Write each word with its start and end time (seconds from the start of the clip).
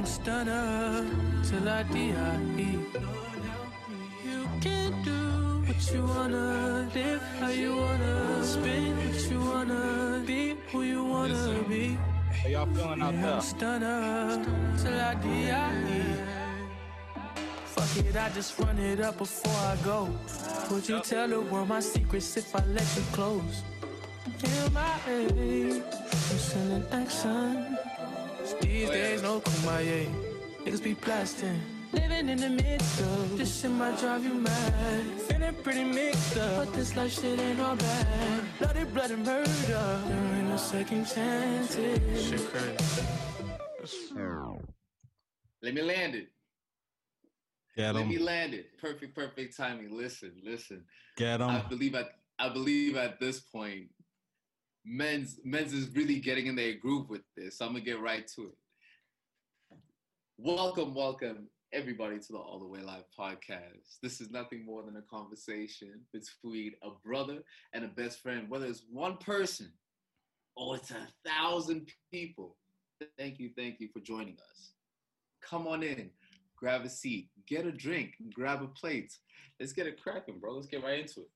Young 0.00 0.06
stunner 0.06 1.06
till 1.44 1.68
I 1.68 1.82
die. 1.82 2.78
You 4.24 4.48
can 4.62 5.04
do 5.04 5.60
what 5.66 5.92
you 5.92 6.02
wanna, 6.02 6.88
live 6.94 7.22
how 7.38 7.48
you 7.48 7.76
wanna, 7.76 8.42
spin 8.42 8.96
what 8.96 9.30
you 9.30 9.40
wanna, 9.40 10.22
be 10.26 10.56
who 10.72 10.82
you 10.84 11.04
wanna 11.04 11.64
be. 11.68 11.98
How 12.42 12.48
y'all 12.48 12.66
feeling 12.74 13.02
out 13.02 13.14
there? 13.20 13.40
stunner 13.42 14.42
till 14.78 15.00
I 15.00 15.14
die. 15.16 16.16
Fuck 17.66 17.96
it, 18.02 18.16
I 18.16 18.30
just 18.30 18.58
run 18.58 18.78
it 18.78 19.00
up 19.00 19.18
before 19.18 19.52
I 19.52 19.76
go. 19.84 20.08
Would 20.70 20.88
you 20.88 21.00
tell 21.00 21.28
the 21.28 21.42
world 21.42 21.68
my 21.68 21.80
secrets 21.80 22.38
if 22.38 22.56
I 22.56 22.64
let 22.64 22.88
you 22.96 23.02
close? 23.12 23.62
In 24.44 24.72
my 24.72 24.98
age, 25.06 25.82
I'm 25.92 26.38
sending 26.38 26.86
action. 26.90 27.89
These 28.60 28.90
days, 28.90 29.22
no 29.22 29.40
kumbaya. 29.40 30.06
Niggas 30.64 30.82
be 30.82 30.94
blasting. 30.94 31.60
Living 31.92 32.28
in 32.28 32.38
the 32.38 32.50
midst 32.50 33.00
of 33.00 33.38
this 33.38 33.60
shit 33.60 33.70
might 33.70 33.98
drive 33.98 34.24
you 34.24 34.34
mad. 34.34 35.04
Feeling 35.28 35.54
pretty 35.62 35.84
mixed 35.84 36.36
up, 36.36 36.66
but 36.66 36.74
this 36.74 36.96
life 36.96 37.12
shit 37.12 37.38
ain't 37.38 37.60
all 37.60 37.76
bad. 37.76 38.42
Bloody, 38.58 38.84
bloody 38.84 39.16
murder. 39.16 39.50
There 39.66 40.36
ain't 40.36 40.48
no 40.48 40.56
second 40.56 41.06
chances. 41.06 42.28
Shit 42.28 42.46
crazy. 42.52 43.06
Let 45.62 45.74
me 45.74 45.82
land 45.82 46.14
it. 46.14 46.28
Get 47.76 47.94
Let 47.94 48.06
me 48.06 48.18
land 48.18 48.54
it. 48.54 48.78
Perfect, 48.80 49.14
perfect 49.14 49.56
timing. 49.56 49.96
Listen, 49.96 50.32
listen. 50.44 50.84
Get 51.16 51.40
I 51.40 51.62
believe 51.68 51.94
at 51.94 52.10
I 52.38 52.48
believe 52.48 52.96
at 52.96 53.20
this 53.20 53.40
point, 53.40 53.88
men's 54.84 55.38
men's 55.44 55.72
is 55.72 55.94
really 55.94 56.20
getting 56.20 56.46
in 56.46 56.56
their 56.56 56.74
groove 56.74 57.08
with 57.08 57.22
this. 57.36 57.58
So 57.58 57.66
I'm 57.66 57.72
gonna 57.72 57.84
get 57.84 58.00
right 58.00 58.26
to 58.36 58.42
it. 58.42 58.56
Welcome, 60.38 60.94
welcome 60.94 61.48
everybody 61.72 62.18
to 62.18 62.32
the 62.32 62.38
All 62.38 62.58
the 62.58 62.66
Way 62.66 62.80
Live 62.80 63.04
podcast. 63.16 63.98
This 64.02 64.20
is 64.20 64.30
nothing 64.30 64.64
more 64.64 64.82
than 64.82 64.96
a 64.96 65.02
conversation 65.02 66.00
between 66.12 66.72
a 66.82 66.90
brother 67.04 67.42
and 67.72 67.84
a 67.84 67.88
best 67.88 68.20
friend, 68.20 68.48
whether 68.48 68.66
it's 68.66 68.84
one 68.90 69.18
person 69.18 69.70
or 70.56 70.76
it's 70.76 70.90
a 70.90 71.08
thousand 71.28 71.88
people. 72.10 72.56
Thank 73.18 73.38
you, 73.38 73.50
thank 73.56 73.80
you 73.80 73.88
for 73.92 74.00
joining 74.00 74.36
us. 74.50 74.72
Come 75.42 75.66
on 75.66 75.82
in, 75.82 76.10
grab 76.56 76.84
a 76.84 76.88
seat, 76.88 77.28
get 77.46 77.66
a 77.66 77.72
drink, 77.72 78.14
grab 78.32 78.62
a 78.62 78.68
plate. 78.68 79.12
Let's 79.58 79.72
get 79.72 79.86
it 79.86 80.02
cracking, 80.02 80.38
bro. 80.40 80.54
Let's 80.54 80.66
get 80.66 80.82
right 80.82 81.00
into 81.00 81.20
it. 81.20 81.30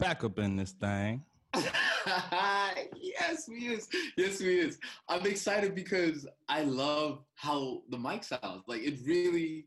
Back 0.00 0.24
up 0.24 0.38
in 0.38 0.56
this 0.56 0.72
thing. 0.72 1.22
yes, 1.54 3.46
we 3.46 3.66
is. 3.66 3.86
Yes, 4.16 4.40
we 4.40 4.58
is. 4.58 4.78
I'm 5.10 5.26
excited 5.26 5.74
because 5.74 6.26
I 6.48 6.62
love 6.62 7.22
how 7.34 7.82
the 7.90 7.98
mic 7.98 8.24
sounds. 8.24 8.62
Like 8.66 8.80
it 8.80 8.98
really, 9.04 9.66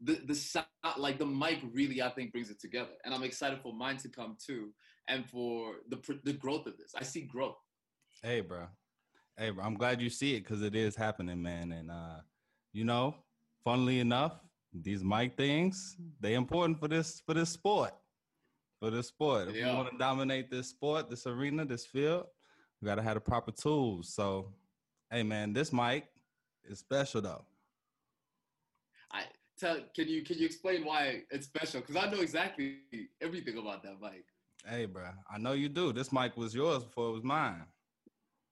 the 0.00 0.20
the 0.24 0.34
sound, 0.36 0.66
like 0.96 1.18
the 1.18 1.26
mic 1.26 1.58
really, 1.72 2.00
I 2.00 2.08
think 2.10 2.30
brings 2.30 2.50
it 2.50 2.60
together. 2.60 2.92
And 3.04 3.12
I'm 3.12 3.24
excited 3.24 3.58
for 3.64 3.72
mine 3.72 3.96
to 3.96 4.08
come 4.08 4.36
too, 4.38 4.68
and 5.08 5.28
for 5.28 5.78
the 5.88 5.98
the 6.22 6.34
growth 6.34 6.68
of 6.68 6.76
this. 6.78 6.94
I 6.96 7.02
see 7.02 7.22
growth. 7.22 7.56
Hey, 8.22 8.42
bro. 8.42 8.66
Hey, 9.36 9.50
bro. 9.50 9.64
I'm 9.64 9.74
glad 9.74 10.00
you 10.00 10.08
see 10.08 10.36
it 10.36 10.44
because 10.44 10.62
it 10.62 10.76
is 10.76 10.94
happening, 10.94 11.42
man. 11.42 11.72
And 11.72 11.90
uh, 11.90 12.20
you 12.72 12.84
know, 12.84 13.16
funnily 13.64 13.98
enough, 13.98 14.34
these 14.72 15.02
mic 15.02 15.36
things 15.36 15.96
they 16.20 16.34
important 16.34 16.78
for 16.78 16.86
this 16.86 17.22
for 17.26 17.34
this 17.34 17.50
sport. 17.50 17.92
For 18.80 18.90
this 18.90 19.08
sport, 19.08 19.48
if 19.48 19.56
Yeah. 19.56 19.70
we 19.72 19.76
want 19.76 19.90
to 19.90 19.98
dominate 19.98 20.50
this 20.50 20.68
sport, 20.68 21.10
this 21.10 21.26
arena, 21.26 21.64
this 21.64 21.84
field, 21.84 22.26
we 22.80 22.86
gotta 22.86 23.02
have 23.02 23.14
the 23.14 23.20
proper 23.20 23.50
tools. 23.50 24.14
So, 24.14 24.54
hey, 25.10 25.24
man, 25.24 25.52
this 25.52 25.72
mic 25.72 26.06
is 26.64 26.78
special 26.78 27.20
though. 27.20 27.44
I 29.10 29.24
tell. 29.56 29.80
Can 29.96 30.06
you 30.08 30.22
can 30.22 30.38
you 30.38 30.46
explain 30.46 30.84
why 30.84 31.24
it's 31.30 31.46
special? 31.46 31.80
Because 31.80 31.96
I 31.96 32.08
know 32.10 32.20
exactly 32.20 32.78
everything 33.20 33.58
about 33.58 33.82
that 33.82 34.00
mic. 34.00 34.24
Hey, 34.64 34.84
bro, 34.86 35.10
I 35.30 35.38
know 35.38 35.52
you 35.52 35.68
do. 35.68 35.92
This 35.92 36.12
mic 36.12 36.36
was 36.36 36.54
yours 36.54 36.84
before 36.84 37.08
it 37.08 37.12
was 37.12 37.24
mine. 37.24 37.66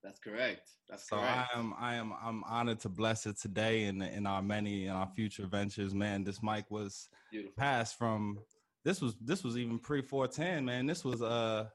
That's 0.03 0.19
correct. 0.19 0.71
That's 0.89 1.09
So 1.09 1.17
correct. 1.19 1.51
I 1.55 1.59
am 1.59 1.75
I 1.79 1.95
am 1.97 2.13
I'm 2.21 2.43
honored 2.45 2.81
to 2.81 2.89
bless 2.89 3.27
it 3.27 3.37
today 3.39 3.85
in 3.85 4.03
in 4.03 4.27
our 4.27 4.43
many 4.43 4.87
in 4.87 4.91
our 4.93 5.07
future 5.09 5.47
ventures, 5.47 5.95
man. 5.95 6.25
This 6.25 6.43
mic 6.43 6.69
was 6.71 7.09
Beautiful. 7.31 7.55
passed 7.57 7.97
from 7.99 8.41
this 8.87 9.01
was 9.01 9.17
this 9.21 9.43
was 9.43 9.59
even 9.59 9.81
pre 9.81 10.01
410, 10.01 10.65
man. 10.65 10.87
This 10.87 11.05
was 11.05 11.21
uh 11.21 11.67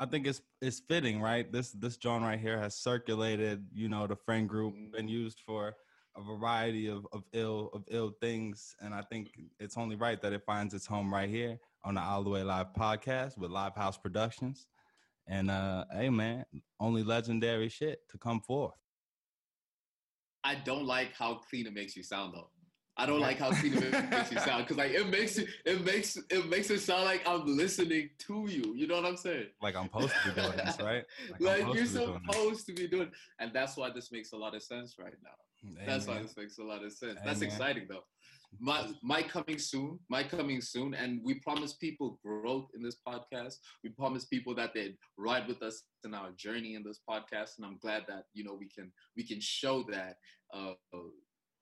I 0.01 0.07
think 0.07 0.27
it's 0.27 0.43
it's 0.61 0.81
fitting, 0.81 1.21
right? 1.21 1.51
This 1.51 1.71
this 1.73 1.97
John 1.97 2.23
right 2.23 2.39
here 2.39 2.59
has 2.59 2.75
circulated, 2.77 3.67
you 3.73 3.89
know, 3.89 4.07
the 4.07 4.17
friend 4.17 4.49
group, 4.49 4.75
been 4.93 5.09
used 5.09 5.41
for 5.47 5.75
a 6.17 6.23
variety 6.23 6.89
of, 6.89 7.07
of 7.13 7.25
ill 7.33 7.71
of 7.73 7.85
ill 7.91 8.13
things, 8.21 8.75
and 8.81 8.95
I 8.95 9.03
think 9.03 9.31
it's 9.59 9.77
only 9.77 9.97
right 9.97 10.21
that 10.21 10.33
it 10.33 10.43
finds 10.45 10.75
its 10.75 10.87
home 10.87 11.13
right 11.13 11.29
here 11.29 11.59
on 11.85 11.95
the 11.95 12.01
All 12.01 12.23
the 12.23 12.31
Way 12.31 12.43
Live 12.43 12.73
podcast 12.79 13.39
with 13.39 13.51
Live 13.51 13.75
House 13.75 13.97
Productions. 13.97 14.67
And 15.27 15.51
uh 15.51 15.85
hey 15.93 16.11
man, 16.11 16.45
only 16.81 17.03
legendary 17.03 17.69
shit 17.69 18.01
to 18.11 18.19
come 18.19 18.41
forth. 18.41 18.75
I 20.43 20.57
don't 20.57 20.85
like 20.85 21.15
how 21.15 21.37
clean 21.37 21.67
it 21.67 21.73
makes 21.73 21.97
you 21.97 22.03
sound 22.03 22.35
though. 22.35 22.51
I 22.97 23.07
don't 23.07 23.21
like 23.21 23.39
how 23.39 23.51
it 23.51 23.63
makes 24.11 24.31
you 24.33 24.39
sound 24.39 24.65
because 24.65 24.77
like 24.77 24.93
it 24.93 25.09
makes 25.09 25.37
it 25.39 25.49
it 25.65 25.85
makes 25.85 26.17
it 26.17 26.49
makes 26.49 26.71
it 26.71 26.81
sound 26.81 27.05
like 27.05 27.27
I'm 27.27 27.45
listening 27.45 28.11
to 28.27 28.47
you. 28.49 28.75
You 28.77 28.87
know 28.87 28.97
what 28.97 29.05
I'm 29.05 29.17
saying? 29.17 29.47
Like 29.61 29.75
I'm 29.75 29.87
supposed 29.87 30.13
to 30.25 30.29
be 30.35 30.41
doing 30.41 30.57
this, 30.57 30.79
right? 30.81 31.05
I'm 31.41 31.45
Like, 31.45 31.59
you're 31.59 31.67
to 31.67 31.73
be 31.73 31.89
doing 31.89 32.13
this. 32.13 32.33
supposed 32.33 32.67
to 32.67 32.73
be 32.73 32.87
doing, 32.89 33.11
and 33.41 33.53
that's 33.53 33.77
why 33.77 33.91
this 33.91 34.13
makes 34.13 34.33
a 34.33 34.37
lot 34.37 34.55
of 34.55 34.63
sense 34.63 34.95
right 34.99 35.15
now. 35.23 35.31
Hey, 35.79 35.87
That's 35.87 36.07
why 36.07 36.21
this 36.23 36.37
makes 36.37 36.59
a 36.59 36.63
lot 36.63 36.85
of 36.85 36.93
sense. 36.93 37.19
Hey, 37.19 37.25
That's 37.25 37.41
exciting 37.43 37.87
though. 37.89 38.05
My 38.61 38.87
my 39.03 39.23
coming 39.23 39.59
soon, 39.59 39.99
my 40.09 40.23
coming 40.23 40.61
soon, 40.61 40.95
and 40.95 41.21
we 41.25 41.35
promise 41.41 41.73
people 41.73 42.21
growth 42.25 42.69
in 42.77 42.83
this 42.83 42.99
podcast. 43.07 43.57
We 43.83 43.91
promise 43.91 44.27
people 44.27 44.55
that 44.55 44.73
they'd 44.75 44.97
ride 45.19 45.49
with 45.49 45.63
us 45.63 45.83
in 46.05 46.15
our 46.15 46.31
journey 46.37 46.77
in 46.77 46.85
this 46.85 47.01
podcast, 47.11 47.57
and 47.57 47.67
I'm 47.67 47.79
glad 47.79 48.05
that 48.07 48.27
you 48.35 48.45
know 48.45 48.55
we 48.55 48.69
can 48.69 48.93
we 49.17 49.27
can 49.27 49.41
show 49.41 49.83
that 49.91 50.19
uh, 50.55 50.75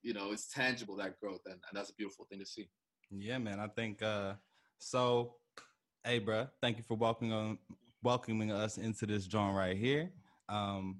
you 0.03 0.13
know 0.13 0.33
it's 0.33 0.49
tangible 0.49 0.97
that 0.97 1.19
growth, 1.21 1.41
and, 1.47 1.55
and 1.55 1.75
that's 1.75 1.91
a 1.91 1.95
beautiful 1.95 2.27
thing 2.31 2.41
to 2.41 2.47
see. 2.47 2.69
Yeah, 3.11 3.39
man. 3.39 3.61
I 3.61 3.69
think 3.69 4.03
uh 4.03 4.35
so 4.79 5.37
hey 6.05 6.21
bruh, 6.21 6.49
thank 6.61 6.79
you 6.79 6.85
for 6.87 6.97
welcoming 6.97 7.33
on 7.33 7.59
welcoming 8.03 8.51
us 8.51 8.79
into 8.79 9.07
this 9.07 9.27
joint 9.27 9.55
right 9.55 9.77
here. 9.77 10.11
Um 10.49 10.99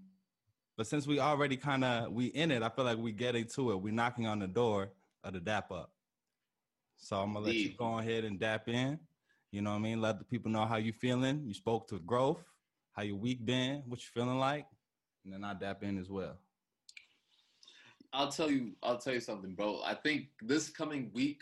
but 0.77 0.87
since 0.87 1.07
we 1.07 1.21
already 1.21 1.57
kind 1.57 1.85
of 1.85 2.13
we 2.13 2.27
in 2.27 2.51
it, 2.51 2.63
I 2.63 2.69
feel 2.69 2.85
like 2.85 2.99
we 2.99 3.13
getting 3.13 3.47
to 3.55 3.73
it. 3.73 3.81
We 3.81 3.91
knocking 3.91 4.27
on 4.27 4.39
the 4.39 4.49
door 4.49 4.91
of 5.25 5.33
the 5.35 5.41
dap 5.41 5.71
up. 5.71 5.91
So 6.97 7.21
I'm 7.21 7.33
gonna 7.33 7.47
let 7.47 7.55
you 7.55 7.71
go 7.77 7.99
ahead 7.99 8.25
and 8.25 8.39
dap 8.39 8.69
in. 8.69 8.99
You 9.51 9.61
know 9.61 9.71
what 9.71 9.77
I 9.77 9.81
mean? 9.81 10.01
Let 10.01 10.19
the 10.19 10.25
people 10.25 10.51
know 10.51 10.65
how 10.65 10.77
you 10.77 10.93
feeling. 10.93 11.43
You 11.45 11.53
spoke 11.53 11.89
to 11.89 11.99
growth, 11.99 12.43
how 12.93 13.03
your 13.03 13.17
week 13.17 13.45
been, 13.45 13.83
what 13.87 14.01
you 14.01 14.09
feeling 14.15 14.39
like, 14.39 14.67
and 15.25 15.33
then 15.33 15.45
I 15.45 15.53
dap 15.55 15.83
in 15.83 15.99
as 15.99 16.09
well. 16.09 16.39
I'll 18.13 18.31
tell 18.31 18.51
you, 18.51 18.73
I'll 18.83 18.99
tell 18.99 19.15
you 19.15 19.21
something, 19.21 19.55
bro. 19.55 19.81
I 19.85 19.95
think 19.95 20.27
this 20.43 20.69
coming 20.69 21.11
week, 21.15 21.41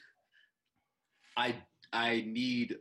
I 1.36 1.54
I 1.92 2.24
need 2.26 2.76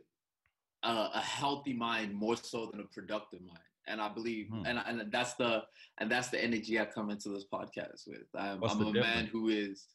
a, 0.82 1.08
a 1.14 1.20
healthy 1.20 1.72
mind 1.72 2.14
more 2.14 2.36
so 2.36 2.66
than 2.70 2.80
a 2.80 2.84
productive 2.84 3.40
mind, 3.40 3.58
and 3.88 4.00
I 4.00 4.08
believe, 4.08 4.48
Hmm. 4.48 4.66
and 4.66 4.78
and 4.86 5.12
that's 5.12 5.34
the 5.34 5.64
and 5.98 6.10
that's 6.10 6.28
the 6.28 6.42
energy 6.42 6.78
I 6.78 6.86
come 6.86 7.10
into 7.10 7.28
this 7.30 7.44
podcast 7.52 8.06
with. 8.06 8.28
I'm, 8.34 8.62
I'm 8.62 8.80
a 8.86 8.92
man 8.92 9.26
who 9.26 9.48
is. 9.48 9.86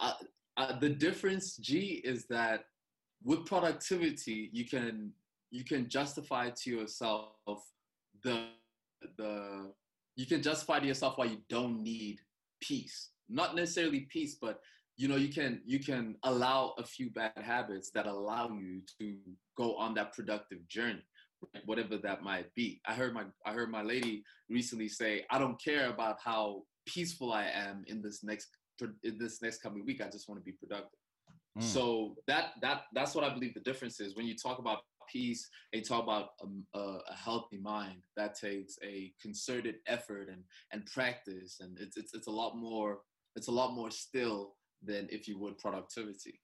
Uh, 0.00 0.12
uh, 0.56 0.78
the 0.78 0.88
difference, 0.88 1.56
G, 1.56 2.00
is 2.04 2.26
that 2.26 2.64
with 3.22 3.44
productivity, 3.46 4.50
you 4.52 4.64
can 4.64 5.12
you 5.50 5.64
can 5.64 5.88
justify 5.88 6.50
to 6.50 6.70
yourself 6.70 7.62
the 8.22 8.48
the 9.16 9.72
you 10.16 10.26
can 10.26 10.42
justify 10.42 10.80
to 10.80 10.86
yourself 10.86 11.18
why 11.18 11.26
you 11.26 11.38
don't 11.48 11.82
need 11.82 12.20
peace 12.60 13.10
not 13.28 13.54
necessarily 13.54 14.00
peace 14.10 14.36
but 14.40 14.60
you 14.96 15.08
know 15.08 15.16
you 15.16 15.28
can 15.28 15.60
you 15.66 15.78
can 15.78 16.16
allow 16.24 16.74
a 16.78 16.84
few 16.84 17.10
bad 17.10 17.32
habits 17.36 17.90
that 17.90 18.06
allow 18.06 18.48
you 18.50 18.80
to 18.98 19.16
go 19.56 19.76
on 19.76 19.94
that 19.94 20.12
productive 20.14 20.66
journey 20.68 21.02
right? 21.54 21.62
whatever 21.66 21.96
that 21.98 22.22
might 22.22 22.54
be 22.54 22.80
i 22.86 22.94
heard 22.94 23.12
my 23.12 23.24
i 23.44 23.52
heard 23.52 23.70
my 23.70 23.82
lady 23.82 24.22
recently 24.48 24.88
say 24.88 25.24
i 25.30 25.38
don't 25.38 25.62
care 25.62 25.90
about 25.90 26.16
how 26.24 26.62
peaceful 26.86 27.32
I 27.32 27.48
am 27.52 27.84
in 27.88 28.00
this 28.00 28.22
next 28.24 28.48
in 28.80 29.18
this 29.18 29.42
next 29.42 29.62
coming 29.62 29.84
week. 29.84 30.00
I 30.00 30.08
just 30.08 30.28
want 30.28 30.40
to 30.40 30.44
be 30.44 30.52
productive. 30.52 30.98
Mm. 31.58 31.62
So 31.62 32.14
that 32.26 32.52
that 32.62 32.82
that's 32.94 33.14
what 33.14 33.24
I 33.24 33.34
believe 33.34 33.54
the 33.54 33.60
difference 33.60 34.00
is. 34.00 34.16
When 34.16 34.26
you 34.26 34.36
talk 34.36 34.58
about 34.58 34.78
peace 35.08 35.48
and 35.72 35.84
talk 35.84 36.02
about 36.02 36.30
a, 36.40 36.78
a, 36.78 36.98
a, 37.10 37.14
healthy 37.14 37.58
mind, 37.58 38.02
that 38.16 38.38
takes 38.38 38.76
a 38.84 39.12
concerted 39.20 39.76
effort 39.86 40.28
and 40.28 40.42
and 40.72 40.86
practice, 40.86 41.58
and 41.60 41.78
it's 41.80 41.96
it's 41.96 42.14
it's 42.14 42.26
a 42.26 42.30
lot 42.30 42.56
more 42.56 42.98
it's 43.34 43.48
a 43.48 43.52
lot 43.52 43.74
more 43.74 43.90
still 43.90 44.54
than 44.82 45.08
if 45.10 45.28
you 45.28 45.38
would 45.38 45.58
productivity. 45.58 46.40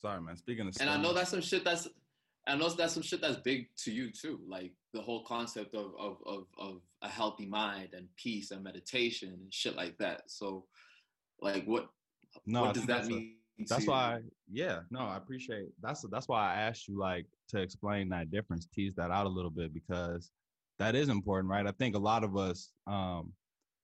Sorry, 0.00 0.20
man. 0.20 0.36
Speaking 0.36 0.68
of, 0.68 0.76
and 0.80 0.90
I 0.90 0.96
know 0.96 1.12
that's 1.12 1.30
some 1.30 1.40
shit 1.40 1.64
that's 1.64 1.88
I 2.48 2.56
know 2.56 2.68
that's 2.70 2.94
some 2.94 3.02
shit 3.02 3.20
that's 3.20 3.36
big 3.36 3.66
to 3.84 3.92
you 3.92 4.10
too, 4.10 4.40
like 4.48 4.72
the 4.94 5.02
whole 5.02 5.22
concept 5.24 5.74
of 5.74 5.92
of 5.98 6.16
of, 6.26 6.44
of 6.58 6.80
a 7.02 7.08
healthy 7.08 7.46
mind 7.46 7.90
and 7.92 8.08
peace 8.16 8.50
and 8.50 8.64
meditation 8.64 9.28
and 9.28 9.52
shit 9.52 9.76
like 9.76 9.98
that. 9.98 10.22
So, 10.28 10.64
like, 11.42 11.64
what 11.66 11.88
no, 12.46 12.62
what 12.62 12.74
does 12.74 12.86
that 12.86 13.06
mean? 13.06 13.34
That's 13.66 13.86
why, 13.86 14.20
yeah, 14.50 14.80
no, 14.90 15.00
I 15.00 15.16
appreciate. 15.16 15.68
That's 15.82 16.04
that's 16.10 16.28
why 16.28 16.54
I 16.54 16.60
asked 16.60 16.86
you 16.86 16.98
like 16.98 17.26
to 17.48 17.60
explain 17.60 18.08
that 18.10 18.30
difference, 18.30 18.68
tease 18.72 18.94
that 18.94 19.10
out 19.10 19.26
a 19.26 19.28
little 19.28 19.50
bit 19.50 19.74
because 19.74 20.30
that 20.78 20.94
is 20.94 21.08
important, 21.08 21.50
right? 21.50 21.66
I 21.66 21.72
think 21.72 21.96
a 21.96 21.98
lot 21.98 22.22
of 22.22 22.36
us 22.36 22.70
um, 22.86 23.32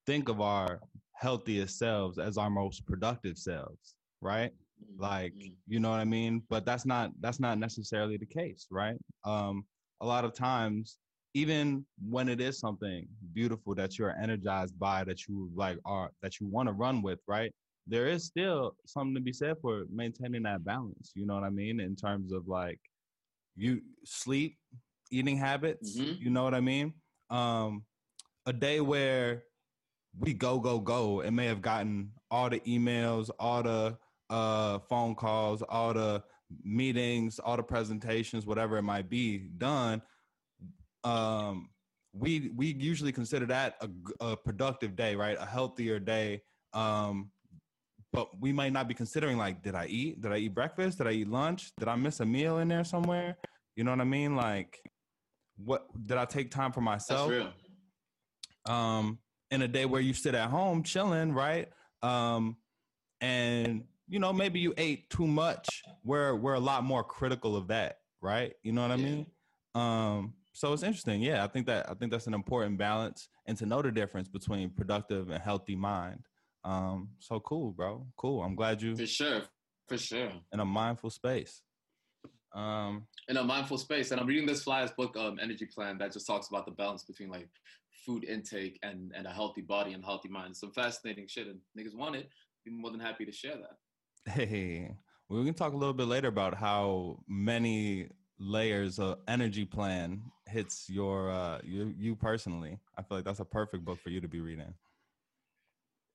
think 0.07 0.29
of 0.29 0.41
our 0.41 0.81
healthiest 1.15 1.79
selves 1.79 2.19
as 2.19 2.39
our 2.39 2.51
most 2.51 2.87
productive 2.87 3.37
selves, 3.37 3.97
right? 4.21 4.53
Mm-hmm. 4.53 5.03
Like, 5.03 5.35
you 5.67 5.81
know 5.81 5.91
what 5.91 6.01
I 6.01 6.05
mean? 6.05 6.43
But 6.49 6.65
that's 6.65 6.87
not 6.87 7.11
that's 7.21 7.41
not 7.41 7.59
necessarily 7.59 8.17
the 8.17 8.27
case, 8.27 8.67
right? 8.71 8.97
Um, 9.25 9.65
a 10.01 10.07
lot 10.07 10.25
of 10.25 10.35
times 10.35 10.99
even 11.35 11.85
when 12.09 12.29
it 12.29 12.41
is 12.41 12.61
something 12.61 13.07
beautiful 13.33 13.75
that 13.75 13.99
you're 13.99 14.17
energized 14.23 14.79
by 14.79 15.03
that 15.03 15.27
you 15.27 15.51
like 15.55 15.79
are 15.85 16.11
that 16.23 16.39
you 16.41 16.47
want 16.47 16.69
to 16.69 16.73
run 16.73 17.03
with 17.03 17.19
right 17.27 17.53
there 17.87 18.09
is 18.09 18.25
still 18.25 18.77
something 18.87 19.15
to 19.15 19.21
be 19.21 19.33
said 19.33 19.57
for 19.61 19.85
maintaining 19.93 20.43
that 20.45 20.65
balance. 20.65 21.13
You 21.15 21.27
know 21.27 21.35
what 21.35 21.45
I 21.45 21.51
mean? 21.51 21.81
In 21.81 21.97
terms 21.97 22.33
of 22.33 22.49
like 22.49 22.81
you 23.57 23.81
sleep, 24.05 24.57
eating 25.11 25.37
habits, 25.37 25.99
mm-hmm. 25.99 26.23
you 26.23 26.31
know 26.31 26.45
what 26.45 26.55
I 26.55 26.61
mean? 26.61 26.95
Um, 27.31 27.85
a 28.47 28.53
day 28.53 28.81
where 28.81 29.45
we 30.19 30.33
go, 30.33 30.59
go, 30.59 30.79
go, 30.79 31.21
and 31.21 31.35
may 31.35 31.47
have 31.47 31.63
gotten 31.63 32.11
all 32.31 32.49
the 32.49 32.61
emails, 32.61 33.31
all 33.39 33.63
the 33.63 33.97
uh, 34.31 34.79
phone 34.89 35.15
calls, 35.15 35.63
all 35.63 35.93
the 35.93 36.23
meetings, 36.63 37.39
all 37.39 37.57
the 37.57 37.63
presentations, 37.63 38.47
whatever 38.47 38.77
it 38.77 38.83
might 38.83 39.11
be 39.11 39.39
done. 39.59 40.01
Um, 41.03 41.71
we 42.13 42.51
we 42.55 42.75
usually 42.75 43.13
consider 43.13 43.47
that 43.47 43.75
a, 43.81 44.25
a 44.25 44.37
productive 44.37 44.95
day, 44.95 45.17
right? 45.17 45.37
A 45.39 45.45
healthier 45.45 45.99
day. 45.99 46.43
Um, 46.73 47.31
but 48.15 48.29
we 48.41 48.53
might 48.53 48.73
not 48.73 48.87
be 48.87 48.95
considering 48.95 49.37
like, 49.37 49.61
did 49.61 49.75
I 49.75 49.87
eat? 49.87 50.23
Did 50.23 50.31
I 50.31 50.37
eat 50.37 50.55
breakfast? 50.55 50.99
Did 50.99 51.09
I 51.09 51.11
eat 51.11 51.29
lunch? 51.29 51.73
Did 51.77 51.89
I 51.89 51.97
miss 51.97 52.21
a 52.21 52.25
meal 52.25 52.59
in 52.59 52.69
there 52.69 52.85
somewhere? 52.85 53.37
You 53.75 53.83
know 53.83 53.91
what 53.91 54.01
I 54.01 54.05
mean? 54.05 54.37
Like, 54.37 54.79
what 55.57 55.87
did 56.07 56.17
I 56.17 56.25
take 56.25 56.53
time 56.53 56.71
for 56.71 56.81
myself? 56.81 57.33
Um, 58.67 59.19
in 59.51 59.63
a 59.63 59.69
day 59.69 59.85
where 59.85 60.01
you 60.01 60.15
sit 60.15 60.37
at 60.37 60.49
home 60.49 60.85
chilling, 60.85 61.33
right? 61.33 61.69
Um, 62.03 62.57
and 63.21 63.83
you 64.07 64.21
know 64.21 64.33
maybe 64.33 64.61
you 64.61 64.75
ate 64.77 65.11
too 65.11 65.27
much. 65.27 65.83
We're 66.05 66.37
we're 66.37 66.55
a 66.55 66.61
lot 66.61 66.85
more 66.85 67.03
critical 67.03 67.57
of 67.57 67.69
that, 67.69 67.97
right? 68.21 68.53
You 68.63 68.73
know 68.73 68.83
what 68.83 68.93
I 68.93 68.97
mean? 68.97 69.27
Um, 69.75 70.35
so 70.53 70.73
it's 70.73 70.85
interesting. 70.85 71.21
Yeah, 71.21 71.43
I 71.43 71.49
think 71.49 71.67
that 71.67 71.91
I 71.91 71.95
think 71.95 72.13
that's 72.13 72.29
an 72.29 72.35
important 72.35 72.79
balance, 72.79 73.29
and 73.47 73.59
to 73.59 73.67
know 73.67 73.83
the 73.83 73.91
difference 73.91 74.29
between 74.29 74.71
productive 74.71 75.31
and 75.31 75.43
healthy 75.43 75.75
mind. 75.75 76.21
Um, 76.65 77.11
so 77.19 77.41
cool, 77.41 77.73
bro. 77.73 78.07
Cool. 78.17 78.43
I'm 78.43 78.55
glad 78.55 78.81
you 78.81 78.97
for 78.97 79.07
sure, 79.07 79.43
for 79.89 79.99
sure, 79.99 80.33
in 80.53 80.61
a 80.61 80.65
mindful 80.65 81.11
space. 81.11 81.63
Um, 82.55 83.07
in 83.29 83.37
a 83.37 83.45
mindful 83.45 83.79
space, 83.79 84.13
and 84.13 84.21
I'm 84.21 84.27
reading 84.27 84.47
this 84.47 84.63
Flyers 84.63 84.93
book, 84.93 85.17
um, 85.17 85.39
Energy 85.43 85.67
Plan, 85.67 85.99
that 85.99 86.13
just 86.13 86.27
talks 86.27 86.49
about 86.49 86.65
the 86.65 86.73
balance 86.73 87.05
between 87.05 87.29
like 87.29 87.49
food 88.07 88.25
intake 88.25 88.79
and 88.83 89.13
and 89.15 89.27
a 89.27 89.31
healthy 89.31 89.61
body 89.61 89.93
and 89.93 90.05
healthy 90.05 90.29
mind. 90.29 90.57
Some 90.57 90.73
fascinating 90.73 91.27
shit, 91.29 91.49
and 91.49 91.59
niggas 91.79 91.97
want 91.97 92.17
it. 92.17 92.29
Be 92.65 92.71
more 92.71 92.91
than 92.91 93.01
happy 93.01 93.27
to 93.27 93.33
share 93.33 93.57
that. 93.57 94.33
Hey, 94.33 94.91
we 95.29 95.45
can 95.45 95.53
talk 95.53 95.75
a 95.75 95.77
little 95.77 95.93
bit 95.93 96.07
later 96.07 96.29
about 96.29 96.55
how 96.55 97.19
many 97.29 98.09
layers 98.39 98.99
of 98.99 99.19
energy 99.29 99.65
plan 99.65 100.23
hits 100.49 100.89
your 100.89 101.31
uh 101.31 101.59
you 101.63 101.95
you 101.99 102.17
personally. 102.17 102.79
I 102.97 103.03
feel 103.03 103.19
like 103.19 103.25
that's 103.25 103.41
a 103.41 103.45
perfect 103.45 103.85
book 103.85 103.99
for 104.01 104.11
you 104.11 104.21
to 104.21 104.29
be 104.29 104.41
reading. 104.41 104.73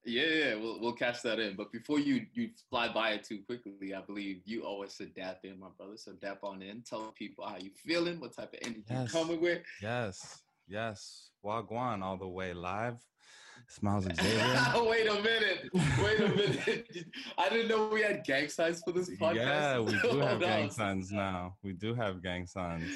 Yeah, 0.06 0.24
yeah, 0.24 0.56
we'll 0.56 0.80
we'll 0.80 0.94
catch 0.94 1.22
that 1.24 1.40
in. 1.40 1.56
But 1.56 1.72
before 1.72 2.00
you 2.00 2.26
you 2.34 2.50
fly 2.70 2.92
by 2.92 3.12
it 3.12 3.24
too 3.24 3.40
quickly, 3.46 3.94
I 3.94 4.02
believe 4.02 4.42
you 4.46 4.64
always 4.64 4.96
should 4.96 5.14
dap 5.14 5.40
in, 5.44 5.60
my 5.60 5.68
brother. 5.78 5.98
So 5.98 6.14
dap 6.14 6.44
on 6.44 6.62
in. 6.62 6.84
Tell 6.84 7.14
people 7.18 7.46
how 7.46 7.58
you 7.58 7.72
feeling, 7.86 8.20
what 8.20 8.36
type 8.36 8.54
of 8.54 8.60
energy 8.64 8.84
yes. 8.90 9.14
you 9.14 9.20
coming 9.20 9.42
with. 9.42 9.62
Yes, 9.82 10.42
yes. 10.68 11.30
Wagwan 11.44 12.02
all 12.02 12.18
the 12.18 12.28
way 12.28 12.54
live. 12.54 12.98
Smiles 13.68 14.06
Xavier. 14.06 14.84
Wait 14.90 15.08
a 15.08 15.14
minute. 15.16 15.70
Wait 16.04 16.20
a 16.20 16.30
minute. 16.30 16.88
I 17.38 17.50
didn't 17.50 17.68
know 17.68 17.88
we 17.90 18.02
had 18.02 18.24
gang 18.24 18.48
signs 18.50 18.82
for 18.84 18.92
this 18.92 19.10
podcast. 19.12 19.36
Yeah, 19.36 19.80
we 19.80 20.00
do 20.12 20.20
have 20.20 20.40
gang 20.40 20.72
signs 20.72 21.12
now. 21.12 21.56
We 21.64 21.74
do 21.74 21.94
have 21.94 22.24
gang 22.24 22.48
signs. 22.48 22.90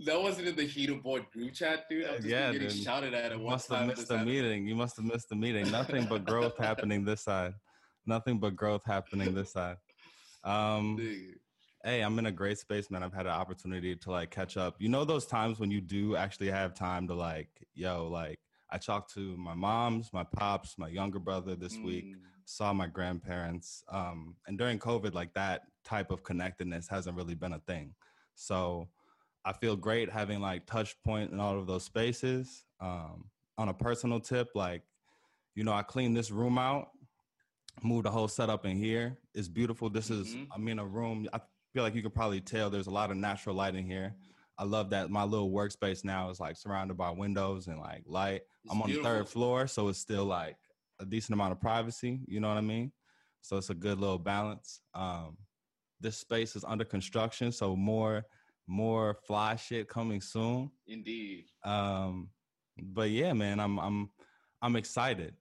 That 0.00 0.20
wasn't 0.20 0.48
in 0.48 0.56
the 0.56 0.64
heater 0.64 0.94
board 0.94 1.24
group 1.32 1.54
chat, 1.54 1.84
dude. 1.88 2.06
I'm 2.06 2.16
just 2.16 2.28
yeah, 2.28 2.52
getting 2.52 2.68
dude. 2.68 2.82
shouted 2.82 3.14
at 3.14 3.32
at 3.32 3.38
one 3.38 3.52
must 3.52 3.70
have 3.70 3.86
missed 3.86 4.08
the 4.08 4.18
meeting. 4.18 4.66
You 4.66 4.74
must 4.74 4.96
have 4.96 5.06
missed 5.06 5.30
the 5.30 5.36
meeting. 5.36 5.70
Nothing 5.70 6.04
but 6.04 6.24
growth 6.24 6.58
happening 6.58 7.04
this 7.04 7.22
side. 7.22 7.54
Nothing 8.04 8.38
but 8.38 8.54
growth 8.54 8.84
happening 8.84 9.34
this 9.34 9.52
side. 9.52 9.76
Um, 10.44 10.98
hey, 11.84 12.02
I'm 12.02 12.18
in 12.18 12.26
a 12.26 12.32
great 12.32 12.58
space, 12.58 12.90
man. 12.90 13.02
I've 13.02 13.14
had 13.14 13.26
an 13.26 13.32
opportunity 13.32 13.96
to 13.96 14.10
like 14.10 14.30
catch 14.30 14.58
up. 14.58 14.76
You 14.78 14.90
know 14.90 15.04
those 15.04 15.24
times 15.24 15.58
when 15.58 15.70
you 15.70 15.80
do 15.80 16.14
actually 16.14 16.50
have 16.50 16.74
time 16.74 17.08
to 17.08 17.14
like, 17.14 17.48
yo, 17.74 18.06
like 18.06 18.38
I 18.70 18.76
talked 18.76 19.14
to 19.14 19.36
my 19.38 19.54
moms, 19.54 20.10
my 20.12 20.24
pops, 20.24 20.76
my 20.76 20.88
younger 20.88 21.18
brother 21.18 21.56
this 21.56 21.76
mm. 21.76 21.84
week, 21.84 22.16
saw 22.44 22.72
my 22.72 22.86
grandparents. 22.86 23.82
Um, 23.88 24.36
and 24.46 24.58
during 24.58 24.78
COVID, 24.78 25.14
like 25.14 25.32
that 25.34 25.62
type 25.84 26.10
of 26.10 26.22
connectedness 26.22 26.88
hasn't 26.88 27.16
really 27.16 27.34
been 27.34 27.54
a 27.54 27.60
thing. 27.60 27.94
So 28.34 28.88
I 29.46 29.52
feel 29.52 29.76
great 29.76 30.10
having 30.10 30.40
like 30.40 30.66
touch 30.66 31.00
point 31.04 31.30
in 31.30 31.38
all 31.38 31.56
of 31.56 31.68
those 31.68 31.84
spaces. 31.84 32.64
Um, 32.80 33.30
on 33.56 33.68
a 33.68 33.74
personal 33.74 34.20
tip, 34.20 34.48
like, 34.54 34.82
you 35.54 35.62
know, 35.64 35.72
I 35.72 35.82
cleaned 35.82 36.16
this 36.16 36.30
room 36.30 36.58
out, 36.58 36.88
moved 37.82 38.04
the 38.04 38.10
whole 38.10 38.28
setup 38.28 38.66
in 38.66 38.76
here. 38.76 39.16
It's 39.34 39.48
beautiful. 39.48 39.88
This 39.88 40.10
mm-hmm. 40.10 40.22
is, 40.22 40.36
I 40.54 40.58
mean, 40.58 40.80
a 40.80 40.84
room. 40.84 41.28
I 41.32 41.40
feel 41.72 41.84
like 41.84 41.94
you 41.94 42.02
could 42.02 42.14
probably 42.14 42.40
tell 42.40 42.68
there's 42.68 42.88
a 42.88 42.90
lot 42.90 43.10
of 43.10 43.16
natural 43.16 43.54
light 43.54 43.76
in 43.76 43.86
here. 43.86 44.14
I 44.58 44.64
love 44.64 44.90
that 44.90 45.10
my 45.10 45.22
little 45.22 45.50
workspace 45.50 46.04
now 46.04 46.28
is 46.30 46.40
like 46.40 46.56
surrounded 46.56 46.96
by 46.96 47.10
windows 47.10 47.68
and 47.68 47.78
like 47.78 48.02
light. 48.06 48.42
It's 48.64 48.72
I'm 48.72 48.82
on 48.82 48.86
beautiful. 48.88 49.10
the 49.10 49.16
third 49.18 49.28
floor, 49.28 49.66
so 49.68 49.88
it's 49.88 49.98
still 49.98 50.24
like 50.24 50.56
a 50.98 51.04
decent 51.04 51.34
amount 51.34 51.52
of 51.52 51.60
privacy. 51.60 52.20
You 52.26 52.40
know 52.40 52.48
what 52.48 52.56
I 52.56 52.62
mean? 52.62 52.90
So 53.42 53.58
it's 53.58 53.70
a 53.70 53.74
good 53.74 54.00
little 54.00 54.18
balance. 54.18 54.80
Um, 54.92 55.36
this 56.00 56.16
space 56.16 56.56
is 56.56 56.64
under 56.64 56.84
construction, 56.84 57.52
so 57.52 57.76
more 57.76 58.24
more 58.66 59.18
fly 59.26 59.56
shit 59.56 59.88
coming 59.88 60.20
soon. 60.20 60.70
Indeed. 60.86 61.44
Um, 61.64 62.30
but 62.78 63.10
yeah, 63.10 63.32
man, 63.32 63.60
I'm 63.60 63.78
I'm 63.78 64.10
I'm 64.62 64.76
excited. 64.76 65.34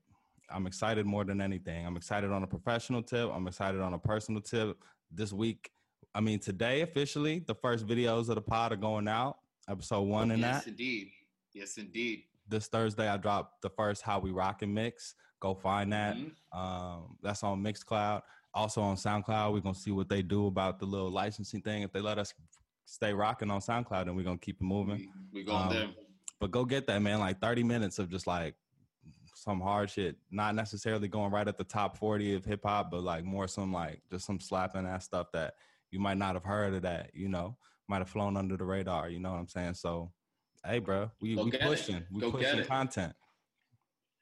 I'm 0.50 0.68
excited 0.68 1.06
more 1.06 1.24
than 1.24 1.42
anything. 1.42 1.86
I'm 1.86 1.98
excited 1.98 2.32
on 2.32 2.44
a 2.44 2.48
professional 2.48 3.02
tip. 3.02 3.30
I'm 3.34 3.48
excited 3.48 3.82
on 3.82 3.94
a 3.94 4.00
personal 4.00 4.42
tip. 4.42 4.78
This 5.12 5.34
week, 5.34 5.72
I 6.14 6.22
mean, 6.22 6.40
today 6.40 6.82
officially, 6.82 7.44
the 7.48 7.56
first 7.56 7.88
videos 7.88 8.30
of 8.30 8.36
the 8.36 8.42
pod 8.42 8.72
are 8.72 8.78
going 8.78 9.08
out. 9.08 9.38
Episode 9.68 10.02
one 10.04 10.32
in 10.32 10.40
yes, 10.40 10.48
that. 10.48 10.56
Yes, 10.56 10.68
indeed. 10.68 11.12
Yes, 11.54 11.78
indeed. 11.78 12.24
This 12.48 12.68
Thursday, 12.68 13.08
I 13.08 13.18
dropped 13.18 13.64
the 13.64 13.70
first 13.72 14.04
How 14.04 14.20
We 14.20 14.32
Rockin' 14.32 14.72
mix. 14.72 15.16
Go 15.40 15.56
find 15.56 15.92
that. 15.94 16.16
Mm-hmm. 16.16 16.58
Um, 16.58 17.18
that's 17.24 17.44
on 17.44 17.64
Mixcloud. 17.64 18.22
Also 18.54 18.82
on 18.82 18.96
SoundCloud. 18.96 19.52
We're 19.52 19.60
gonna 19.60 19.76
see 19.76 19.92
what 19.92 20.08
they 20.08 20.22
do 20.22 20.48
about 20.48 20.80
the 20.80 20.86
little 20.86 21.10
licensing 21.10 21.62
thing. 21.62 21.82
If 21.82 21.92
they 21.92 22.02
let 22.02 22.20
us 22.20 22.34
stay 22.86 23.14
rocking 23.14 23.52
on 23.52 23.60
SoundCloud 23.62 24.04
and 24.04 24.16
we're 24.16 24.24
gonna 24.24 24.38
keep 24.38 24.58
it 24.62 24.64
moving. 24.64 25.12
We, 25.34 25.42
we 25.42 25.44
going 25.44 25.64
um, 25.64 25.70
there. 25.70 25.88
But 26.40 26.52
go 26.52 26.66
get 26.66 26.88
that, 26.88 27.02
man. 27.02 27.20
Like 27.20 27.40
30 27.42 27.64
minutes 27.64 28.00
of 28.00 28.10
just 28.10 28.28
like 28.28 28.56
some 29.34 29.60
hard 29.60 29.90
shit. 29.90 30.18
Not 30.32 30.56
necessarily 30.56 31.08
going 31.08 31.32
right 31.32 31.48
at 31.48 31.58
the 31.58 31.64
top 31.64 31.98
40 31.98 32.36
of 32.36 32.46
hip 32.46 32.62
hop, 32.64 32.92
but 32.92 33.04
like 33.04 33.24
more 33.24 33.48
some 33.48 33.72
like 33.72 34.02
just 34.10 34.26
some 34.26 34.40
slapping 34.40 34.86
ass 34.86 35.06
stuff 35.06 35.28
that 35.34 35.56
you 35.92 36.00
might 36.00 36.18
not 36.18 36.34
have 36.36 36.44
heard 36.44 36.74
of 36.74 36.82
that, 36.84 37.12
you 37.14 37.30
know, 37.30 37.58
might 37.88 38.00
have 38.00 38.10
flown 38.10 38.38
under 38.38 38.58
the 38.58 38.66
radar, 38.66 39.10
you 39.10 39.20
know 39.20 39.32
what 39.32 39.40
I'm 39.40 39.48
saying? 39.48 39.76
So 39.76 40.12
hey 40.66 40.80
bro, 40.80 41.12
we, 41.22 41.36
we 41.36 41.52
pushing. 41.52 41.98
It. 41.98 42.06
We 42.12 42.22
go 42.22 42.32
pushing 42.32 42.64
content. 42.66 43.14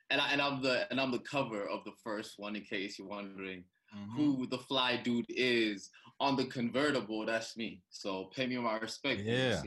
And 0.10 0.22
I 0.22 0.32
and 0.32 0.42
I'm 0.42 0.62
the 0.62 0.90
and 0.92 1.00
I'm 1.00 1.12
the 1.12 1.20
cover 1.20 1.68
of 1.68 1.84
the 1.86 1.94
first 2.04 2.34
one 2.38 2.56
in 2.56 2.64
case 2.64 3.00
you're 3.00 3.08
wondering. 3.08 3.64
Mm-hmm. 3.96 4.16
who 4.16 4.48
the 4.48 4.58
fly 4.58 4.98
dude 4.98 5.26
is 5.30 5.90
on 6.20 6.36
the 6.36 6.46
convertible, 6.46 7.26
that's 7.26 7.58
me. 7.58 7.82
So 7.90 8.30
pay 8.36 8.48
me 8.48 8.58
my 8.58 8.78
respect. 8.78 9.22
Yeah. 9.22 9.62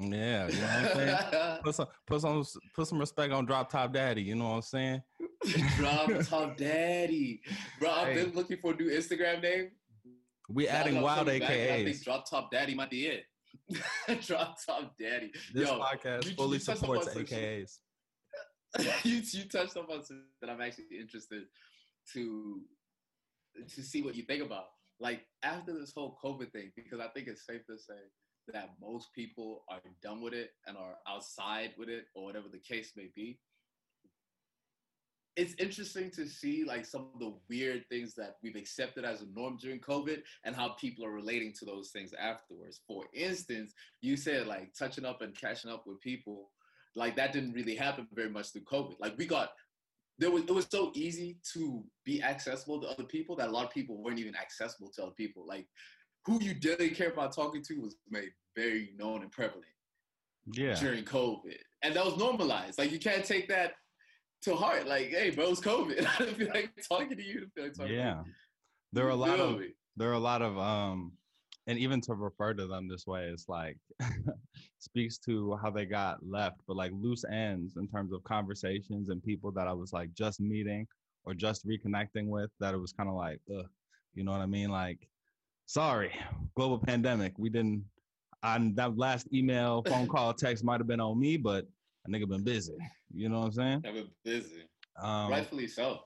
Yeah, 0.00 0.46
you 0.46 0.60
know 0.60 0.66
what 0.66 0.70
I'm 0.70 0.94
saying? 0.94 1.58
put 1.64 1.74
some 1.74 1.86
put 2.06 2.20
some 2.20 2.44
put 2.74 2.86
some 2.86 2.98
respect 3.00 3.32
on 3.32 3.46
Drop 3.46 3.68
Top 3.68 3.92
Daddy, 3.92 4.22
you 4.22 4.36
know 4.36 4.50
what 4.50 4.56
I'm 4.56 4.62
saying? 4.62 5.02
Drop 5.76 6.08
Top 6.22 6.56
Daddy. 6.56 7.40
Bro, 7.80 7.90
I've 7.90 8.14
been 8.14 8.32
looking 8.32 8.58
for 8.58 8.74
a 8.74 8.76
new 8.76 8.90
Instagram 8.90 9.42
name. 9.42 9.70
We 10.48 10.68
adding 10.68 11.00
wild 11.00 11.26
AKAs. 11.26 11.42
I 11.42 11.84
think 11.84 12.04
Drop 12.04 12.30
Top 12.30 12.50
Daddy 12.52 12.76
might 12.76 12.90
be 12.90 13.06
it. 13.06 13.24
Drop 14.26 14.56
Top 14.64 14.94
Daddy. 14.98 15.32
This 15.52 15.68
Yo, 15.68 15.80
podcast 15.80 16.26
you, 16.26 16.34
fully 16.36 16.58
you 16.58 16.60
supports 16.60 17.08
AKAs. 17.08 17.78
you 19.02 19.20
you 19.32 19.48
touched 19.48 19.76
on 19.76 19.86
something 19.88 20.22
that 20.40 20.48
I'm 20.48 20.60
actually 20.60 20.84
interested 20.98 21.42
to 22.12 22.60
to 23.74 23.82
see 23.82 24.02
what 24.02 24.14
you 24.14 24.22
think 24.22 24.42
about. 24.42 24.66
Like 25.00 25.20
after 25.42 25.72
this 25.78 25.92
whole 25.96 26.18
COVID 26.22 26.52
thing, 26.52 26.72
because 26.76 27.00
I 27.00 27.08
think 27.08 27.28
it's 27.28 27.46
safe 27.46 27.64
to 27.66 27.78
say 27.78 28.00
that 28.52 28.70
most 28.80 29.12
people 29.14 29.64
are 29.68 29.80
done 30.02 30.20
with 30.22 30.32
it 30.32 30.50
and 30.66 30.76
are 30.76 30.96
outside 31.08 31.72
with 31.78 31.88
it 31.88 32.04
or 32.14 32.24
whatever 32.24 32.46
the 32.50 32.58
case 32.58 32.92
may 32.96 33.10
be. 33.14 33.38
It's 35.36 35.54
interesting 35.60 36.10
to 36.12 36.26
see 36.26 36.64
like 36.64 36.84
some 36.84 37.10
of 37.14 37.20
the 37.20 37.34
weird 37.48 37.84
things 37.88 38.14
that 38.14 38.36
we've 38.42 38.56
accepted 38.56 39.04
as 39.04 39.22
a 39.22 39.26
norm 39.32 39.56
during 39.60 39.78
COVID 39.78 40.22
and 40.44 40.56
how 40.56 40.70
people 40.70 41.04
are 41.04 41.12
relating 41.12 41.52
to 41.60 41.64
those 41.64 41.90
things 41.90 42.12
afterwards. 42.12 42.80
For 42.88 43.04
instance, 43.14 43.72
you 44.00 44.16
said 44.16 44.48
like 44.48 44.72
touching 44.76 45.04
up 45.04 45.22
and 45.22 45.38
catching 45.38 45.70
up 45.70 45.84
with 45.86 46.00
people, 46.00 46.50
like 46.96 47.14
that 47.16 47.32
didn't 47.32 47.52
really 47.52 47.76
happen 47.76 48.08
very 48.12 48.30
much 48.30 48.48
through 48.50 48.62
COVID. 48.62 48.96
Like 48.98 49.16
we 49.16 49.26
got 49.26 49.50
there 50.18 50.30
was 50.30 50.42
it 50.42 50.50
was 50.50 50.66
so 50.70 50.90
easy 50.94 51.38
to 51.52 51.84
be 52.04 52.22
accessible 52.22 52.80
to 52.80 52.88
other 52.88 53.04
people 53.04 53.36
that 53.36 53.48
a 53.48 53.50
lot 53.50 53.64
of 53.64 53.70
people 53.70 54.02
weren't 54.02 54.18
even 54.18 54.34
accessible 54.36 54.90
to 54.96 55.02
other 55.04 55.12
people. 55.16 55.46
Like 55.46 55.66
who 56.26 56.42
you 56.42 56.54
didn't 56.54 56.94
care 56.94 57.10
about 57.10 57.34
talking 57.34 57.62
to 57.64 57.80
was 57.80 57.96
made 58.10 58.30
very 58.56 58.90
known 58.98 59.22
and 59.22 59.30
prevalent. 59.30 59.64
Yeah. 60.52 60.74
During 60.74 61.04
COVID, 61.04 61.58
and 61.82 61.94
that 61.94 62.04
was 62.04 62.16
normalized. 62.16 62.78
Like 62.78 62.90
you 62.90 62.98
can't 62.98 63.24
take 63.24 63.48
that 63.48 63.72
to 64.42 64.54
heart. 64.54 64.86
Like, 64.86 65.08
hey, 65.08 65.30
bro, 65.30 65.50
it's 65.50 65.60
COVID. 65.60 66.06
I 66.18 66.24
don't 66.24 66.36
feel 66.36 66.48
like 66.48 66.70
talking 66.88 67.16
to 67.16 67.22
you. 67.22 67.46
Feel 67.54 67.64
like 67.64 67.74
talking 67.74 67.94
yeah. 67.94 68.22
There 68.92 69.06
are 69.06 69.10
a 69.10 69.16
lot 69.16 69.38
of 69.38 69.60
there 69.96 70.08
are 70.08 70.14
a 70.14 70.18
lot 70.18 70.42
of 70.42 70.58
um 70.58 71.12
and 71.68 71.78
even 71.78 72.00
to 72.00 72.14
refer 72.14 72.54
to 72.54 72.66
them 72.66 72.88
this 72.88 73.06
way 73.06 73.26
is 73.26 73.44
like 73.46 73.76
speaks 74.78 75.18
to 75.18 75.56
how 75.62 75.70
they 75.70 75.84
got 75.84 76.18
left 76.26 76.60
but 76.66 76.76
like 76.76 76.90
loose 76.94 77.24
ends 77.30 77.76
in 77.76 77.86
terms 77.86 78.12
of 78.12 78.24
conversations 78.24 79.10
and 79.10 79.22
people 79.22 79.52
that 79.52 79.68
i 79.68 79.72
was 79.72 79.92
like 79.92 80.12
just 80.14 80.40
meeting 80.40 80.86
or 81.24 81.34
just 81.34 81.66
reconnecting 81.66 82.26
with 82.26 82.50
that 82.58 82.74
it 82.74 82.78
was 82.78 82.92
kind 82.92 83.08
of 83.08 83.14
like 83.14 83.38
ugh, 83.54 83.66
you 84.14 84.24
know 84.24 84.32
what 84.32 84.40
i 84.40 84.46
mean? 84.46 84.70
Like 84.70 85.06
sorry 85.66 86.10
global 86.56 86.78
pandemic. 86.78 87.34
We 87.36 87.50
didn't 87.50 87.84
on 88.42 88.74
that 88.76 88.96
last 88.96 89.28
email 89.32 89.82
phone 89.82 90.08
call 90.14 90.32
text 90.32 90.64
might 90.64 90.80
have 90.80 90.86
been 90.86 91.00
on 91.00 91.20
me 91.20 91.36
but 91.36 91.66
a 92.06 92.10
nigga 92.10 92.28
been 92.28 92.44
busy. 92.44 92.76
You 93.14 93.28
know 93.28 93.40
what 93.40 93.46
i'm 93.46 93.52
saying? 93.52 93.82
I've 93.86 93.94
been 93.94 94.08
busy. 94.24 94.64
Um, 95.00 95.30
rightfully 95.30 95.68
so. 95.68 96.00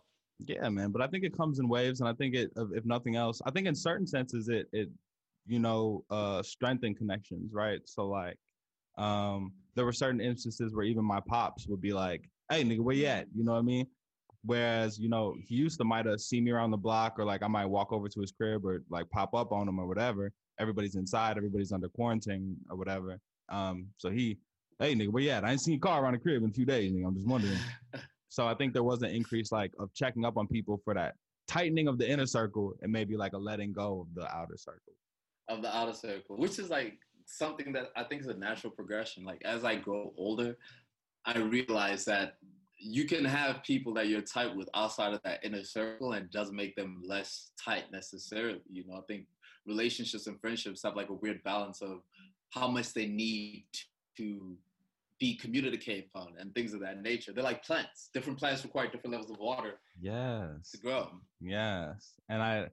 Yeah 0.44 0.68
man 0.70 0.90
but 0.90 1.00
i 1.00 1.06
think 1.06 1.22
it 1.22 1.36
comes 1.36 1.60
in 1.60 1.68
waves 1.68 2.00
and 2.00 2.08
i 2.08 2.12
think 2.14 2.34
it 2.34 2.50
if 2.74 2.84
nothing 2.84 3.14
else 3.14 3.40
i 3.46 3.50
think 3.52 3.68
in 3.68 3.76
certain 3.76 4.08
senses 4.08 4.48
it 4.48 4.66
it 4.72 4.88
you 5.46 5.58
know, 5.58 6.04
uh, 6.10 6.42
strengthen 6.42 6.94
connections, 6.94 7.52
right? 7.52 7.80
So 7.84 8.08
like, 8.08 8.36
um, 8.98 9.52
there 9.74 9.84
were 9.84 9.92
certain 9.92 10.20
instances 10.20 10.74
where 10.74 10.84
even 10.84 11.04
my 11.04 11.20
pops 11.20 11.66
would 11.66 11.80
be 11.80 11.92
like, 11.92 12.28
"Hey, 12.50 12.62
nigga, 12.64 12.80
where 12.80 12.94
you 12.94 13.06
at?" 13.06 13.26
You 13.34 13.44
know 13.44 13.52
what 13.52 13.58
I 13.58 13.62
mean? 13.62 13.86
Whereas, 14.44 14.98
you 14.98 15.08
know, 15.08 15.34
he 15.46 15.54
used 15.54 15.78
to 15.78 15.84
might 15.84 16.06
have 16.06 16.20
seen 16.20 16.44
me 16.44 16.50
around 16.50 16.72
the 16.72 16.76
block, 16.76 17.18
or 17.18 17.24
like 17.24 17.42
I 17.42 17.48
might 17.48 17.66
walk 17.66 17.92
over 17.92 18.08
to 18.08 18.20
his 18.20 18.32
crib, 18.32 18.64
or 18.64 18.82
like 18.90 19.08
pop 19.10 19.34
up 19.34 19.52
on 19.52 19.68
him, 19.68 19.78
or 19.78 19.86
whatever. 19.86 20.32
Everybody's 20.58 20.96
inside, 20.96 21.36
everybody's 21.36 21.72
under 21.72 21.88
quarantine, 21.88 22.56
or 22.70 22.76
whatever. 22.76 23.18
Um, 23.48 23.88
so 23.96 24.10
he, 24.10 24.38
hey, 24.78 24.94
nigga, 24.94 25.08
where 25.08 25.22
you 25.22 25.30
at? 25.30 25.44
I 25.44 25.52
ain't 25.52 25.60
seen 25.60 25.74
your 25.74 25.80
car 25.80 26.02
around 26.02 26.14
the 26.14 26.18
crib 26.18 26.42
in 26.42 26.50
a 26.50 26.52
few 26.52 26.66
days. 26.66 26.92
Nigga. 26.92 27.06
I'm 27.06 27.14
just 27.14 27.28
wondering. 27.28 27.58
so 28.28 28.46
I 28.46 28.54
think 28.54 28.72
there 28.72 28.82
was 28.82 29.02
an 29.02 29.10
increase, 29.10 29.52
like, 29.52 29.72
of 29.78 29.92
checking 29.94 30.24
up 30.24 30.36
on 30.36 30.46
people 30.46 30.80
for 30.84 30.94
that 30.94 31.14
tightening 31.48 31.88
of 31.88 31.98
the 31.98 32.08
inner 32.08 32.26
circle, 32.26 32.74
and 32.82 32.92
maybe 32.92 33.16
like 33.16 33.32
a 33.32 33.38
letting 33.38 33.72
go 33.72 34.02
of 34.02 34.14
the 34.14 34.34
outer 34.34 34.56
circle 34.56 34.92
of 35.48 35.62
the 35.62 35.76
outer 35.76 35.92
circle, 35.92 36.36
which 36.36 36.58
is 36.58 36.70
like 36.70 36.98
something 37.26 37.72
that 37.72 37.90
I 37.96 38.04
think 38.04 38.22
is 38.22 38.28
a 38.28 38.34
natural 38.34 38.72
progression. 38.72 39.24
Like 39.24 39.42
as 39.44 39.64
I 39.64 39.76
grow 39.76 40.12
older, 40.16 40.56
I 41.24 41.38
realize 41.38 42.04
that 42.06 42.36
you 42.78 43.06
can 43.06 43.24
have 43.24 43.62
people 43.62 43.94
that 43.94 44.08
you're 44.08 44.22
tight 44.22 44.56
with 44.56 44.68
outside 44.74 45.14
of 45.14 45.22
that 45.22 45.44
inner 45.44 45.62
circle 45.62 46.12
and 46.12 46.30
doesn't 46.30 46.56
make 46.56 46.74
them 46.74 47.00
less 47.04 47.52
tight 47.62 47.84
necessarily. 47.92 48.60
You 48.68 48.84
know, 48.86 48.96
I 48.96 49.02
think 49.06 49.26
relationships 49.66 50.26
and 50.26 50.40
friendships 50.40 50.82
have 50.82 50.96
like 50.96 51.08
a 51.08 51.14
weird 51.14 51.42
balance 51.44 51.80
of 51.80 52.02
how 52.50 52.68
much 52.68 52.92
they 52.92 53.06
need 53.06 53.66
to 54.16 54.56
be 55.20 55.36
communicated 55.36 56.06
upon 56.12 56.32
and 56.40 56.52
things 56.52 56.74
of 56.74 56.80
that 56.80 57.00
nature. 57.00 57.32
They're 57.32 57.44
like 57.44 57.64
plants. 57.64 58.10
Different 58.12 58.38
plants 58.38 58.64
require 58.64 58.86
different 58.86 59.12
levels 59.12 59.30
of 59.30 59.38
water. 59.38 59.74
Yes. 60.00 60.72
To 60.72 60.78
grow. 60.78 61.10
Yes. 61.40 62.14
And 62.28 62.42
I 62.42 62.66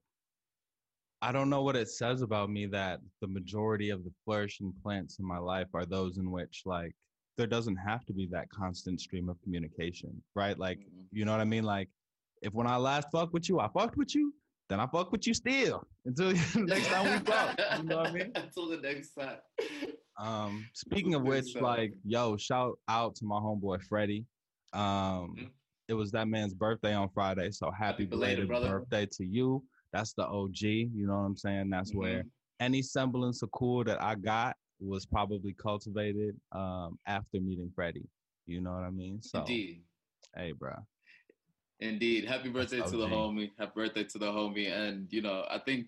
I 1.21 1.31
don't 1.31 1.49
know 1.49 1.63
what 1.63 1.75
it 1.75 1.89
says 1.89 2.21
about 2.21 2.49
me 2.49 2.65
that 2.67 3.01
the 3.21 3.27
majority 3.27 3.89
of 3.89 4.03
the 4.03 4.11
flourishing 4.23 4.73
plants 4.81 5.19
in 5.19 5.25
my 5.25 5.37
life 5.37 5.67
are 5.73 5.85
those 5.85 6.17
in 6.17 6.31
which 6.31 6.61
like 6.65 6.95
there 7.37 7.47
doesn't 7.47 7.75
have 7.77 8.05
to 8.05 8.13
be 8.13 8.27
that 8.27 8.49
constant 8.49 8.99
stream 8.99 9.29
of 9.29 9.41
communication, 9.41 10.21
right? 10.35 10.57
Like, 10.59 10.79
mm-hmm. 10.79 11.17
you 11.17 11.25
know 11.25 11.31
what 11.31 11.41
I 11.41 11.45
mean? 11.45 11.63
Like, 11.63 11.89
if 12.41 12.53
when 12.53 12.67
I 12.67 12.75
last 12.77 13.07
fucked 13.11 13.33
with 13.33 13.47
you, 13.47 13.59
I 13.59 13.69
fucked 13.69 13.97
with 13.97 14.13
you, 14.13 14.33
then 14.69 14.79
I 14.79 14.87
fuck 14.87 15.11
with 15.11 15.25
you 15.25 15.33
still 15.33 15.87
until 16.05 16.31
next 16.55 16.87
time 16.87 17.11
we 17.11 17.25
fuck. 17.25 17.59
You 17.77 17.83
know 17.83 17.97
what 17.97 18.07
I 18.07 18.11
mean? 18.11 18.31
until 18.35 18.69
the 18.69 18.77
next 18.77 19.11
time. 19.11 19.37
Um, 20.17 20.65
speaking 20.73 21.15
of 21.15 21.23
which, 21.23 21.55
like, 21.55 21.93
yo, 22.05 22.35
shout 22.35 22.77
out 22.89 23.15
to 23.15 23.25
my 23.25 23.39
homeboy 23.39 23.81
Freddie. 23.83 24.25
Um, 24.73 24.81
mm-hmm. 24.81 25.45
it 25.87 25.93
was 25.93 26.11
that 26.11 26.27
man's 26.27 26.53
birthday 26.53 26.93
on 26.93 27.09
Friday, 27.09 27.51
so 27.51 27.71
happy, 27.71 28.03
happy 28.03 28.05
belated, 28.05 28.47
belated 28.47 28.69
birthday 28.69 29.05
to 29.13 29.25
you 29.25 29.63
that's 29.91 30.13
the 30.13 30.25
OG. 30.25 30.61
You 30.61 31.07
know 31.07 31.13
what 31.13 31.25
I'm 31.25 31.37
saying? 31.37 31.69
That's 31.69 31.91
mm-hmm. 31.91 31.99
where 31.99 32.23
any 32.59 32.81
semblance 32.81 33.41
of 33.41 33.51
cool 33.51 33.83
that 33.85 34.01
I 34.01 34.15
got 34.15 34.55
was 34.79 35.05
probably 35.05 35.53
cultivated 35.53 36.35
um, 36.51 36.97
after 37.05 37.39
meeting 37.39 37.71
Freddie. 37.73 38.07
You 38.45 38.61
know 38.61 38.71
what 38.71 38.83
I 38.83 38.89
mean? 38.89 39.21
So, 39.21 39.39
Indeed. 39.39 39.81
Hey, 40.35 40.53
bro. 40.53 40.73
Indeed. 41.79 42.25
Happy 42.25 42.49
birthday 42.49 42.81
to 42.81 42.97
the 42.97 43.07
homie. 43.07 43.51
Happy 43.57 43.71
birthday 43.75 44.03
to 44.03 44.17
the 44.17 44.25
homie. 44.25 44.71
And, 44.71 45.11
you 45.11 45.21
know, 45.21 45.45
I 45.49 45.59
think 45.59 45.87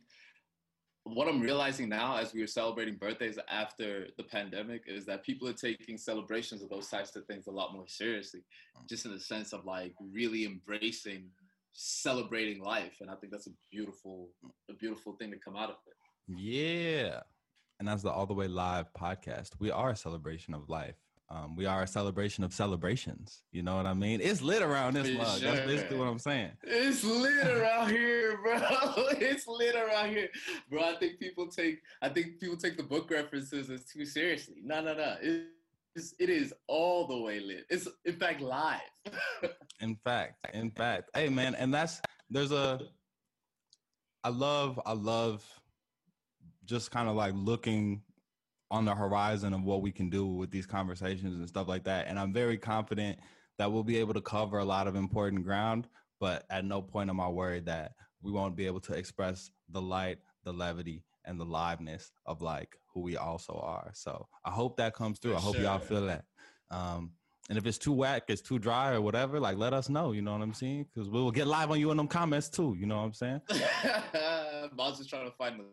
what 1.03 1.27
I'm 1.27 1.41
realizing 1.41 1.89
now 1.89 2.17
as 2.17 2.33
we 2.33 2.41
are 2.43 2.47
celebrating 2.47 2.95
birthdays 2.95 3.39
after 3.49 4.07
the 4.17 4.23
pandemic 4.23 4.83
is 4.87 5.05
that 5.05 5.23
people 5.23 5.47
are 5.47 5.53
taking 5.53 5.97
celebrations 5.97 6.61
of 6.61 6.69
those 6.69 6.87
types 6.87 7.15
of 7.15 7.25
things 7.25 7.47
a 7.47 7.51
lot 7.51 7.73
more 7.73 7.87
seriously, 7.87 8.41
mm. 8.77 8.87
just 8.87 9.05
in 9.05 9.11
the 9.11 9.19
sense 9.19 9.51
of 9.51 9.65
like 9.65 9.93
really 9.99 10.45
embracing 10.45 11.29
celebrating 11.73 12.61
life 12.61 12.97
and 13.01 13.09
i 13.09 13.15
think 13.15 13.31
that's 13.31 13.47
a 13.47 13.51
beautiful 13.71 14.29
a 14.69 14.73
beautiful 14.73 15.13
thing 15.13 15.31
to 15.31 15.37
come 15.37 15.55
out 15.55 15.69
of 15.69 15.75
it 15.87 16.37
yeah 16.37 17.19
and 17.79 17.87
that's 17.87 18.03
the 18.03 18.11
all 18.11 18.25
the 18.25 18.33
way 18.33 18.47
live 18.47 18.91
podcast 18.93 19.51
we 19.59 19.71
are 19.71 19.91
a 19.91 19.95
celebration 19.95 20.53
of 20.53 20.69
life 20.69 20.95
um, 21.31 21.55
we 21.55 21.65
are 21.65 21.83
a 21.83 21.87
celebration 21.87 22.43
of 22.43 22.53
celebrations. 22.53 23.43
You 23.53 23.63
know 23.63 23.77
what 23.77 23.85
I 23.85 23.93
mean? 23.93 24.19
It's 24.21 24.41
lit 24.41 24.61
around 24.61 24.95
this 24.95 25.17
mug. 25.17 25.39
Sure. 25.39 25.51
That's 25.51 25.65
basically 25.65 25.97
what 25.97 26.09
I'm 26.09 26.19
saying. 26.19 26.51
It's 26.63 27.05
lit 27.05 27.47
around 27.47 27.89
here, 27.89 28.37
bro. 28.43 28.59
It's 29.11 29.47
lit 29.47 29.75
around 29.75 30.09
here, 30.09 30.27
bro. 30.69 30.83
I 30.83 30.95
think 30.95 31.19
people 31.19 31.47
take 31.47 31.79
I 32.01 32.09
think 32.09 32.39
people 32.41 32.57
take 32.57 32.75
the 32.75 32.83
book 32.83 33.09
references 33.09 33.69
as 33.69 33.85
too 33.85 34.05
seriously. 34.05 34.55
No, 34.61 34.81
no, 34.81 34.93
no. 34.93 35.15
It, 35.21 35.45
it's, 35.95 36.13
it 36.19 36.29
is 36.29 36.53
all 36.67 37.07
the 37.07 37.17
way 37.17 37.39
lit. 37.39 37.65
It's 37.69 37.87
in 38.05 38.15
fact 38.15 38.41
live. 38.41 38.79
in 39.81 39.95
fact, 40.03 40.45
in 40.53 40.71
fact, 40.71 41.09
hey 41.13 41.29
man, 41.29 41.55
and 41.55 41.73
that's 41.73 42.01
there's 42.29 42.51
a. 42.51 42.79
I 44.23 44.29
love, 44.29 44.79
I 44.85 44.93
love, 44.93 45.43
just 46.65 46.91
kind 46.91 47.09
of 47.09 47.15
like 47.15 47.33
looking 47.35 48.03
on 48.69 48.85
the 48.85 48.95
horizon 48.95 49.53
of 49.53 49.63
what 49.63 49.81
we 49.81 49.91
can 49.91 50.09
do 50.09 50.25
with 50.27 50.51
these 50.51 50.65
conversations 50.65 51.37
and 51.37 51.47
stuff 51.47 51.67
like 51.67 51.83
that. 51.83 52.07
And 52.07 52.19
I'm 52.19 52.31
very 52.31 52.57
confident 52.57 53.19
that 53.57 53.71
we'll 53.71 53.83
be 53.83 53.97
able 53.97 54.13
to 54.13 54.21
cover 54.21 54.59
a 54.59 54.65
lot 54.65 54.87
of 54.87 54.95
important 54.95 55.43
ground. 55.43 55.87
But 56.19 56.45
at 56.49 56.65
no 56.65 56.81
point 56.81 57.09
am 57.09 57.19
I 57.19 57.27
worried 57.27 57.65
that 57.65 57.93
we 58.21 58.31
won't 58.31 58.55
be 58.55 58.67
able 58.67 58.79
to 58.81 58.93
express 58.93 59.49
the 59.69 59.81
light, 59.81 60.19
the 60.43 60.53
levity, 60.53 61.03
and 61.31 61.39
the 61.39 61.45
liveness 61.45 62.11
of 62.25 62.41
like 62.41 62.75
who 62.93 62.99
we 62.99 63.17
also 63.17 63.53
are. 63.53 63.89
So 63.93 64.27
I 64.45 64.51
hope 64.51 64.77
that 64.77 64.93
comes 64.93 65.17
through. 65.17 65.31
For 65.31 65.37
I 65.37 65.41
hope 65.41 65.55
sure. 65.55 65.63
y'all 65.63 65.79
feel 65.79 66.05
that. 66.05 66.25
Um, 66.69 67.13
and 67.49 67.57
if 67.57 67.65
it's 67.65 67.77
too 67.77 67.93
whack, 67.93 68.23
it's 68.27 68.41
too 68.41 68.59
dry 68.59 68.91
or 68.91 69.01
whatever, 69.01 69.39
like 69.39 69.57
let 69.57 69.73
us 69.73 69.89
know. 69.89 70.11
You 70.11 70.21
know 70.21 70.33
what 70.33 70.41
I'm 70.41 70.53
saying? 70.53 70.87
Because 70.93 71.09
we 71.09 71.19
will 71.19 71.31
get 71.31 71.47
live 71.47 71.71
on 71.71 71.79
you 71.79 71.89
in 71.91 71.97
them 71.97 72.07
comments 72.07 72.49
too. 72.49 72.75
You 72.77 72.85
know 72.85 72.97
what 72.97 73.03
I'm 73.03 73.13
saying? 73.13 73.41
Mom's 74.77 74.97
just 74.97 75.09
trying 75.09 75.25
to 75.25 75.35
find 75.35 75.59
the 75.59 75.65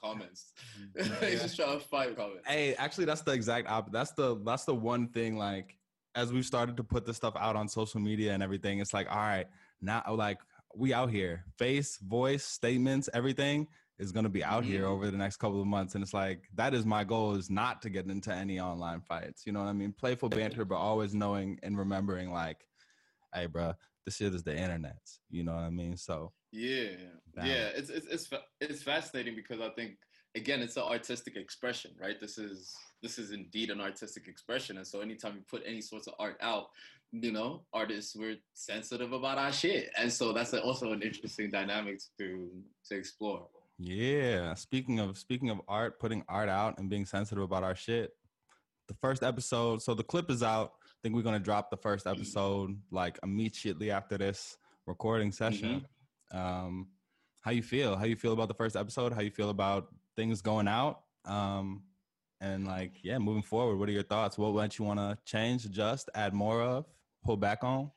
comments. 0.00 0.52
He's 1.20 1.42
just 1.42 1.56
trying 1.56 1.78
to 1.78 1.84
find 1.84 2.16
comments. 2.16 2.46
Hey, 2.46 2.74
actually, 2.76 3.04
that's 3.04 3.22
the 3.22 3.32
exact 3.32 3.68
opposite. 3.68 3.92
That's 3.92 4.12
the 4.12 4.40
that's 4.44 4.64
the 4.64 4.74
one 4.74 5.08
thing. 5.08 5.36
Like 5.36 5.76
as 6.14 6.32
we've 6.32 6.46
started 6.46 6.76
to 6.76 6.84
put 6.84 7.04
this 7.04 7.16
stuff 7.16 7.34
out 7.36 7.56
on 7.56 7.68
social 7.68 8.00
media 8.00 8.32
and 8.32 8.42
everything, 8.42 8.78
it's 8.78 8.94
like, 8.94 9.10
all 9.10 9.18
right, 9.18 9.46
now 9.82 10.02
like 10.10 10.38
we 10.74 10.94
out 10.94 11.10
here. 11.10 11.44
Face, 11.58 11.98
voice, 11.98 12.44
statements, 12.44 13.08
everything 13.12 13.66
is 14.00 14.10
going 14.12 14.24
to 14.24 14.30
be 14.30 14.42
out 14.42 14.62
mm-hmm. 14.62 14.72
here 14.72 14.86
over 14.86 15.10
the 15.10 15.16
next 15.16 15.36
couple 15.36 15.60
of 15.60 15.66
months. 15.66 15.94
And 15.94 16.02
it's 16.02 16.14
like, 16.14 16.48
that 16.54 16.74
is 16.74 16.84
my 16.86 17.04
goal 17.04 17.34
is 17.36 17.50
not 17.50 17.82
to 17.82 17.90
get 17.90 18.06
into 18.06 18.34
any 18.34 18.58
online 18.58 19.02
fights. 19.02 19.42
You 19.46 19.52
know 19.52 19.60
what 19.60 19.68
I 19.68 19.74
mean? 19.74 19.92
Playful 19.92 20.30
banter, 20.30 20.64
but 20.64 20.76
always 20.76 21.14
knowing 21.14 21.58
and 21.62 21.78
remembering 21.78 22.32
like, 22.32 22.66
hey, 23.34 23.46
bro, 23.46 23.74
this 24.04 24.16
shit 24.16 24.34
is 24.34 24.42
the 24.42 24.56
internet. 24.56 24.98
You 25.30 25.44
know 25.44 25.54
what 25.54 25.64
I 25.64 25.70
mean? 25.70 25.96
So 25.96 26.32
yeah, 26.50 26.96
balance. 27.34 27.52
yeah, 27.52 27.68
it's, 27.76 27.90
it's, 27.90 28.06
it's, 28.06 28.30
it's 28.60 28.82
fascinating 28.82 29.36
because 29.36 29.60
I 29.60 29.68
think, 29.70 29.92
again, 30.34 30.60
it's 30.62 30.76
an 30.76 30.84
artistic 30.84 31.36
expression, 31.36 31.92
right? 32.00 32.18
This 32.18 32.38
is, 32.38 32.74
this 33.02 33.18
is 33.18 33.32
indeed 33.32 33.70
an 33.70 33.80
artistic 33.80 34.28
expression. 34.28 34.78
And 34.78 34.86
so 34.86 35.00
anytime 35.00 35.34
you 35.36 35.42
put 35.48 35.62
any 35.66 35.82
sorts 35.82 36.06
of 36.06 36.14
art 36.18 36.38
out, 36.40 36.68
you 37.12 37.32
know, 37.32 37.62
artists 37.72 38.14
we're 38.16 38.36
sensitive 38.54 39.12
about 39.12 39.36
our 39.36 39.52
shit, 39.52 39.90
and 39.98 40.12
so 40.12 40.32
that's 40.32 40.54
also 40.54 40.92
an 40.92 41.02
interesting 41.02 41.50
dynamic 41.50 41.98
to 42.18 42.48
to 42.86 42.96
explore. 42.96 43.48
Yeah. 43.80 44.54
Speaking 44.54 45.00
of 45.00 45.16
speaking 45.16 45.50
of 45.50 45.60
art, 45.66 45.98
putting 45.98 46.22
art 46.28 46.48
out 46.48 46.78
and 46.78 46.90
being 46.90 47.06
sensitive 47.06 47.42
about 47.42 47.62
our 47.62 47.74
shit. 47.74 48.12
The 48.88 48.94
first 48.94 49.22
episode, 49.22 49.82
so 49.82 49.94
the 49.94 50.02
clip 50.02 50.30
is 50.30 50.42
out. 50.42 50.72
I 50.84 50.96
think 51.02 51.14
we're 51.14 51.22
gonna 51.22 51.38
drop 51.38 51.70
the 51.70 51.76
first 51.76 52.06
episode 52.06 52.76
like 52.90 53.18
immediately 53.22 53.90
after 53.90 54.18
this 54.18 54.56
recording 54.86 55.32
session. 55.32 55.86
Mm-hmm. 56.32 56.38
Um, 56.38 56.88
how 57.40 57.52
you 57.52 57.62
feel? 57.62 57.96
How 57.96 58.04
you 58.04 58.16
feel 58.16 58.32
about 58.32 58.48
the 58.48 58.54
first 58.54 58.76
episode? 58.76 59.12
How 59.12 59.22
you 59.22 59.30
feel 59.30 59.50
about 59.50 59.88
things 60.16 60.42
going 60.42 60.68
out? 60.68 61.00
Um, 61.24 61.84
and 62.40 62.66
like, 62.66 62.92
yeah, 63.02 63.18
moving 63.18 63.42
forward, 63.42 63.76
what 63.76 63.88
are 63.88 63.92
your 63.92 64.02
thoughts? 64.02 64.36
What 64.36 64.54
might 64.54 64.78
you 64.78 64.84
want 64.84 64.98
to 64.98 65.16
change, 65.24 65.64
adjust, 65.64 66.10
add 66.14 66.34
more 66.34 66.62
of? 66.62 66.86
pull 67.24 67.36
back 67.36 67.62
on? 67.62 67.90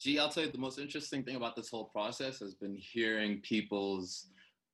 Gee, 0.00 0.18
I'll 0.18 0.28
tell 0.28 0.44
you 0.44 0.50
the 0.50 0.58
most 0.58 0.78
interesting 0.78 1.22
thing 1.22 1.36
about 1.36 1.54
this 1.54 1.70
whole 1.70 1.84
process 1.84 2.40
has 2.40 2.54
been 2.54 2.76
hearing 2.76 3.40
people's 3.40 4.26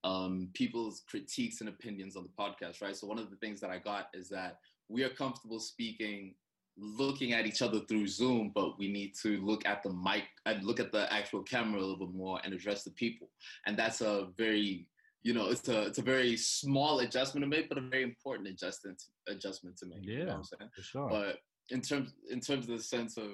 um, 0.04 0.48
people's 0.54 1.02
critiques 1.08 1.60
and 1.60 1.68
opinions 1.68 2.16
on 2.16 2.24
the 2.24 2.42
podcast, 2.42 2.82
right? 2.82 2.96
So 2.96 3.06
one 3.06 3.18
of 3.18 3.30
the 3.30 3.36
things 3.36 3.60
that 3.60 3.70
I 3.70 3.78
got 3.78 4.08
is 4.14 4.28
that 4.30 4.58
we 4.88 5.02
are 5.02 5.08
comfortable 5.08 5.60
speaking, 5.60 6.34
looking 6.76 7.32
at 7.32 7.46
each 7.46 7.62
other 7.62 7.80
through 7.80 8.06
Zoom, 8.06 8.52
but 8.54 8.78
we 8.78 8.90
need 8.90 9.14
to 9.22 9.40
look 9.44 9.66
at 9.66 9.82
the 9.82 9.92
mic 9.92 10.24
and 10.46 10.64
look 10.64 10.80
at 10.80 10.92
the 10.92 11.12
actual 11.12 11.42
camera 11.42 11.80
a 11.80 11.82
little 11.82 12.06
bit 12.06 12.14
more 12.14 12.40
and 12.44 12.54
address 12.54 12.84
the 12.84 12.90
people. 12.90 13.28
And 13.66 13.76
that's 13.76 14.00
a 14.00 14.28
very 14.36 14.86
you 15.22 15.34
know, 15.34 15.48
it's 15.48 15.68
a 15.68 15.82
it's 15.82 15.98
a 15.98 16.02
very 16.02 16.36
small 16.36 17.00
adjustment 17.00 17.42
to 17.42 17.48
make, 17.48 17.68
but 17.68 17.76
a 17.76 17.80
very 17.80 18.02
important 18.02 18.48
adjustment 18.48 19.02
adjustment 19.26 19.76
to 19.78 19.86
make. 19.86 19.98
Yeah, 20.02 20.14
you 20.14 20.24
know 20.26 20.32
I'm 20.34 20.44
saying? 20.44 20.70
for 20.74 20.82
sure. 20.82 21.08
But 21.10 21.40
in 21.70 21.80
terms 21.80 22.14
in 22.30 22.40
terms 22.40 22.68
of 22.68 22.76
the 22.76 22.82
sense 22.82 23.16
of 23.16 23.24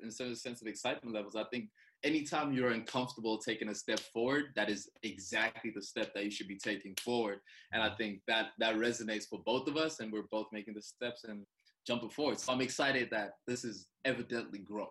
in 0.00 0.10
terms 0.10 0.20
of 0.20 0.28
the 0.28 0.36
sense 0.36 0.60
of 0.60 0.68
excitement 0.68 1.14
levels, 1.14 1.36
I 1.36 1.44
think 1.44 1.70
anytime 2.04 2.52
you're 2.52 2.70
uncomfortable 2.70 3.38
taking 3.38 3.68
a 3.68 3.74
step 3.74 4.00
forward, 4.00 4.46
that 4.56 4.70
is 4.70 4.88
exactly 5.02 5.72
the 5.74 5.82
step 5.82 6.12
that 6.14 6.24
you 6.24 6.30
should 6.30 6.48
be 6.48 6.56
taking 6.56 6.94
forward. 6.96 7.40
And 7.72 7.82
I 7.82 7.86
mm-hmm. 7.88 7.96
think 7.96 8.20
that 8.28 8.48
that 8.58 8.76
resonates 8.76 9.28
for 9.28 9.40
both 9.44 9.68
of 9.68 9.76
us, 9.76 10.00
and 10.00 10.12
we're 10.12 10.22
both 10.30 10.46
making 10.52 10.74
the 10.74 10.82
steps 10.82 11.24
and 11.24 11.44
jumping 11.86 12.10
forward. 12.10 12.38
So 12.40 12.52
I'm 12.52 12.60
excited 12.60 13.08
that 13.10 13.32
this 13.46 13.64
is 13.64 13.88
evidently 14.04 14.58
growth. 14.58 14.88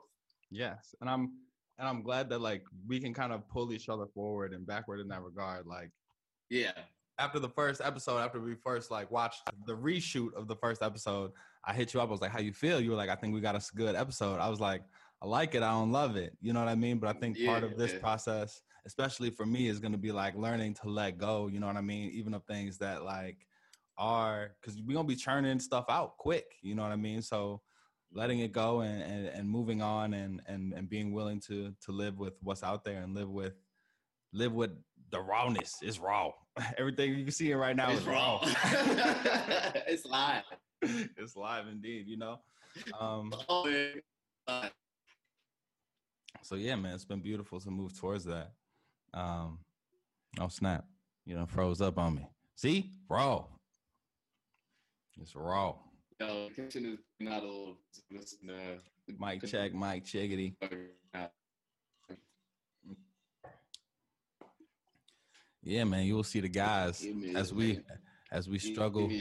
Yes, 0.51 0.95
and 1.01 1.09
I'm 1.09 1.33
and 1.77 1.87
I'm 1.87 2.01
glad 2.01 2.29
that 2.29 2.41
like 2.41 2.63
we 2.87 2.99
can 2.99 3.13
kind 3.13 3.31
of 3.31 3.47
pull 3.47 3.71
each 3.71 3.89
other 3.89 4.05
forward 4.13 4.53
and 4.53 4.65
backward 4.65 4.99
in 4.99 5.07
that 5.09 5.21
regard. 5.21 5.65
Like, 5.65 5.91
yeah, 6.49 6.71
after 7.19 7.39
the 7.39 7.49
first 7.49 7.81
episode, 7.83 8.17
after 8.17 8.39
we 8.39 8.55
first 8.55 8.91
like 8.91 9.09
watched 9.11 9.43
the 9.65 9.75
reshoot 9.75 10.33
of 10.33 10.47
the 10.47 10.55
first 10.55 10.81
episode, 10.81 11.31
I 11.65 11.73
hit 11.73 11.93
you 11.93 12.01
up. 12.01 12.09
I 12.09 12.11
was 12.11 12.21
like, 12.21 12.31
"How 12.31 12.39
you 12.39 12.53
feel?" 12.53 12.79
You 12.79 12.91
were 12.91 12.95
like, 12.95 13.09
"I 13.09 13.15
think 13.15 13.33
we 13.33 13.41
got 13.41 13.55
a 13.55 13.75
good 13.75 13.95
episode." 13.95 14.39
I 14.39 14.49
was 14.49 14.59
like, 14.59 14.81
"I 15.21 15.27
like 15.27 15.55
it. 15.55 15.63
I 15.63 15.71
don't 15.71 15.91
love 15.91 16.15
it." 16.15 16.37
You 16.41 16.53
know 16.53 16.59
what 16.59 16.69
I 16.69 16.75
mean? 16.75 16.99
But 16.99 17.15
I 17.15 17.19
think 17.19 17.37
yeah, 17.37 17.51
part 17.51 17.63
of 17.63 17.77
this 17.77 17.93
yeah. 17.93 17.99
process, 17.99 18.61
especially 18.85 19.29
for 19.29 19.45
me, 19.45 19.67
is 19.67 19.79
going 19.79 19.91
to 19.91 19.97
be 19.97 20.11
like 20.11 20.35
learning 20.35 20.75
to 20.75 20.89
let 20.89 21.17
go. 21.17 21.47
You 21.47 21.59
know 21.59 21.67
what 21.67 21.77
I 21.77 21.81
mean? 21.81 22.09
Even 22.11 22.33
of 22.33 22.43
things 22.45 22.77
that 22.79 23.03
like 23.03 23.37
are 23.97 24.55
because 24.61 24.81
we're 24.81 24.95
gonna 24.95 25.07
be 25.07 25.15
churning 25.15 25.59
stuff 25.59 25.85
out 25.89 26.17
quick. 26.17 26.45
You 26.61 26.73
know 26.73 26.83
what 26.83 26.91
I 26.91 26.95
mean? 26.95 27.21
So 27.21 27.61
letting 28.11 28.39
it 28.39 28.51
go 28.51 28.81
and, 28.81 29.03
and, 29.03 29.27
and 29.27 29.49
moving 29.49 29.81
on 29.81 30.13
and, 30.15 30.41
and, 30.47 30.73
and 30.73 30.89
being 30.89 31.11
willing 31.11 31.39
to 31.41 31.73
to 31.85 31.91
live 31.91 32.17
with 32.17 32.33
what's 32.41 32.63
out 32.63 32.83
there 32.83 33.01
and 33.03 33.13
live 33.13 33.29
with 33.29 33.53
live 34.33 34.53
with 34.53 34.71
the 35.11 35.19
rawness. 35.19 35.75
It's 35.81 35.99
raw. 35.99 36.31
Everything 36.77 37.13
you 37.15 37.25
can 37.25 37.33
see 37.33 37.51
it 37.51 37.57
right 37.57 37.75
now 37.75 37.91
it's 37.91 38.01
is 38.01 38.07
raw. 38.07 38.39
it's 39.87 40.05
live. 40.05 40.43
It's 41.17 41.35
live 41.35 41.67
indeed, 41.67 42.07
you 42.07 42.15
know. 42.15 42.39
Um, 42.97 43.33
so 46.41 46.55
yeah, 46.55 46.75
man, 46.75 46.93
it's 46.93 47.05
been 47.05 47.19
beautiful 47.19 47.59
to 47.59 47.69
move 47.69 47.97
towards 47.97 48.25
that. 48.25 48.51
Um, 49.13 49.59
oh 50.39 50.47
snap, 50.47 50.85
you 51.25 51.35
know, 51.35 51.45
froze 51.45 51.81
up 51.81 51.97
on 51.97 52.15
me. 52.15 52.27
See, 52.55 52.91
raw. 53.09 53.45
It's 55.21 55.35
raw. 55.35 55.75
Yo, 56.19 56.49
kitchen 56.55 56.85
is 56.85 56.99
not 57.19 57.43
a 57.43 57.45
little. 57.45 57.77
Uh, 58.47 58.79
mic 59.17 59.45
check, 59.45 59.73
mic 59.73 60.05
checkity. 60.05 60.53
Yeah, 65.61 65.83
man, 65.83 66.05
you 66.05 66.15
will 66.15 66.23
see 66.23 66.39
the 66.39 66.49
guys 66.49 67.05
as 67.35 67.53
we 67.53 67.79
as 68.31 68.47
we 68.47 68.59
struggle. 68.59 69.11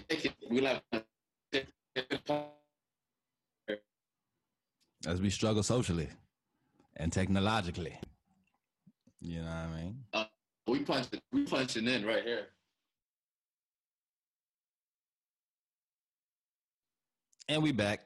As 5.07 5.21
we 5.21 5.31
struggle 5.31 5.62
socially 5.62 6.09
and 6.98 7.12
technologically. 7.12 7.98
You 9.20 9.40
know 9.40 9.46
what 9.46 9.52
I 9.52 9.66
mean? 9.76 10.04
Uh, 10.12 10.24
we 10.66 10.80
punch 10.80 11.06
we 11.32 11.44
punching 11.44 11.87
in 11.87 12.04
right 12.04 12.24
here. 12.24 12.46
And 17.48 17.62
we 17.62 17.72
back. 17.72 18.00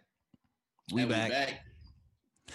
We 0.93 1.03
and 1.03 1.11
back. 1.11 1.29
We 1.29 1.35
back. 1.35 1.61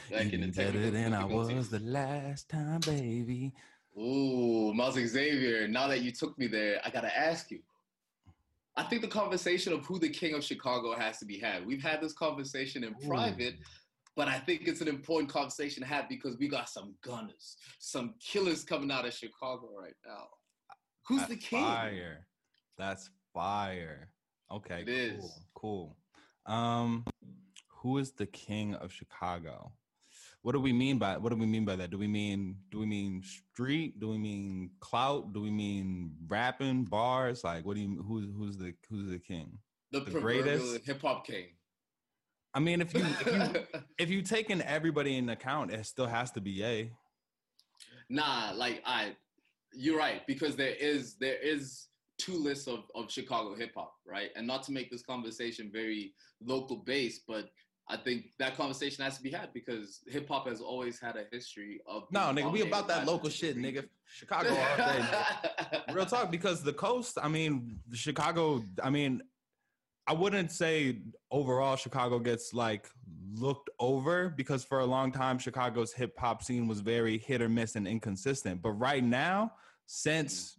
back 0.10 0.34
in 0.34 0.42
the 0.42 0.48
better 0.48 0.90
than 0.90 1.14
I 1.14 1.26
was 1.26 1.70
the 1.70 1.80
last 1.80 2.50
time, 2.50 2.80
baby. 2.82 3.54
Ooh, 4.00 4.74
Myles 4.74 4.96
Xavier, 4.96 5.68
now 5.68 5.88
that 5.88 6.02
you 6.02 6.12
took 6.12 6.38
me 6.38 6.48
there, 6.48 6.80
I 6.86 6.92
gotta 6.92 7.16
ask 7.16 7.50
you. 7.52 7.60
I 8.76 8.84
think 8.84 9.02
the 9.02 9.08
conversation 9.08 9.74
of 9.74 9.84
who 9.88 9.98
the 9.98 10.10
king 10.10 10.36
of 10.36 10.44
Chicago 10.44 10.96
has 10.96 11.18
to 11.18 11.26
be 11.26 11.40
had. 11.40 11.66
We've 11.66 11.82
had 11.82 12.00
this 12.00 12.14
conversation 12.14 12.84
in 12.84 12.92
Ooh. 12.92 13.08
private, 13.08 13.56
but 14.18 14.28
I 14.28 14.40
think 14.40 14.64
it's 14.66 14.82
an 14.82 14.88
important 14.88 15.32
conversation 15.32 15.84
to 15.84 15.88
have 15.88 16.10
because 16.10 16.38
we 16.38 16.50
got 16.50 16.68
some 16.68 16.96
gunners, 17.04 17.56
some 17.80 18.16
killers 18.20 18.64
coming 18.64 18.92
out 18.92 19.06
of 19.06 19.14
Chicago 19.14 19.70
right 19.80 19.94
now. 20.06 20.26
Who's 21.08 21.20
That's 21.20 21.30
the 21.30 21.38
king? 21.38 21.64
Fire. 21.64 22.28
That's 22.78 23.10
fire. 23.34 24.10
Okay, 24.52 24.84
it 24.86 24.86
cool. 24.86 25.26
Is. 25.26 25.40
Cool. 25.54 25.98
Um, 26.48 27.06
who 27.68 28.00
is 28.00 28.12
the 28.12 28.26
king 28.26 28.74
of 28.76 28.92
Chicago? 28.92 29.72
what 30.44 30.54
do 30.54 30.62
we 30.62 30.72
mean 30.72 30.98
by 30.98 31.18
what 31.18 31.30
do 31.30 31.36
we 31.36 31.46
mean 31.46 31.66
by 31.66 31.76
that? 31.76 31.90
Do 31.92 31.98
we 31.98 32.08
mean 32.08 32.56
do 32.72 32.80
we 32.80 32.86
mean 32.86 33.22
street? 33.22 34.00
Do 34.00 34.08
we 34.08 34.18
mean 34.18 34.70
clout? 34.80 35.34
Do 35.34 35.42
we 35.42 35.52
mean 35.52 36.14
rapping 36.28 36.86
bars? 36.86 37.44
Like 37.44 37.66
what 37.66 37.76
do 37.76 37.82
you 37.82 38.02
who's 38.08 38.28
who's 38.34 38.58
the 38.58 38.74
who's 38.90 39.10
the 39.10 39.20
king? 39.20 39.58
The, 39.92 40.00
the 40.00 40.20
greatest 40.20 40.86
hip 40.86 41.02
hop 41.02 41.28
king. 41.28 41.48
I 42.58 42.60
mean, 42.60 42.82
if 42.82 42.92
you 42.92 43.06
if 43.22 43.28
you 43.28 43.62
if 44.00 44.10
you 44.10 44.22
taking 44.24 44.62
everybody 44.64 45.16
in 45.18 45.30
account, 45.30 45.72
it 45.72 45.86
still 45.86 46.08
has 46.08 46.32
to 46.32 46.42
be 46.42 46.64
a. 46.64 46.92
Nah, 48.10 48.52
like 48.56 48.82
I, 48.84 49.16
you're 49.74 50.00
right 50.00 50.26
because 50.26 50.56
there 50.56 50.74
is 50.74 51.18
there 51.20 51.38
is 51.40 51.86
two 52.18 52.36
lists 52.36 52.68
of 52.68 52.86
of 52.96 53.12
Chicago 53.12 53.54
hip 53.54 53.74
hop, 53.76 53.94
right? 54.08 54.32
And 54.36 54.48
not 54.48 54.64
to 54.64 54.72
make 54.72 54.90
this 54.90 55.04
conversation 55.04 55.70
very 55.72 56.16
local 56.42 56.78
based, 56.78 57.22
but 57.28 57.52
I 57.90 57.96
think 57.96 58.32
that 58.40 58.58
conversation 58.58 59.04
has 59.04 59.18
to 59.18 59.24
be 59.24 59.30
had 59.30 59.54
because 59.54 60.00
hip 60.08 60.28
hop 60.28 60.48
has 60.48 60.60
always 60.60 61.00
had 61.00 61.16
a 61.16 61.26
history 61.32 61.80
of. 61.86 62.06
No, 62.12 62.22
nigga, 62.34 62.52
we 62.52 62.62
about 62.62 62.88
that 62.88 63.06
local 63.06 63.30
shit, 63.30 63.56
nigga. 63.56 63.86
Chicago 64.08 64.50
all 64.50 64.78
day. 64.78 65.06
Real 65.94 66.08
talk, 66.08 66.32
because 66.32 66.64
the 66.64 66.74
coast. 66.74 67.20
I 67.22 67.28
mean, 67.28 67.82
Chicago. 67.94 68.64
I 68.84 68.90
mean, 68.90 69.22
I 70.08 70.14
wouldn't 70.14 70.52
say 70.52 71.00
overall 71.32 71.76
Chicago 71.76 72.20
gets 72.20 72.54
like 72.54 72.88
looked 73.34 73.70
over 73.80 74.30
because 74.30 74.64
for 74.64 74.80
a 74.80 74.86
long 74.86 75.12
time 75.12 75.38
Chicago's 75.38 75.94
hip 75.94 76.18
hop 76.18 76.42
scene 76.42 76.68
was 76.68 76.80
very 76.80 77.18
hit 77.18 77.42
or 77.42 77.50
miss 77.50 77.76
and 77.76 77.88
inconsistent. 77.88 78.62
But 78.62 78.72
right 78.72 79.04
now, 79.04 79.52
since 79.86 80.56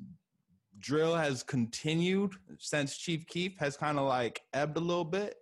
drill 0.78 1.16
has 1.16 1.42
continued, 1.42 2.34
since 2.58 2.96
Chief 2.96 3.26
Keef 3.26 3.56
has 3.58 3.76
kind 3.76 3.98
of 3.98 4.06
like 4.06 4.42
ebbed 4.52 4.76
a 4.76 4.80
little 4.80 5.04
bit 5.04 5.36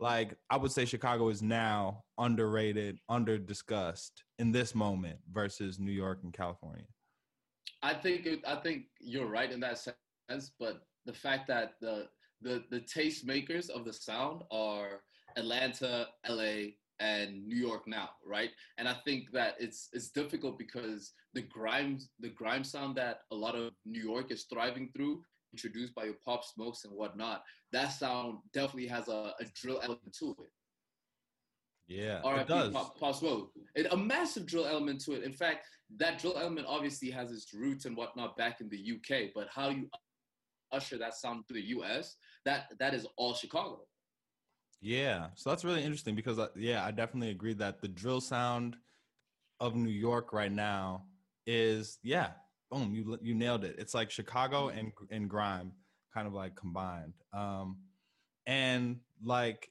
like 0.00 0.34
I 0.48 0.56
would 0.56 0.72
say 0.72 0.86
Chicago 0.86 1.28
is 1.28 1.42
now 1.42 2.04
underrated, 2.18 2.98
under 3.08 3.38
discussed 3.38 4.24
in 4.38 4.50
this 4.50 4.74
moment 4.74 5.18
versus 5.30 5.78
New 5.78 5.92
York 5.92 6.20
and 6.24 6.32
California. 6.32 6.86
I 7.82 7.94
think 7.94 8.26
I 8.46 8.56
think 8.56 8.84
you're 8.98 9.26
right 9.26 9.50
in 9.52 9.60
that 9.60 9.78
sense, 9.78 10.52
but 10.58 10.82
the 11.04 11.12
fact 11.12 11.46
that 11.48 11.74
the 11.80 12.08
the 12.42 12.64
the 12.70 12.80
tastemakers 12.80 13.70
of 13.70 13.84
the 13.84 13.92
sound 13.92 14.42
are 14.50 15.02
Atlanta, 15.36 16.08
LA, 16.28 16.72
and 17.00 17.46
New 17.46 17.56
York 17.56 17.86
now, 17.86 18.10
right? 18.24 18.50
And 18.78 18.88
I 18.88 18.94
think 19.04 19.30
that 19.32 19.54
it's 19.58 19.88
it's 19.92 20.10
difficult 20.10 20.58
because 20.58 21.12
the 21.34 21.42
grime 21.42 21.98
the 22.20 22.28
grime 22.28 22.64
sound 22.64 22.96
that 22.96 23.20
a 23.30 23.34
lot 23.34 23.54
of 23.54 23.72
New 23.84 24.02
York 24.02 24.30
is 24.30 24.44
thriving 24.44 24.90
through, 24.94 25.24
introduced 25.52 25.94
by 25.94 26.04
your 26.04 26.16
Pop 26.24 26.44
Smokes 26.44 26.84
and 26.84 26.92
whatnot, 26.92 27.42
that 27.72 27.88
sound 27.88 28.38
definitely 28.52 28.88
has 28.88 29.08
a, 29.08 29.32
a 29.40 29.44
drill 29.54 29.80
element 29.82 30.14
to 30.18 30.36
it. 30.38 30.50
Yeah, 31.88 32.20
RIP 32.24 32.42
it 32.42 32.48
does. 32.48 32.72
Pop, 32.72 32.98
Pop 33.00 33.16
Smoke. 33.16 33.50
It, 33.74 33.92
a 33.92 33.96
massive 33.96 34.46
drill 34.46 34.66
element 34.66 35.00
to 35.06 35.12
it. 35.12 35.24
In 35.24 35.32
fact, 35.32 35.66
that 35.96 36.20
drill 36.20 36.38
element 36.38 36.66
obviously 36.68 37.10
has 37.10 37.32
its 37.32 37.52
roots 37.52 37.84
and 37.84 37.96
whatnot 37.96 38.36
back 38.36 38.60
in 38.60 38.68
the 38.68 38.78
UK, 38.78 39.30
but 39.34 39.48
how 39.52 39.70
you 39.70 39.88
usher 40.72 40.98
that 40.98 41.14
sound 41.14 41.46
to 41.48 41.54
the 41.54 41.62
US, 41.76 42.16
that 42.44 42.72
that 42.78 42.94
is 42.94 43.06
all 43.16 43.34
Chicago. 43.34 43.80
Yeah, 44.80 45.28
so 45.34 45.50
that's 45.50 45.64
really 45.64 45.82
interesting 45.82 46.14
because 46.14 46.38
uh, 46.38 46.48
yeah, 46.56 46.84
I 46.84 46.90
definitely 46.90 47.30
agree 47.30 47.54
that 47.54 47.80
the 47.82 47.88
drill 47.88 48.20
sound 48.20 48.76
of 49.60 49.76
New 49.76 49.90
York 49.90 50.32
right 50.32 50.50
now 50.52 51.04
is 51.46 51.98
yeah, 52.02 52.30
boom, 52.70 52.94
you 52.94 53.18
you 53.20 53.34
nailed 53.34 53.64
it. 53.64 53.76
It's 53.78 53.94
like 53.94 54.10
Chicago 54.10 54.68
and 54.68 54.92
and 55.10 55.28
grime 55.28 55.72
kind 56.14 56.26
of 56.26 56.32
like 56.32 56.56
combined. 56.56 57.14
Um 57.32 57.78
and 58.46 59.00
like 59.22 59.70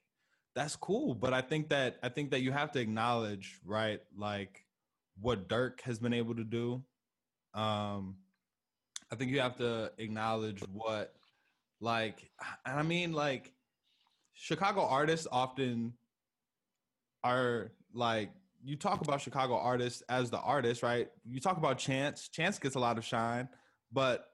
that's 0.55 0.75
cool, 0.75 1.15
but 1.15 1.33
I 1.33 1.41
think 1.41 1.69
that 1.69 1.97
I 2.03 2.09
think 2.09 2.31
that 2.31 2.41
you 2.41 2.51
have 2.51 2.71
to 2.73 2.79
acknowledge, 2.79 3.59
right, 3.65 4.01
like 4.15 4.65
what 5.19 5.49
Durk 5.49 5.81
has 5.81 5.99
been 5.99 6.13
able 6.13 6.35
to 6.35 6.43
do. 6.43 6.83
Um 7.53 8.17
I 9.11 9.15
think 9.15 9.31
you 9.31 9.39
have 9.39 9.57
to 9.57 9.91
acknowledge 9.97 10.61
what 10.71 11.13
like 11.81 12.29
and 12.65 12.79
I 12.79 12.83
mean 12.83 13.13
like 13.13 13.53
Chicago 14.33 14.81
artists 14.85 15.27
often 15.31 15.93
are 17.23 17.71
like 17.93 18.31
you 18.63 18.75
talk 18.75 19.01
about 19.01 19.21
Chicago 19.21 19.57
artists 19.57 20.03
as 20.09 20.29
the 20.29 20.39
artist, 20.39 20.83
right? 20.83 21.07
You 21.25 21.39
talk 21.39 21.57
about 21.57 21.77
Chance. 21.77 22.29
Chance 22.29 22.59
gets 22.59 22.75
a 22.75 22.79
lot 22.79 22.97
of 22.97 23.05
shine, 23.05 23.47
but 23.91 24.25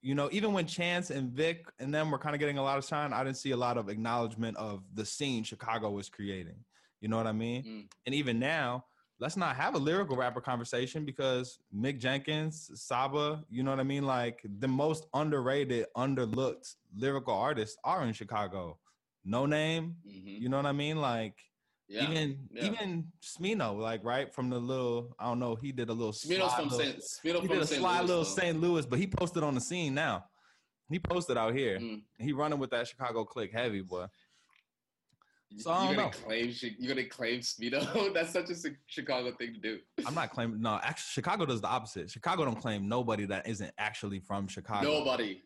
you 0.00 0.14
know, 0.14 0.28
even 0.32 0.52
when 0.52 0.66
Chance 0.66 1.10
and 1.10 1.32
Vic 1.32 1.66
and 1.78 1.92
them 1.92 2.10
were 2.10 2.18
kind 2.18 2.34
of 2.34 2.38
getting 2.38 2.58
a 2.58 2.62
lot 2.62 2.78
of 2.78 2.84
shine, 2.84 3.12
I 3.12 3.24
didn't 3.24 3.38
see 3.38 3.52
a 3.52 3.56
lot 3.56 3.78
of 3.78 3.88
acknowledgement 3.88 4.56
of 4.58 4.82
the 4.92 5.04
scene 5.04 5.44
Chicago 5.44 5.90
was 5.90 6.08
creating. 6.08 6.56
You 7.00 7.08
know 7.08 7.16
what 7.16 7.26
I 7.26 7.32
mean? 7.32 7.64
Mm. 7.64 7.86
And 8.06 8.14
even 8.14 8.38
now, 8.38 8.84
let's 9.20 9.36
not 9.36 9.56
have 9.56 9.74
a 9.74 9.78
lyrical 9.78 10.16
rapper 10.16 10.40
conversation 10.40 11.04
because 11.04 11.58
Mick 11.74 11.98
Jenkins, 11.98 12.70
Saba, 12.74 13.44
you 13.50 13.62
know 13.62 13.70
what 13.70 13.80
I 13.80 13.84
mean? 13.84 14.04
Like 14.04 14.40
the 14.58 14.68
most 14.68 15.06
underrated, 15.14 15.86
underlooked 15.96 16.74
lyrical 16.96 17.34
artists 17.34 17.76
are 17.84 18.04
in 18.04 18.12
Chicago. 18.12 18.78
No 19.24 19.46
name, 19.46 19.96
Mhm. 20.06 20.40
you 20.40 20.48
know 20.48 20.56
what 20.56 20.66
I 20.66 20.72
mean? 20.72 21.00
Like 21.00 21.38
Yeah. 21.88 22.10
even 22.10 22.48
yeah. 22.50 22.64
even 22.64 23.12
Smino, 23.22 23.78
like 23.78 24.02
right 24.04 24.32
from 24.34 24.50
the 24.50 24.58
little, 24.58 25.14
I 25.18 25.24
don't 25.26 25.38
know, 25.38 25.54
he 25.54 25.70
did 25.72 25.88
a 25.90 25.92
little 25.92 26.12
Smino's 26.12 26.52
from 26.54 26.68
little- 26.68 26.78
St. 26.78 26.98
Smino 27.00 27.40
he 27.40 27.46
from 27.46 27.56
did 27.56 27.62
a 27.62 27.66
St. 27.66 27.80
sly 27.80 27.98
Louis, 28.00 28.08
little 28.08 28.24
though. 28.24 28.30
St. 28.30 28.60
Louis, 28.60 28.86
but 28.86 28.98
he 28.98 29.06
posted 29.06 29.42
on 29.42 29.54
the 29.54 29.60
scene 29.60 29.94
now. 29.94 30.24
He 30.90 30.98
posted 30.98 31.38
out 31.38 31.54
here. 31.54 31.78
Mm. 31.78 32.02
He 32.18 32.32
running 32.32 32.58
with 32.58 32.70
that 32.70 32.86
Chicago 32.88 33.24
click 33.24 33.52
heavy, 33.52 33.80
boy. 33.80 34.06
So 35.56 35.70
you're 35.70 35.94
gonna 35.94 35.96
know. 35.96 36.08
claim 36.10 36.52
you're 36.78 36.94
gonna 36.94 37.08
claim 37.08 37.40
Smino? 37.40 38.12
That's 38.14 38.32
such 38.32 38.50
a 38.50 38.54
Chicago 38.86 39.32
thing 39.38 39.54
to 39.54 39.60
do. 39.60 39.78
I'm 40.06 40.14
not 40.14 40.30
claiming. 40.30 40.60
No, 40.60 40.80
actually, 40.82 41.10
Chicago 41.12 41.46
does 41.46 41.60
the 41.60 41.68
opposite. 41.68 42.10
Chicago 42.10 42.44
don't 42.44 42.60
claim 42.60 42.88
nobody 42.88 43.24
that 43.26 43.46
isn't 43.46 43.72
actually 43.78 44.18
from 44.20 44.48
Chicago. 44.48 44.86
Nobody, 44.90 45.42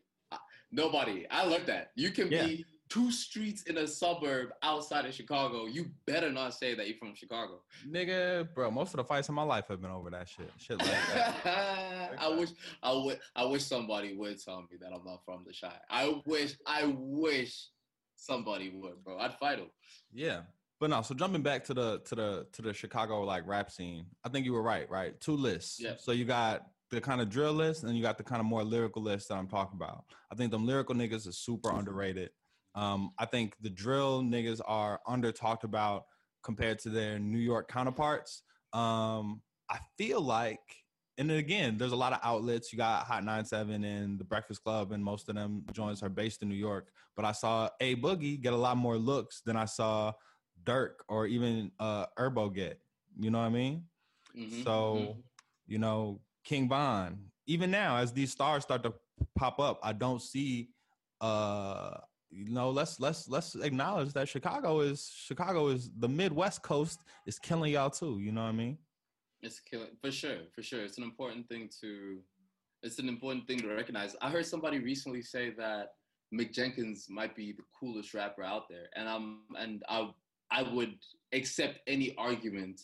nobody. 0.73 1.27
I 1.31 1.44
learned 1.44 1.66
that. 1.66 1.90
You 1.94 2.11
can 2.11 2.31
Yeah. 2.31 2.47
be 2.47 2.64
two 2.88 3.12
streets 3.12 3.64
in 3.64 3.77
a 3.77 3.87
suburb 3.87 4.49
outside 4.62 5.05
of 5.05 5.12
Chicago. 5.12 5.66
You 5.66 5.90
better 6.07 6.33
not 6.33 6.55
say 6.55 6.75
that 6.75 6.88
you're 6.88 6.97
from 6.97 7.14
Chicago. 7.14 7.61
nigga, 7.87 8.53
bro. 8.55 8.71
Most 8.71 8.94
of 8.94 8.97
the 8.99 9.05
fights 9.05 9.29
in 9.29 9.35
my 9.35 9.42
life 9.42 9.66
have 9.68 9.83
been 9.83 9.90
over 9.90 10.09
that 10.11 10.27
shit. 10.27 10.51
Shit 10.57 10.79
like 10.79 10.88
that. 11.14 12.14
I 12.18 12.29
wish 12.29 12.51
I 12.83 12.92
would 12.92 13.21
I 13.37 13.44
wish 13.44 13.64
somebody 13.64 14.14
would 14.14 14.42
tell 14.42 14.62
me 14.62 14.79
that 14.81 14.90
I'm 14.92 15.05
not 15.05 15.23
from 15.27 15.44
the 15.47 15.53
shy. 15.53 15.75
I 15.90 16.21
wish 16.25 16.55
I 16.66 16.87
wish 16.97 17.66
somebody 18.18 18.70
would, 18.70 19.02
bro. 19.04 19.18
I'd 19.18 19.35
fight 19.35 19.59
him. 19.59 19.70
Yeah. 20.12 20.40
But 20.81 20.90
no, 20.90 21.02
so 21.02 21.14
jumping 21.14 21.42
back 21.42 21.64
to 21.64 21.74
the 21.74 22.00
to 22.04 22.14
the 22.14 22.46
to 22.52 22.62
the 22.62 22.72
Chicago 22.72 23.22
like 23.22 23.46
rap 23.46 23.70
scene, 23.70 24.07
I 24.24 24.28
think 24.28 24.44
you 24.44 24.52
were 24.52 24.62
right, 24.62 24.88
right? 24.90 25.18
Two 25.20 25.37
lists. 25.37 25.81
Yeah. 25.81 25.94
So 25.98 26.12
you 26.12 26.24
got 26.24 26.66
the 26.90 27.00
kind 27.00 27.20
of 27.20 27.28
drill 27.28 27.52
list 27.52 27.83
and 27.83 27.96
you 27.96 28.02
got 28.02 28.16
the 28.16 28.24
kind 28.24 28.40
of 28.40 28.46
more 28.46 28.64
lyrical 28.64 29.02
list 29.02 29.28
that 29.28 29.35
I'm 29.35 29.48
talking 29.48 29.76
about. 29.76 30.04
I 30.33 30.35
think 30.35 30.50
them 30.50 30.66
lyrical 30.66 30.94
niggas 30.94 31.28
are 31.28 31.33
super 31.33 31.70
underrated. 31.70 32.31
Um, 32.74 33.11
I 33.18 33.26
think 33.26 33.54
the 33.61 33.70
drill 33.70 34.22
niggas 34.22 34.61
are 34.66 35.00
under 35.07 35.33
talked 35.33 35.64
about 35.64 36.04
compared 36.42 36.78
to 36.81 36.90
their 36.90 37.18
New 37.18 37.38
York 37.38 37.68
counterparts. 37.68 38.42
Um, 38.72 39.42
I 39.68 39.78
feel 39.98 40.20
like, 40.20 40.61
and 41.18 41.28
then 41.28 41.38
again, 41.38 41.76
there's 41.76 41.92
a 41.92 41.96
lot 41.96 42.12
of 42.12 42.20
outlets. 42.22 42.72
You 42.72 42.78
got 42.78 43.04
Hot 43.07 43.24
97 43.24 43.85
and 43.85 44.18
the 44.18 44.24
Breakfast 44.24 44.62
Club, 44.62 44.92
and 44.92 45.04
most 45.04 45.28
of 45.28 45.35
them 45.35 45.64
joints 45.72 46.02
are 46.02 46.09
based 46.09 46.42
in 46.42 46.48
New 46.48 46.54
York. 46.54 46.90
But 47.16 47.24
I 47.24 47.33
saw 47.33 47.68
A 47.81 47.96
Boogie 47.96 48.40
get 48.40 48.52
a 48.52 48.57
lot 48.57 48.76
more 48.76 48.96
looks 48.96 49.40
than 49.40 49.57
I 49.57 49.64
saw 49.64 50.12
Durk 50.64 50.94
or 51.09 51.26
even 51.26 51.72
uh 51.81 52.07
Herbo 52.18 52.54
get. 52.54 52.81
You 53.18 53.31
know 53.31 53.38
what 53.38 53.46
I 53.46 53.50
mean? 53.50 53.85
Mhm, 54.37 54.62
So, 54.64 54.94
mhm. 54.94 55.22
you 55.66 55.78
know, 55.78 56.20
King 56.44 56.68
Von, 56.68 57.18
even 57.46 57.70
now, 57.70 57.96
as 57.96 58.12
these 58.12 58.31
stars 58.31 58.62
start 58.62 58.83
to 58.85 58.94
pop 59.35 59.59
up, 59.59 59.81
I 59.83 59.92
don't 59.92 60.22
see 60.22 60.70
uh 61.20 61.96
you 62.31 62.50
know, 62.50 62.70
let's 62.70 63.00
let's 63.00 63.26
let's 63.28 63.54
acknowledge 63.54 64.12
that 64.12 64.28
Chicago 64.28 64.81
is 64.81 65.11
Chicago 65.14 65.68
is 65.68 65.90
the 65.98 66.09
Midwest 66.09 66.62
coast 66.62 67.00
is 67.26 67.38
killing 67.38 67.72
y'all 67.72 67.90
too. 67.90 68.18
You 68.20 68.33
know 68.33 68.42
what 68.42 68.50
I 68.50 68.52
mean? 68.52 68.78
It's 69.42 69.61
killing 69.61 69.88
for 70.01 70.11
sure, 70.11 70.38
for 70.55 70.62
sure. 70.62 70.85
It's 70.85 70.98
an 70.98 71.05
important 71.05 71.48
thing 71.48 71.70
to 71.81 72.18
it's 72.83 72.98
an 72.98 73.09
important 73.09 73.46
thing 73.46 73.59
to 73.61 73.68
recognize. 73.68 74.16
I 74.22 74.31
heard 74.31 74.46
somebody 74.46 74.79
recently 74.79 75.22
say 75.22 75.51
that 75.59 75.94
Mick 76.33 76.53
Jenkins 76.53 77.07
might 77.09 77.35
be 77.35 77.53
the 77.53 77.64
coolest 77.79 78.14
rapper 78.14 78.42
out 78.42 78.68
there. 78.68 78.87
And 78.96 79.09
I'm 79.09 79.40
and 79.59 79.83
I 79.88 80.11
I 80.51 80.62
would 80.62 80.94
accept 81.33 81.81
any 81.87 82.14
argument 82.16 82.81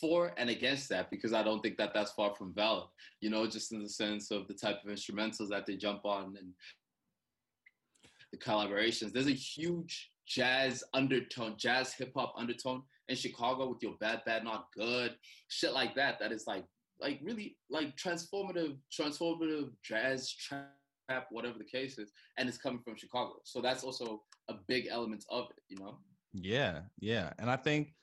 for 0.00 0.32
and 0.36 0.50
against 0.50 0.88
that 0.88 1.10
because 1.10 1.32
I 1.32 1.42
don't 1.42 1.62
think 1.62 1.76
that 1.78 1.94
that's 1.94 2.12
far 2.12 2.34
from 2.34 2.52
valid. 2.52 2.88
You 3.20 3.30
know, 3.30 3.46
just 3.46 3.72
in 3.72 3.82
the 3.82 3.88
sense 3.88 4.30
of 4.30 4.48
the 4.48 4.54
type 4.54 4.84
of 4.84 4.90
instrumentals 4.90 5.48
that 5.50 5.66
they 5.66 5.76
jump 5.76 6.04
on 6.04 6.36
and 6.38 6.52
the 8.32 8.38
collaborations. 8.38 9.12
There's 9.12 9.28
a 9.28 9.32
huge 9.32 10.10
jazz 10.26 10.82
undertone, 10.92 11.54
jazz 11.56 11.92
hip 11.94 12.12
hop 12.16 12.34
undertone 12.36 12.82
in 13.08 13.16
Chicago 13.16 13.68
with 13.68 13.82
your 13.82 13.94
bad, 14.00 14.22
bad, 14.24 14.44
not 14.44 14.66
good, 14.76 15.14
shit 15.48 15.72
like 15.72 15.94
that. 15.94 16.18
That 16.18 16.32
is 16.32 16.46
like, 16.46 16.64
like 17.00 17.20
really 17.22 17.56
like 17.70 17.96
transformative, 17.96 18.76
transformative 18.92 19.70
jazz 19.82 20.32
trap, 20.32 21.26
whatever 21.30 21.58
the 21.58 21.64
case 21.64 21.98
is, 21.98 22.12
and 22.38 22.48
it's 22.48 22.58
coming 22.58 22.80
from 22.84 22.96
Chicago. 22.96 23.34
So 23.44 23.60
that's 23.60 23.84
also 23.84 24.22
a 24.48 24.54
big 24.68 24.88
element 24.90 25.24
of 25.30 25.44
it, 25.50 25.62
you 25.68 25.78
know. 25.78 25.98
Yeah, 26.32 26.80
yeah. 27.00 27.32
And 27.38 27.50
I 27.50 27.56
think 27.56 27.94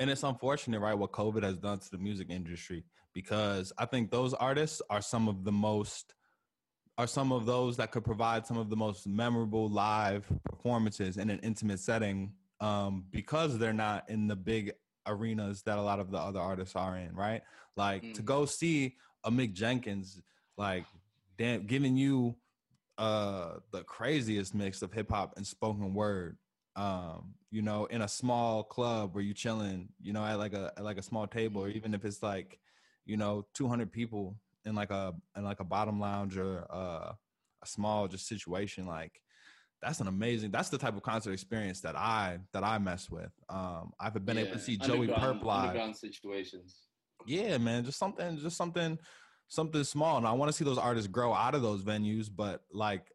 and 0.00 0.10
it's 0.10 0.24
unfortunate, 0.24 0.80
right, 0.80 0.94
what 0.94 1.12
COVID 1.12 1.42
has 1.44 1.56
done 1.56 1.78
to 1.78 1.90
the 1.90 1.98
music 1.98 2.28
industry 2.30 2.84
because 3.14 3.72
I 3.78 3.86
think 3.86 4.10
those 4.10 4.34
artists 4.34 4.82
are 4.90 5.00
some 5.00 5.28
of 5.28 5.44
the 5.44 5.52
most 5.52 6.14
are 6.96 7.06
some 7.08 7.32
of 7.32 7.44
those 7.44 7.76
that 7.76 7.90
could 7.90 8.04
provide 8.04 8.46
some 8.46 8.56
of 8.56 8.70
the 8.70 8.76
most 8.76 9.08
memorable 9.08 9.68
live 9.68 10.30
performances 10.44 11.16
in 11.16 11.28
an 11.28 11.40
intimate 11.42 11.80
setting 11.80 12.32
um, 12.60 13.06
because 13.10 13.58
they're 13.58 13.72
not 13.72 14.08
in 14.08 14.26
the 14.26 14.36
big 14.36 14.72
arenas 15.06 15.62
that 15.62 15.78
a 15.78 15.82
lot 15.82 16.00
of 16.00 16.10
the 16.10 16.18
other 16.18 16.40
artists 16.40 16.76
are 16.76 16.96
in, 16.96 17.14
right? 17.14 17.42
Like 17.76 18.14
to 18.14 18.22
Mhm. 18.22 18.24
go 18.24 18.46
see 18.46 18.96
a 19.24 19.30
Mick 19.30 19.52
Jenkins, 19.52 20.22
like 20.56 20.86
damn, 21.36 21.66
giving 21.66 21.96
you 21.96 22.36
uh 22.96 23.58
the 23.72 23.82
craziest 23.82 24.54
mix 24.54 24.80
of 24.80 24.92
hip 24.92 25.10
hop 25.10 25.36
and 25.36 25.44
spoken 25.44 25.92
word 25.94 26.38
um 26.76 27.34
you 27.50 27.60
know 27.60 27.86
in 27.86 28.02
a 28.02 28.08
small 28.08 28.62
club 28.62 29.12
where 29.16 29.24
you 29.24 29.34
chilling 29.34 29.88
you 30.00 30.12
know 30.12 30.24
at 30.24 30.38
like 30.38 30.52
a 30.52 30.72
at 30.76 30.84
like 30.84 30.96
a 30.96 31.02
small 31.02 31.26
table 31.26 31.60
or 31.64 31.68
even 31.68 31.92
if 31.92 32.04
it's 32.04 32.22
like 32.22 32.60
you 33.04 33.16
know 33.16 33.44
200 33.52 33.90
people 33.90 34.36
in 34.64 34.76
like 34.76 34.90
a 34.92 35.12
in 35.36 35.42
like 35.42 35.58
a 35.58 35.64
bottom 35.64 35.98
lounge 35.98 36.36
or 36.36 36.66
uh, 36.70 37.12
a 37.62 37.66
small 37.66 38.06
just 38.06 38.28
situation 38.28 38.86
like 38.86 39.20
that's 39.84 40.00
an 40.00 40.08
amazing 40.08 40.50
that's 40.50 40.70
the 40.70 40.78
type 40.78 40.96
of 40.96 41.02
concert 41.02 41.32
experience 41.32 41.80
that 41.80 41.94
i 41.96 42.38
that 42.52 42.64
i 42.64 42.78
mess 42.78 43.10
with 43.10 43.30
um 43.48 43.92
i've 44.00 44.14
been 44.24 44.38
able 44.38 44.52
to 44.52 44.58
see 44.58 44.76
Joey 44.76 45.08
Purp 45.08 45.44
live 45.44 45.94
situations. 45.96 46.88
yeah, 47.26 47.58
man, 47.58 47.84
just 47.84 47.98
something, 47.98 48.38
just 48.38 48.56
something, 48.56 48.98
something 49.48 49.84
small. 49.84 50.18
And 50.18 50.26
I 50.26 50.32
want 50.32 50.50
to 50.50 50.52
see 50.56 50.64
those 50.64 50.78
artists 50.78 51.08
grow 51.08 51.32
out 51.32 51.54
of 51.54 51.62
those 51.62 51.82
venues. 51.82 52.28
But 52.34 52.62
like, 52.72 53.06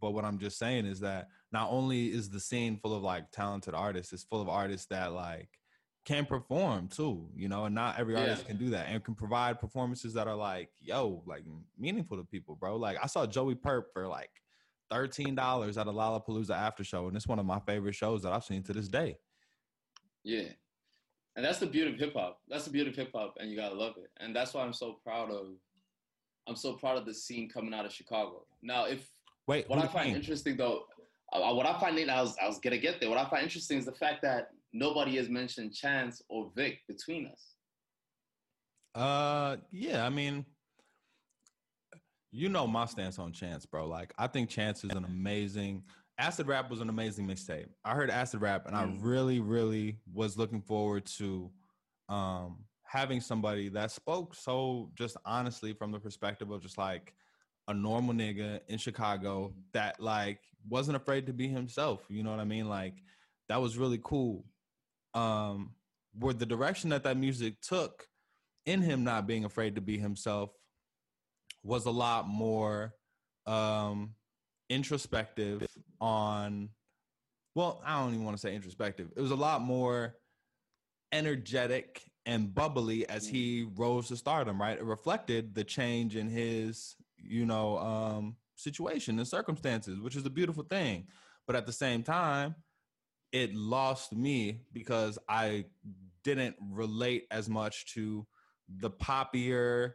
but 0.00 0.12
what 0.12 0.24
I'm 0.24 0.38
just 0.38 0.58
saying 0.58 0.86
is 0.86 1.00
that 1.00 1.28
not 1.50 1.70
only 1.70 2.06
is 2.08 2.28
the 2.28 2.40
scene 2.40 2.76
full 2.76 2.94
of 2.94 3.02
like 3.02 3.30
talented 3.32 3.74
artists, 3.74 4.12
it's 4.12 4.24
full 4.24 4.40
of 4.40 4.48
artists 4.48 4.86
that 4.88 5.12
like 5.12 5.48
can 6.04 6.24
perform 6.24 6.88
too, 6.88 7.28
you 7.34 7.48
know, 7.48 7.64
and 7.64 7.74
not 7.74 7.98
every 7.98 8.14
artist 8.16 8.42
Yeah. 8.42 8.48
can 8.48 8.56
do 8.58 8.70
that 8.70 8.86
and 8.88 9.02
can 9.04 9.14
provide 9.14 9.60
performances 9.60 10.14
that 10.14 10.28
are 10.28 10.36
like, 10.36 10.70
yo, 10.80 11.22
like 11.26 11.42
meaningful 11.78 12.16
to 12.16 12.24
people, 12.24 12.54
bro. 12.56 12.76
Like 12.76 12.96
I 13.02 13.06
saw 13.06 13.26
Joey 13.26 13.54
Purp 13.54 13.92
for 13.92 14.06
like 14.06 14.30
thirteen 14.90 15.34
dollars 15.34 15.78
at 15.78 15.86
a 15.86 15.92
Lollapalooza 15.92 16.50
after 16.50 16.84
show, 16.84 17.08
and 17.08 17.16
it's 17.16 17.26
one 17.26 17.38
of 17.38 17.46
my 17.46 17.60
favorite 17.60 17.94
shows 17.94 18.22
that 18.22 18.32
I've 18.32 18.44
seen 18.44 18.62
to 18.64 18.72
this 18.72 18.88
day. 18.88 19.16
Yeah. 20.24 20.48
and 21.36 21.44
that's 21.44 21.58
the 21.58 21.66
beauty 21.66 21.92
of 21.92 21.98
hip 21.98 22.12
hop. 22.14 22.40
That's 22.48 22.64
the 22.64 22.70
beauty 22.70 22.90
of 22.90 22.96
hip 22.96 23.10
hop, 23.14 23.36
and 23.38 23.50
you 23.50 23.56
gotta 23.56 23.74
love 23.74 23.94
it. 23.96 24.10
And 24.18 24.34
that's 24.34 24.54
why 24.54 24.62
I'm 24.62 24.72
so 24.72 24.98
proud 25.04 25.30
of. 25.30 25.46
I'm 26.48 26.56
so 26.56 26.72
proud 26.72 26.96
of 26.96 27.06
the 27.06 27.14
scene 27.14 27.48
coming 27.48 27.74
out 27.74 27.84
of 27.84 27.92
Chicago. 27.92 28.46
Now, 28.62 28.84
if 28.86 29.08
Wait, 29.46 29.68
what 29.68 29.78
I 29.78 29.86
find 29.86 30.14
interesting 30.14 30.56
though, 30.56 30.84
uh, 31.32 31.52
what 31.54 31.66
I 31.66 31.78
find 31.78 31.98
I 32.10 32.20
was 32.22 32.36
I 32.42 32.46
was 32.46 32.58
gonna 32.58 32.78
get 32.78 33.00
there. 33.00 33.08
What 33.08 33.18
I 33.18 33.28
find 33.28 33.42
interesting 33.42 33.78
is 33.78 33.84
the 33.84 33.92
fact 33.92 34.22
that 34.22 34.50
nobody 34.72 35.16
has 35.16 35.28
mentioned 35.28 35.74
Chance 35.74 36.22
or 36.28 36.50
Vic 36.54 36.80
between 36.86 37.26
us. 37.26 37.54
Uh, 38.94 39.56
yeah, 39.70 40.04
I 40.04 40.10
mean, 40.10 40.44
you 42.30 42.48
know 42.48 42.66
my 42.66 42.86
stance 42.86 43.18
on 43.18 43.32
Chance, 43.32 43.66
bro. 43.66 43.86
Like, 43.86 44.12
I 44.18 44.26
think 44.26 44.50
Chance 44.50 44.84
is 44.84 44.90
an 44.94 45.04
amazing. 45.04 45.84
Acid 46.18 46.46
Rap 46.46 46.70
was 46.70 46.80
an 46.80 46.88
amazing 46.88 47.26
mixtape. 47.26 47.68
I 47.84 47.94
heard 47.94 48.10
Acid 48.10 48.40
Rap, 48.40 48.66
and 48.66 48.76
I 48.76 48.84
Mm. 48.84 48.98
really, 49.00 49.40
really 49.40 50.00
was 50.12 50.36
looking 50.36 50.60
forward 50.62 51.06
to 51.18 51.50
um 52.08 52.64
having 52.82 53.20
somebody 53.20 53.68
that 53.68 53.90
spoke 53.90 54.34
so 54.34 54.90
just 54.96 55.14
honestly 55.26 55.74
from 55.74 55.92
the 55.92 56.00
perspective 56.00 56.50
of 56.50 56.62
just 56.62 56.78
like 56.78 57.12
a 57.68 57.74
normal 57.74 58.14
nigga 58.14 58.60
in 58.68 58.78
Chicago 58.78 59.52
that 59.72 60.00
like 60.00 60.40
wasn't 60.66 60.96
afraid 60.96 61.26
to 61.26 61.34
be 61.34 61.46
himself. 61.48 62.06
You 62.08 62.22
know 62.22 62.30
what 62.30 62.40
I 62.40 62.44
mean? 62.44 62.66
Like 62.66 62.94
that 63.50 63.60
was 63.60 63.76
really 63.76 64.00
cool. 64.02 64.46
Um, 65.12 65.74
where 66.18 66.32
the 66.32 66.46
direction 66.46 66.88
that 66.90 67.04
that 67.04 67.18
music 67.18 67.60
took 67.60 68.08
in 68.64 68.80
him 68.80 69.04
not 69.04 69.26
being 69.26 69.44
afraid 69.44 69.74
to 69.74 69.80
be 69.82 69.98
himself 69.98 70.50
was 71.62 71.86
a 71.86 71.90
lot 71.90 72.28
more 72.28 72.94
um 73.46 74.14
introspective 74.70 75.66
on 76.00 76.68
well 77.54 77.82
i 77.84 77.98
don't 77.98 78.12
even 78.12 78.24
want 78.24 78.36
to 78.36 78.40
say 78.40 78.54
introspective. 78.54 79.08
It 79.16 79.20
was 79.20 79.30
a 79.30 79.36
lot 79.36 79.62
more 79.62 80.16
energetic 81.12 82.02
and 82.26 82.54
bubbly 82.54 83.08
as 83.08 83.26
he 83.26 83.66
rose 83.76 84.08
to 84.08 84.16
stardom 84.16 84.60
right? 84.60 84.78
It 84.78 84.84
reflected 84.84 85.54
the 85.54 85.64
change 85.64 86.16
in 86.16 86.28
his 86.28 86.96
you 87.16 87.46
know 87.46 87.78
um 87.78 88.36
situation 88.54 89.18
and 89.18 89.26
circumstances 89.26 90.00
which 90.00 90.16
is 90.16 90.26
a 90.26 90.30
beautiful 90.30 90.64
thing. 90.64 91.06
But 91.46 91.56
at 91.56 91.66
the 91.66 91.72
same 91.72 92.02
time 92.02 92.54
it 93.32 93.54
lost 93.54 94.12
me 94.12 94.62
because 94.72 95.18
i 95.28 95.64
didn't 96.24 96.56
relate 96.70 97.26
as 97.30 97.48
much 97.48 97.92
to 97.94 98.26
the 98.68 98.90
poppier 98.90 99.92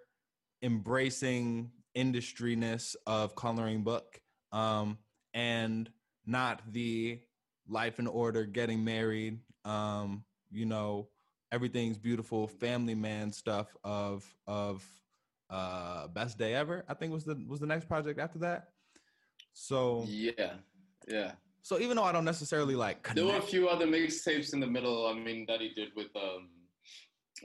embracing 0.63 1.69
industryness 1.95 2.95
of 3.05 3.35
coloring 3.35 3.83
book 3.83 4.19
um, 4.51 4.97
and 5.33 5.89
not 6.25 6.61
the 6.71 7.19
life 7.67 7.99
in 7.99 8.07
order 8.07 8.45
getting 8.45 8.83
married 8.83 9.39
um, 9.65 10.23
you 10.51 10.65
know 10.65 11.07
everything's 11.51 11.97
beautiful 11.97 12.47
family 12.47 12.95
man 12.95 13.31
stuff 13.31 13.75
of 13.83 14.25
of 14.47 14.83
uh 15.49 16.07
best 16.07 16.37
day 16.37 16.55
ever 16.55 16.83
i 16.89 16.93
think 16.93 17.13
was 17.13 17.25
the 17.25 17.35
was 17.47 17.59
the 17.59 17.65
next 17.65 17.87
project 17.87 18.19
after 18.19 18.39
that 18.39 18.69
so 19.53 20.03
Yeah, 20.07 20.53
yeah. 21.07 21.33
so 21.61 21.79
even 21.79 21.95
though 21.97 22.03
i 22.03 22.11
don't 22.11 22.25
necessarily 22.25 22.75
like 22.75 23.13
There 23.13 23.25
were 23.25 23.37
a 23.37 23.41
few 23.41 23.67
other 23.67 23.85
mixtapes 23.85 24.53
in 24.53 24.59
the 24.59 24.67
middle. 24.67 25.05
I 25.05 25.13
mean, 25.13 25.45
that 25.47 25.61
he 25.61 25.69
did 25.69 25.89
with 25.95 26.07
um, 26.15 26.49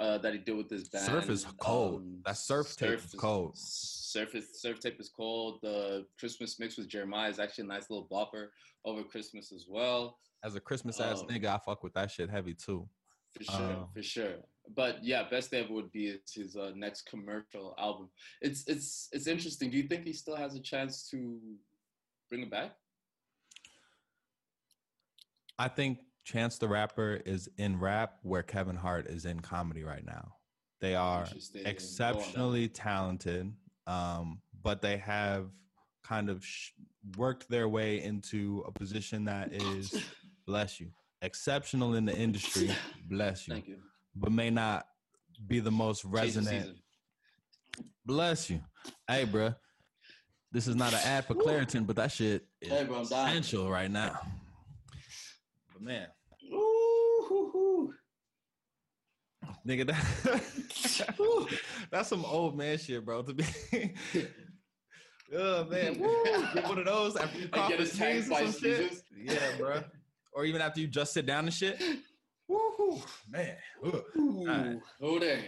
uh, 0.00 0.18
that 0.18 0.32
he 0.32 0.38
did 0.38 0.56
with 0.56 0.70
his 0.70 0.88
band. 0.88 1.06
surf 1.06 1.28
is 1.30 1.44
cold 1.58 2.02
Um, 2.02 2.22
that 2.24 2.36
surf 2.36 2.76
tape 2.76 2.98
is 3.04 3.14
cold 3.18 3.52
Surf 3.56 4.34
is, 4.34 4.60
surf 4.62 4.80
tape 4.80 4.98
is 5.00 5.10
cold. 5.10 5.58
The 5.62 6.06
Christmas 6.18 6.58
mix 6.58 6.78
with 6.78 6.88
Jeremih 6.88 7.28
is 7.30 7.38
actually 7.38 7.64
a 7.64 7.66
nice 7.68 7.90
little 7.90 8.08
bopper 8.10 8.48
over 8.84 9.02
Christmas 9.02 9.52
as 9.52 9.66
well. 9.68 10.18
as 10.44 10.54
a 10.54 10.60
christmas 10.60 11.00
ass 11.00 11.20
um, 11.22 11.26
nigga 11.28 11.46
i 11.56 11.58
fuck 11.58 11.82
with 11.82 11.92
that 11.98 12.08
shit 12.10 12.30
heavy 12.30 12.54
too 12.54 12.88
For 13.36 13.44
sure, 13.44 13.72
Um, 13.78 13.88
for 13.92 14.02
sure. 14.02 14.36
But 14.80 14.94
yeah, 15.10 15.22
best 15.34 15.52
ever 15.52 15.72
would 15.78 15.90
be 15.92 16.04
his, 16.12 16.32
his 16.40 16.56
uh, 16.56 16.70
next 16.84 17.00
commercial 17.12 17.66
album. 17.86 18.06
It's 18.46 18.60
it's 18.72 19.08
it's 19.16 19.26
interesting. 19.34 19.66
Do 19.72 19.76
you 19.80 19.86
think 19.90 20.02
he 20.10 20.14
still 20.22 20.36
has 20.44 20.52
a 20.60 20.62
chance 20.72 20.94
to 21.10 21.18
bring 22.28 22.42
it 22.46 22.50
back? 22.58 22.70
I 25.58 25.68
think 25.68 25.98
Chance 26.28 26.58
the 26.58 26.68
Rapper 26.68 27.22
is 27.24 27.48
in 27.56 27.80
rap 27.80 28.18
where 28.22 28.42
Kevin 28.42 28.76
Hart 28.76 29.06
is 29.06 29.24
in 29.24 29.40
comedy 29.40 29.82
right 29.82 30.04
now. 30.04 30.34
They 30.78 30.94
are 30.94 31.22
Interesting. 31.22 31.62
Go 31.62 31.68
on, 31.68 31.72
exceptionally 31.72 32.68
talented, 32.68 33.50
um, 33.86 34.42
but 34.62 34.82
they 34.82 34.98
have 34.98 35.46
kind 36.04 36.28
of 36.28 36.44
sh- 36.44 36.72
worked 37.16 37.48
their 37.48 37.66
way 37.66 38.02
into 38.02 38.62
a 38.66 38.70
position 38.70 39.24
that 39.24 39.54
is, 39.54 40.04
bless 40.46 40.78
you, 40.78 40.90
exceptional 41.22 41.94
in 41.94 42.04
the 42.04 42.14
industry, 42.14 42.72
bless 43.08 43.48
you, 43.48 43.54
Thank 43.54 43.68
you. 43.68 43.78
but 44.14 44.30
may 44.30 44.50
not 44.50 44.86
be 45.46 45.60
the 45.60 45.70
most 45.70 46.04
resonant. 46.04 46.76
Bless 48.04 48.50
you. 48.50 48.60
Hey, 49.08 49.24
bruh. 49.24 49.56
This 50.52 50.68
is 50.68 50.76
not 50.76 50.92
an 50.92 51.00
ad 51.04 51.24
for 51.24 51.34
Claritin, 51.34 51.86
but 51.86 51.96
that 51.96 52.12
shit 52.12 52.44
is 52.60 52.70
Hey, 52.70 52.84
bro, 52.84 53.00
essential 53.00 53.70
right 53.70 53.90
now. 53.90 54.20
But 55.72 55.82
man, 55.82 56.08
nigga, 59.68 59.86
that, 59.86 61.58
that's 61.90 62.08
some 62.08 62.24
old 62.24 62.56
man 62.56 62.78
shit, 62.78 63.04
bro. 63.04 63.22
To 63.22 63.34
be, 63.34 63.44
oh 65.36 65.64
man, 65.66 65.98
woo, 65.98 66.24
get 66.54 66.66
one 66.68 66.78
of 66.78 66.86
those 66.86 67.16
after 67.16 67.38
you 67.38 67.48
cough 67.48 67.72
and 67.72 67.86
sneeze 67.86 68.30
or 68.30 68.38
some 68.38 68.52
shit. 68.52 69.02
Yeah, 69.16 69.56
bro. 69.58 69.84
Or 70.32 70.44
even 70.44 70.60
after 70.60 70.80
you 70.80 70.86
just 70.86 71.12
sit 71.12 71.26
down 71.26 71.44
and 71.44 71.52
shit. 71.52 71.82
Woo, 72.48 73.00
man. 73.28 73.56
Hold 73.82 75.22
on. 75.22 75.40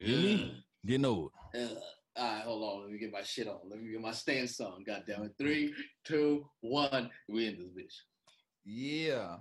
You 0.00 0.16
me? 0.16 0.64
Getting 0.84 1.04
old. 1.04 1.30
Uh, 1.54 1.68
all 2.16 2.34
right, 2.34 2.42
hold 2.42 2.62
on. 2.62 2.82
Let 2.82 2.90
me 2.90 2.98
get 2.98 3.12
my 3.12 3.22
shit 3.22 3.48
on. 3.48 3.60
Let 3.70 3.80
me 3.80 3.90
get 3.92 4.00
my 4.00 4.12
stance 4.12 4.60
on. 4.60 4.82
God 4.84 5.04
damn 5.06 5.22
it. 5.22 5.32
Three, 5.38 5.72
two, 6.04 6.44
one. 6.60 7.10
We 7.28 7.46
in 7.46 7.56
this 7.56 7.68
bitch. 7.68 7.94
Yeah. 8.64 9.36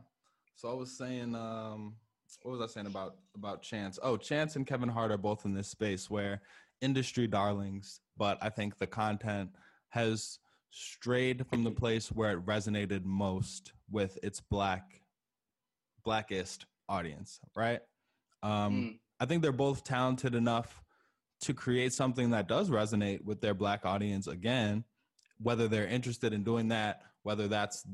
So 0.56 0.70
I 0.70 0.74
was 0.74 0.98
saying, 0.98 1.36
um, 1.36 1.96
what 2.44 2.52
was 2.58 2.62
I 2.62 2.72
saying 2.74 2.88
about 2.88 3.16
about 3.36 3.62
Chance? 3.62 4.00
Oh, 4.02 4.18
Chance 4.18 4.56
and 4.56 4.66
Kevin 4.68 4.90
Hart 4.90 5.12
are 5.12 5.18
both 5.18 5.46
in 5.46 5.54
this 5.54 5.68
space 5.68 6.10
where 6.10 6.42
industry 6.82 7.28
darlings, 7.28 8.02
but 8.18 8.38
I 8.42 8.50
think 8.50 8.78
the 8.78 8.88
content 8.88 9.52
has 9.90 10.40
strayed 10.72 11.46
from 11.48 11.64
the 11.64 11.72
place 11.72 12.12
where 12.12 12.32
it 12.32 12.46
resonated 12.46 13.04
most 13.04 13.74
with 13.90 14.18
its 14.24 14.40
black 14.40 15.02
blackest 16.04 16.66
audience, 16.90 17.40
right? 17.56 17.82
Um, 18.44 18.74
Mm. 18.74 19.00
I 19.20 19.26
think 19.26 19.44
they're 19.44 19.52
both 19.52 19.84
talented 19.84 20.34
enough 20.34 20.82
to 21.42 21.54
create 21.54 21.94
something 21.94 22.32
that 22.32 22.48
does 22.48 22.70
resonate 22.70 23.24
with 23.24 23.40
their 23.42 23.54
black 23.54 23.86
audience 23.86 24.26
again, 24.28 24.84
whether 25.40 25.68
they're 25.68 25.88
interested 25.88 26.34
in 26.34 26.44
doing 26.44 26.70
that, 26.70 27.04
whether 27.24 27.48
that's 27.48 27.86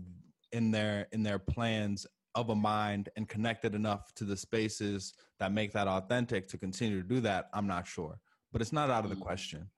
in 0.54 0.72
their 0.72 1.08
in 1.12 1.24
their 1.24 1.40
plans 1.40 2.08
of 2.38 2.50
a 2.50 2.56
mind 2.56 3.10
and 3.16 3.28
connected 3.28 3.74
enough 3.74 4.14
to 4.14 4.24
the 4.24 4.38
spaces 4.38 5.14
that 5.40 5.52
make 5.52 5.74
that 5.74 5.88
authentic 5.88 6.48
to 6.48 6.58
continue 6.58 7.02
to 7.02 7.08
do 7.08 7.20
that, 7.20 7.50
I'm 7.52 7.66
not 7.66 7.88
sure. 7.88 8.20
But 8.52 8.62
it's 8.62 8.72
not 8.72 8.92
out 8.92 9.04
of 9.04 9.10
the 9.10 9.16
Mm. 9.16 9.22
question. 9.22 9.70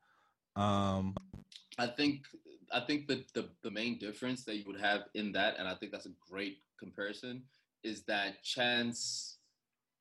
Um, 0.56 1.16
I 1.78 1.88
think 1.88 2.28
I 2.72 2.82
think 2.82 3.08
that 3.08 3.34
the 3.34 3.50
the 3.62 3.72
main 3.72 3.98
difference 3.98 4.44
that 4.44 4.58
you 4.58 4.66
would 4.68 4.80
have 4.80 5.02
in 5.16 5.32
that, 5.32 5.58
and 5.58 5.68
I 5.68 5.74
think 5.76 5.92
that's 5.92 6.06
a 6.06 6.16
great 6.30 6.62
comparison, 6.78 7.48
is 7.84 8.04
that 8.04 8.44
Chance 8.44 9.38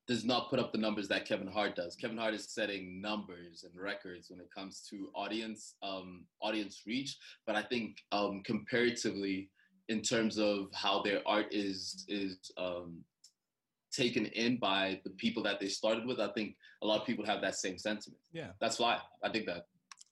does 0.06 0.24
not 0.24 0.50
put 0.50 0.58
up 0.58 0.72
the 0.72 0.78
numbers 0.78 1.06
that 1.08 1.24
Kevin 1.24 1.46
Hart 1.46 1.76
does. 1.76 1.94
Kevin 1.94 2.18
Hart 2.18 2.34
is 2.34 2.48
setting 2.48 3.00
numbers 3.00 3.62
and 3.62 3.74
records 3.80 4.30
when 4.30 4.40
it 4.40 4.50
comes 4.50 4.80
to 4.90 5.10
audience 5.14 5.76
um, 5.82 6.26
audience 6.40 6.82
reach, 6.86 7.16
but 7.46 7.54
I 7.54 7.62
think 7.62 8.02
um, 8.10 8.42
comparatively, 8.42 9.50
in 9.88 10.02
terms 10.02 10.38
of 10.38 10.68
how 10.74 11.02
their 11.02 11.26
art 11.26 11.46
is 11.50 12.04
is 12.08 12.38
um, 12.56 12.98
taken 13.92 14.26
in 14.26 14.58
by 14.58 15.00
the 15.04 15.10
people 15.10 15.42
that 15.42 15.58
they 15.60 15.68
started 15.68 16.06
with, 16.06 16.20
I 16.20 16.28
think 16.28 16.56
a 16.82 16.86
lot 16.86 17.00
of 17.00 17.06
people 17.06 17.24
have 17.24 17.40
that 17.40 17.54
same 17.54 17.78
sentiment. 17.78 18.20
yeah. 18.32 18.50
That's 18.60 18.78
why 18.78 18.98
I 19.22 19.28
think 19.30 19.46
that. 19.46 19.66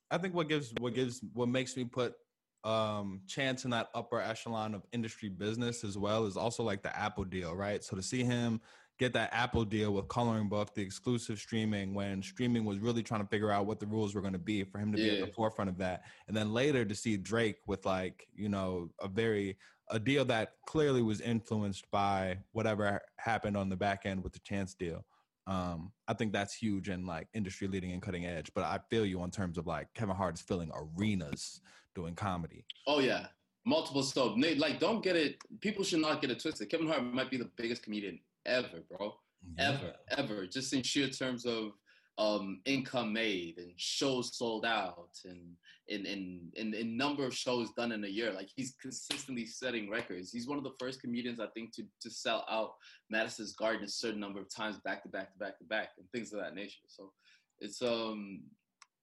I 0.09 0.17
think 0.17 0.33
what 0.33 0.49
gives 0.49 0.73
what 0.79 0.93
gives 0.93 1.21
what 1.33 1.49
makes 1.49 1.75
me 1.75 1.83
put 1.83 2.15
um 2.63 3.21
chance 3.27 3.65
in 3.65 3.71
that 3.71 3.89
upper 3.93 4.19
echelon 4.19 4.73
of 4.73 4.83
industry 4.91 5.29
business 5.29 5.83
as 5.83 5.97
well 5.97 6.25
is 6.25 6.37
also 6.37 6.63
like 6.63 6.81
the 6.81 6.97
Apple 6.97 7.23
deal, 7.23 7.55
right? 7.55 7.83
So 7.83 7.95
to 7.95 8.01
see 8.01 8.23
him 8.23 8.61
get 8.97 9.13
that 9.13 9.29
Apple 9.31 9.63
deal 9.63 9.93
with 9.93 10.07
Coloring 10.07 10.49
Book, 10.49 10.73
the 10.73 10.81
exclusive 10.81 11.39
streaming, 11.39 11.93
when 11.93 12.21
streaming 12.21 12.65
was 12.65 12.79
really 12.79 13.03
trying 13.03 13.21
to 13.21 13.27
figure 13.27 13.51
out 13.51 13.65
what 13.65 13.79
the 13.79 13.85
rules 13.85 14.15
were 14.15 14.21
going 14.21 14.33
to 14.33 14.39
be, 14.39 14.63
for 14.63 14.79
him 14.79 14.91
to 14.91 14.97
be 14.97 15.09
at 15.09 15.25
the 15.25 15.31
forefront 15.33 15.69
of 15.69 15.77
that, 15.77 16.03
and 16.27 16.35
then 16.35 16.53
later 16.53 16.83
to 16.83 16.95
see 16.95 17.17
Drake 17.17 17.57
with 17.67 17.85
like 17.85 18.27
you 18.35 18.49
know 18.49 18.89
a 19.01 19.07
very 19.07 19.57
a 19.89 19.99
deal 19.99 20.25
that 20.25 20.53
clearly 20.65 21.01
was 21.01 21.21
influenced 21.21 21.89
by 21.91 22.37
whatever 22.51 22.99
happened 23.17 23.55
on 23.55 23.69
the 23.69 23.75
back 23.75 24.05
end 24.05 24.21
with 24.23 24.33
the 24.33 24.39
Chance 24.39 24.73
deal. 24.73 25.05
Um, 25.45 25.93
I 26.09 26.13
think 26.13 26.33
that's 26.33 26.53
huge 26.53 26.89
and 26.89 27.07
like 27.07 27.29
industry 27.33 27.69
leading 27.69 27.93
and 27.93 28.01
cutting 28.01 28.25
edge. 28.25 28.51
But 28.53 28.65
I 28.65 28.79
feel 28.89 29.05
you 29.05 29.23
in 29.23 29.31
terms 29.31 29.57
of 29.57 29.65
like 29.65 29.87
Kevin 29.93 30.15
Hart 30.15 30.35
is 30.35 30.41
filling 30.41 30.71
arenas 30.73 31.61
doing 31.95 32.15
comedy. 32.15 32.65
Oh 32.85 32.99
yeah, 32.99 33.27
multiple 33.65 34.03
so 34.03 34.35
Nate, 34.35 34.59
like 34.59 34.79
don't 34.79 35.03
get 35.03 35.15
it. 35.15 35.37
People 35.61 35.85
should 35.85 36.01
not 36.01 36.19
get 36.19 36.31
it 36.31 36.41
twisted. 36.41 36.69
Kevin 36.69 36.87
Hart 36.87 37.03
might 37.03 37.31
be 37.31 37.37
the 37.37 37.49
biggest 37.55 37.83
comedian 37.83 38.19
ever, 38.47 38.83
bro. 38.89 39.13
ever, 39.59 39.93
ever. 40.17 40.47
Just 40.47 40.73
in 40.73 40.81
sheer 40.81 41.09
terms 41.09 41.45
of 41.45 41.73
um, 42.17 42.61
income 42.65 43.13
made 43.13 43.59
and 43.59 43.71
shows 43.75 44.35
sold 44.35 44.65
out 44.65 45.09
and 45.25 45.41
in, 45.87 46.05
in, 46.05 46.49
in, 46.55 46.73
in 46.73 46.97
number 46.97 47.25
of 47.25 47.35
shows 47.35 47.71
done 47.77 47.91
in 47.91 48.03
a 48.03 48.07
year. 48.07 48.31
Like 48.33 48.49
he's 48.53 48.75
consistently 48.81 49.45
setting 49.45 49.89
records. 49.89 50.31
He's 50.31 50.47
one 50.47 50.57
of 50.57 50.63
the 50.63 50.73
first 50.79 51.01
comedians 51.01 51.39
I 51.39 51.47
think 51.53 51.73
to, 51.75 51.83
to 52.01 52.09
sell 52.09 52.45
out 52.49 52.71
Madison's 53.09 53.53
Garden 53.53 53.85
a 53.85 53.87
certain 53.87 54.19
number 54.19 54.39
of 54.39 54.53
times 54.53 54.77
back 54.83 55.03
to 55.03 55.09
back 55.09 55.31
to 55.31 55.37
back 55.37 55.59
to 55.59 55.65
back 55.65 55.89
and 55.97 56.07
things 56.11 56.33
of 56.33 56.39
that 56.39 56.55
nature. 56.55 56.87
So 56.87 57.11
it's 57.59 57.81
um 57.81 58.41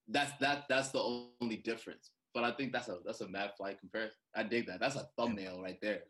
that's 0.09 0.33
that 0.40 0.64
that's 0.68 0.88
the 0.88 1.00
only 1.40 1.57
difference. 1.57 2.11
But 2.35 2.44
I 2.44 2.50
think 2.50 2.72
that's 2.72 2.88
a 2.88 2.98
that's 3.07 3.20
a 3.20 3.28
mad 3.28 3.52
flight 3.57 3.78
comparison. 3.78 4.18
I 4.35 4.42
dig 4.42 4.66
that. 4.66 4.80
That's 4.80 4.96
a 4.96 5.09
thumbnail 5.16 5.62
right 5.62 5.78
there. 5.80 6.00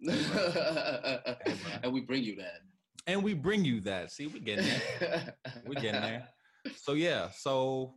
and 1.82 1.92
we 1.92 2.00
bring 2.00 2.22
you 2.22 2.36
that. 2.36 2.60
And 3.06 3.22
we 3.22 3.34
bring 3.34 3.64
you 3.64 3.80
that. 3.80 4.12
See, 4.12 4.26
we 4.26 4.40
getting 4.40 4.66
there. 5.00 5.34
we 5.66 5.74
getting 5.76 6.00
there. 6.00 6.28
So 6.76 6.92
yeah, 6.92 7.30
so 7.30 7.94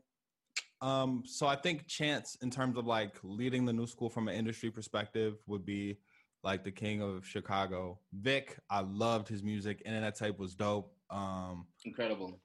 um, 0.82 1.24
so 1.26 1.48
I 1.48 1.56
think 1.56 1.88
Chance, 1.88 2.38
in 2.42 2.50
terms 2.50 2.78
of 2.78 2.86
like 2.86 3.16
leading 3.24 3.66
the 3.66 3.74
new 3.74 3.88
school 3.88 4.10
from 4.10 4.28
an 4.28 4.36
industry 4.36 4.72
perspective, 4.72 5.36
would 5.48 5.66
be 5.66 5.98
like 6.44 6.64
the 6.64 6.72
king 6.72 7.02
of 7.02 7.26
Chicago. 7.26 8.00
Vic, 8.14 8.58
I 8.70 8.82
loved 8.82 9.28
his 9.28 9.42
music. 9.42 9.82
Internet 9.86 10.16
tape 10.16 10.38
was 10.38 10.56
dope. 10.56 10.94
Um, 11.10 11.66
Incredible. 11.86 12.40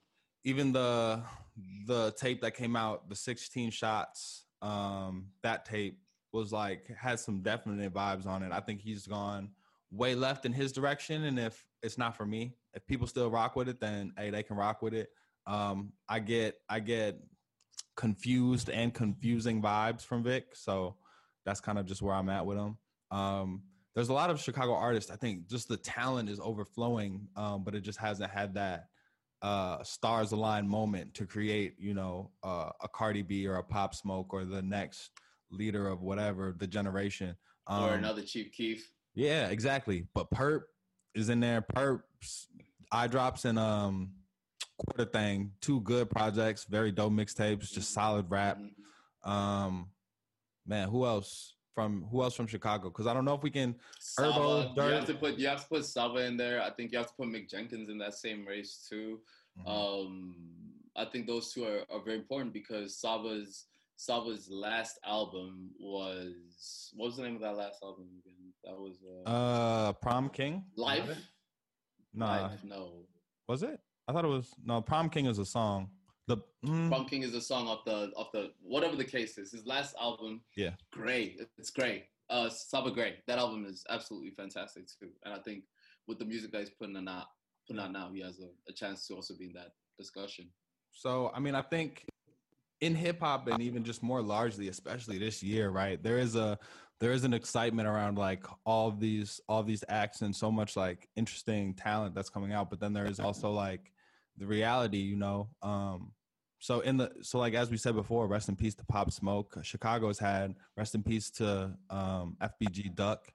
Even 0.44 0.73
the 0.73 1.23
the 1.87 2.12
tape 2.12 2.40
that 2.40 2.55
came 2.55 2.77
out, 2.77 3.09
the 3.09 3.16
16 3.16 3.70
shots, 3.70 4.46
um, 4.62 5.27
that 5.42 5.66
tape 5.66 5.99
was 6.33 6.53
like 6.53 6.87
had 6.96 7.20
some 7.20 7.42
definite 7.42 7.92
vibes 7.92 8.27
on 8.27 8.42
it. 8.42 8.53
I 8.53 8.61
think 8.61 8.81
he's 8.81 9.07
gone 9.07 9.51
way 9.90 10.14
left 10.14 10.46
in 10.46 10.53
his 10.53 10.72
direction, 10.72 11.24
and 11.24 11.38
if 11.38 11.64
it's 11.83 11.98
not 11.98 12.16
for 12.16 12.26
me, 12.26 12.55
if 12.74 12.87
people 12.87 13.07
still 13.07 13.31
rock 13.31 13.57
with 13.57 13.68
it, 13.68 13.81
then 13.81 14.12
hey, 14.16 14.31
they 14.31 14.42
can 14.42 14.57
rock 14.57 14.83
with 14.83 14.94
it. 14.94 15.09
Um, 15.46 15.92
I 16.09 16.20
get 16.20 16.57
I 16.68 16.81
get 16.81 17.18
confused 17.96 18.70
and 18.70 18.94
confusing 18.94 19.61
vibes 19.62 20.03
from 20.03 20.22
Vic, 20.22 20.55
so 20.55 20.96
that's 21.44 21.61
kind 21.61 21.79
of 21.79 21.87
just 21.87 22.03
where 22.03 22.14
I'm 22.14 22.29
at 22.29 22.46
with 22.46 22.59
him. 22.59 22.79
Um, 23.11 23.62
there's 23.94 24.09
a 24.09 24.14
lot 24.14 24.31
of 24.31 24.40
Chicago 24.40 24.74
artists. 24.74 25.11
I 25.11 25.16
think 25.16 25.48
just 25.48 25.68
the 25.68 25.76
talent 25.76 26.29
is 26.29 26.38
overflowing, 26.40 27.26
um, 27.37 27.64
but 27.64 27.74
it 27.74 27.81
just 27.81 27.98
hasn't 27.98 28.31
had 28.31 28.55
that 28.55 28.85
uh, 29.42 29.83
stars 29.83 30.33
align 30.33 30.68
moment 30.68 31.14
to 31.14 31.26
create, 31.26 31.74
you 31.79 31.94
know, 31.94 32.31
uh, 32.42 32.70
a 32.83 32.88
Cardi 32.88 33.22
B 33.22 33.46
or 33.46 33.57
a 33.57 33.62
Pop 33.62 33.94
Smoke 33.94 34.33
or 34.33 34.44
the 34.44 34.62
next 34.62 35.11
leader 35.50 35.88
of 35.88 36.03
whatever 36.03 36.55
the 36.57 36.66
generation, 36.66 37.35
um, 37.66 37.85
or 37.85 37.94
another 37.94 38.22
Chief 38.22 38.53
Keef. 38.53 38.90
Yeah, 39.20 39.48
exactly. 39.48 40.06
But 40.14 40.30
Purp 40.30 40.66
is 41.14 41.28
in 41.28 41.40
there. 41.40 41.61
Purp's 41.61 42.48
eye 42.90 43.06
drops 43.06 43.44
and 43.44 43.59
um 43.59 44.12
quarter 44.78 45.11
thing. 45.11 45.52
Two 45.61 45.80
good 45.83 46.09
projects, 46.09 46.64
very 46.64 46.90
dope 46.90 47.12
mixtapes, 47.12 47.70
just 47.70 47.92
solid 47.92 48.30
rap. 48.30 48.59
Um, 49.22 49.90
man, 50.66 50.88
who 50.88 51.04
else 51.04 51.56
from 51.74 52.06
who 52.11 52.22
else 52.22 52.35
from 52.35 52.46
Chicago? 52.46 52.88
Because 52.88 53.06
I 53.06 53.12
don't 53.12 53.26
know 53.26 53.35
if 53.35 53.42
we 53.42 53.50
can. 53.50 53.74
Herbo, 54.18 54.74
you 54.74 54.83
have 54.83 55.04
to 55.04 55.14
put 55.14 55.37
you 55.37 55.48
have 55.48 55.62
to 55.64 55.68
put 55.68 55.85
Saba 55.85 56.24
in 56.24 56.38
there. 56.38 56.62
I 56.62 56.70
think 56.70 56.90
you 56.90 56.96
have 56.96 57.09
to 57.09 57.14
put 57.14 57.28
Mick 57.28 57.50
Jenkins 57.50 57.90
in 57.90 57.98
that 57.98 58.14
same 58.14 58.46
race 58.46 58.87
too. 58.88 59.20
Mm-hmm. 59.59 59.68
Um, 59.68 60.35
I 60.96 61.04
think 61.04 61.26
those 61.26 61.52
two 61.52 61.64
are, 61.64 61.83
are 61.92 62.02
very 62.02 62.16
important 62.16 62.54
because 62.54 62.96
Saba's 62.96 63.66
Saba's 64.00 64.48
last 64.48 64.98
album 65.04 65.68
was 65.78 66.90
what 66.94 67.08
was 67.08 67.16
the 67.18 67.22
name 67.22 67.34
of 67.34 67.42
that 67.42 67.54
last 67.54 67.82
album 67.82 68.06
again? 68.18 68.34
That 68.64 68.78
was 68.78 68.94
uh, 69.04 69.28
uh 69.28 69.92
Prom 69.92 70.30
King. 70.30 70.64
Life. 70.74 71.18
Nah. 72.14 72.44
Life, 72.44 72.64
no. 72.64 73.04
Was 73.46 73.62
it? 73.62 73.78
I 74.08 74.12
thought 74.12 74.24
it 74.24 74.28
was 74.28 74.54
no. 74.64 74.80
Prom 74.80 75.10
King 75.10 75.26
is 75.26 75.38
a 75.38 75.44
song. 75.44 75.90
The 76.28 76.38
mm, 76.64 76.88
Prom 76.88 77.04
King 77.04 77.24
is 77.24 77.34
a 77.34 77.42
song 77.42 77.68
of 77.68 77.80
the 77.84 78.10
of 78.16 78.28
the 78.32 78.52
whatever 78.62 78.96
the 78.96 79.04
case 79.04 79.36
is. 79.36 79.52
His 79.52 79.66
last 79.66 79.94
album. 80.00 80.40
Yeah. 80.56 80.70
Great. 80.92 81.38
It's 81.58 81.70
great. 81.70 82.06
Uh, 82.30 82.48
Saba 82.48 82.90
Gray. 82.90 83.16
That 83.26 83.38
album 83.38 83.66
is 83.66 83.84
absolutely 83.90 84.30
fantastic 84.30 84.86
too. 84.98 85.10
And 85.26 85.34
I 85.34 85.40
think 85.40 85.64
with 86.08 86.18
the 86.18 86.24
music 86.24 86.52
that 86.52 86.60
he's 86.60 86.70
putting 86.70 86.96
out 87.06 87.26
putting 87.66 87.82
out 87.82 87.92
now, 87.92 88.08
he 88.14 88.22
has 88.22 88.40
a, 88.40 88.48
a 88.66 88.72
chance 88.72 89.06
to 89.08 89.14
also 89.14 89.34
be 89.34 89.48
in 89.48 89.52
that 89.52 89.72
discussion. 89.98 90.46
So 90.90 91.30
I 91.34 91.38
mean, 91.38 91.54
I 91.54 91.60
think 91.60 92.06
in 92.80 92.94
hip 92.94 93.20
hop 93.20 93.46
and 93.48 93.60
even 93.60 93.84
just 93.84 94.02
more 94.02 94.22
largely, 94.22 94.68
especially 94.68 95.18
this 95.18 95.42
year, 95.42 95.70
right? 95.70 96.02
There 96.02 96.18
is 96.18 96.36
a 96.36 96.58
there 97.00 97.12
is 97.12 97.24
an 97.24 97.32
excitement 97.32 97.88
around 97.88 98.18
like 98.18 98.44
all 98.64 98.90
these 98.90 99.40
all 99.48 99.62
these 99.62 99.84
acts 99.88 100.20
and 100.20 100.34
so 100.34 100.50
much 100.50 100.76
like 100.76 101.08
interesting 101.16 101.74
talent 101.74 102.14
that's 102.14 102.30
coming 102.30 102.52
out. 102.52 102.70
But 102.70 102.80
then 102.80 102.92
there 102.92 103.06
is 103.06 103.20
also 103.20 103.50
like 103.50 103.92
the 104.36 104.46
reality, 104.46 104.98
you 104.98 105.16
know. 105.16 105.48
Um, 105.62 106.12
so 106.58 106.80
in 106.80 106.98
the 106.98 107.10
so 107.22 107.38
like 107.38 107.54
as 107.54 107.70
we 107.70 107.78
said 107.78 107.94
before, 107.94 108.26
rest 108.26 108.48
in 108.48 108.56
peace 108.56 108.74
to 108.76 108.84
Pop 108.84 109.10
Smoke. 109.10 109.56
Chicago's 109.62 110.18
had 110.18 110.54
rest 110.76 110.94
in 110.94 111.02
peace 111.02 111.30
to 111.32 111.72
um, 111.88 112.36
FBG 112.40 112.94
Duck. 112.94 113.28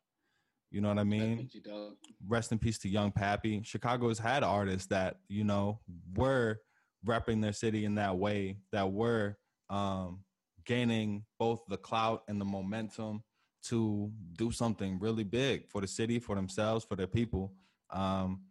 You 0.72 0.82
know 0.82 0.90
what 0.90 1.00
I 1.00 1.04
mean? 1.04 1.40
FBG 1.40 1.64
Duck. 1.64 1.94
Rest 2.28 2.52
in 2.52 2.60
peace 2.60 2.78
to 2.80 2.90
Young 2.90 3.12
Pappy. 3.12 3.62
Chicago's 3.64 4.20
had 4.20 4.44
artists 4.44 4.88
that 4.90 5.18
you 5.28 5.44
know 5.44 5.80
were 6.16 6.60
repping 7.06 7.42
their 7.42 7.54
city 7.54 7.86
in 7.86 7.96
that 7.96 8.18
way, 8.18 8.58
that 8.72 8.92
were 8.92 9.38
um, 9.70 10.24
gaining 10.66 11.26
both 11.40 11.62
the 11.68 11.78
clout 11.78 12.24
and 12.28 12.40
the 12.40 12.46
momentum 12.46 13.24
to 13.64 14.12
do 14.34 14.52
something 14.52 15.00
really 15.00 15.24
big 15.24 15.68
for 15.70 15.82
the 15.82 15.88
city, 15.88 16.20
for 16.20 16.36
themselves, 16.36 16.86
for 16.86 16.96
their 16.96 17.08
people. 17.08 17.54
Um, 17.92 18.42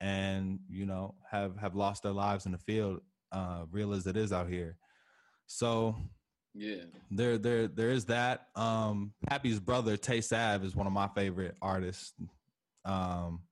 and 0.00 0.60
you 0.68 0.86
know 0.86 1.14
have 1.28 1.56
have 1.56 1.74
lost 1.74 2.02
their 2.02 2.12
lives 2.12 2.46
in 2.46 2.52
the 2.52 2.58
field 2.58 3.00
uh 3.32 3.64
real 3.70 3.92
as 3.92 4.06
it 4.06 4.16
is 4.16 4.32
out 4.32 4.48
here. 4.48 4.76
So 5.46 5.96
yeah. 6.54 6.84
there 7.10 7.38
there 7.38 7.68
there 7.68 7.90
is 7.90 8.06
that. 8.06 8.46
Um 8.54 9.12
pappy's 9.28 9.60
brother 9.60 9.96
tay 9.96 10.20
sav 10.20 10.64
is 10.64 10.76
one 10.76 10.86
of 10.86 10.92
my 10.92 11.08
favorite 11.08 11.56
artists. 11.60 12.14
Um 12.84 13.42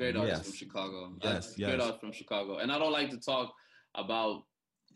great 0.00 0.16
artist 0.16 0.36
yes. 0.36 0.46
from 0.46 0.56
chicago 0.56 1.12
yes, 1.22 1.54
yes 1.56 1.68
great 1.68 1.80
artist 1.80 2.00
from 2.00 2.12
chicago 2.12 2.58
and 2.58 2.72
i 2.72 2.78
don't 2.78 2.92
like 2.92 3.10
to 3.10 3.18
talk 3.18 3.52
about 3.94 4.42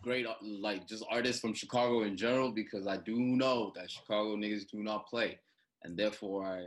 great 0.03 0.27
like 0.43 0.87
just 0.87 1.05
artists 1.11 1.41
from 1.41 1.55
chicago 1.55 2.03
in 2.03 2.17
general 2.17 2.51
because 2.51 2.87
i 2.87 2.97
do 2.97 3.19
know 3.19 3.73
that 3.75 3.91
chicago 3.91 4.37
niggas 4.37 4.65
do 4.71 4.83
not 4.83 5.07
play 5.07 5.39
and 5.83 5.97
therefore 5.97 6.45
i 6.45 6.61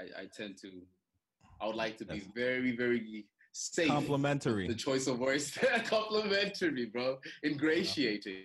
i, 0.00 0.22
I 0.22 0.24
tend 0.36 0.56
to 0.62 0.70
I 1.60 1.66
would 1.66 1.76
like 1.76 1.96
to 1.98 2.04
be 2.04 2.22
very, 2.34 2.76
very 2.76 3.26
safe. 3.52 3.88
Complimentary. 3.88 4.68
The 4.68 4.74
choice 4.74 5.06
of 5.06 5.18
words. 5.18 5.56
complimentary, 5.84 6.86
bro. 6.86 7.18
Ingratiating. 7.44 8.44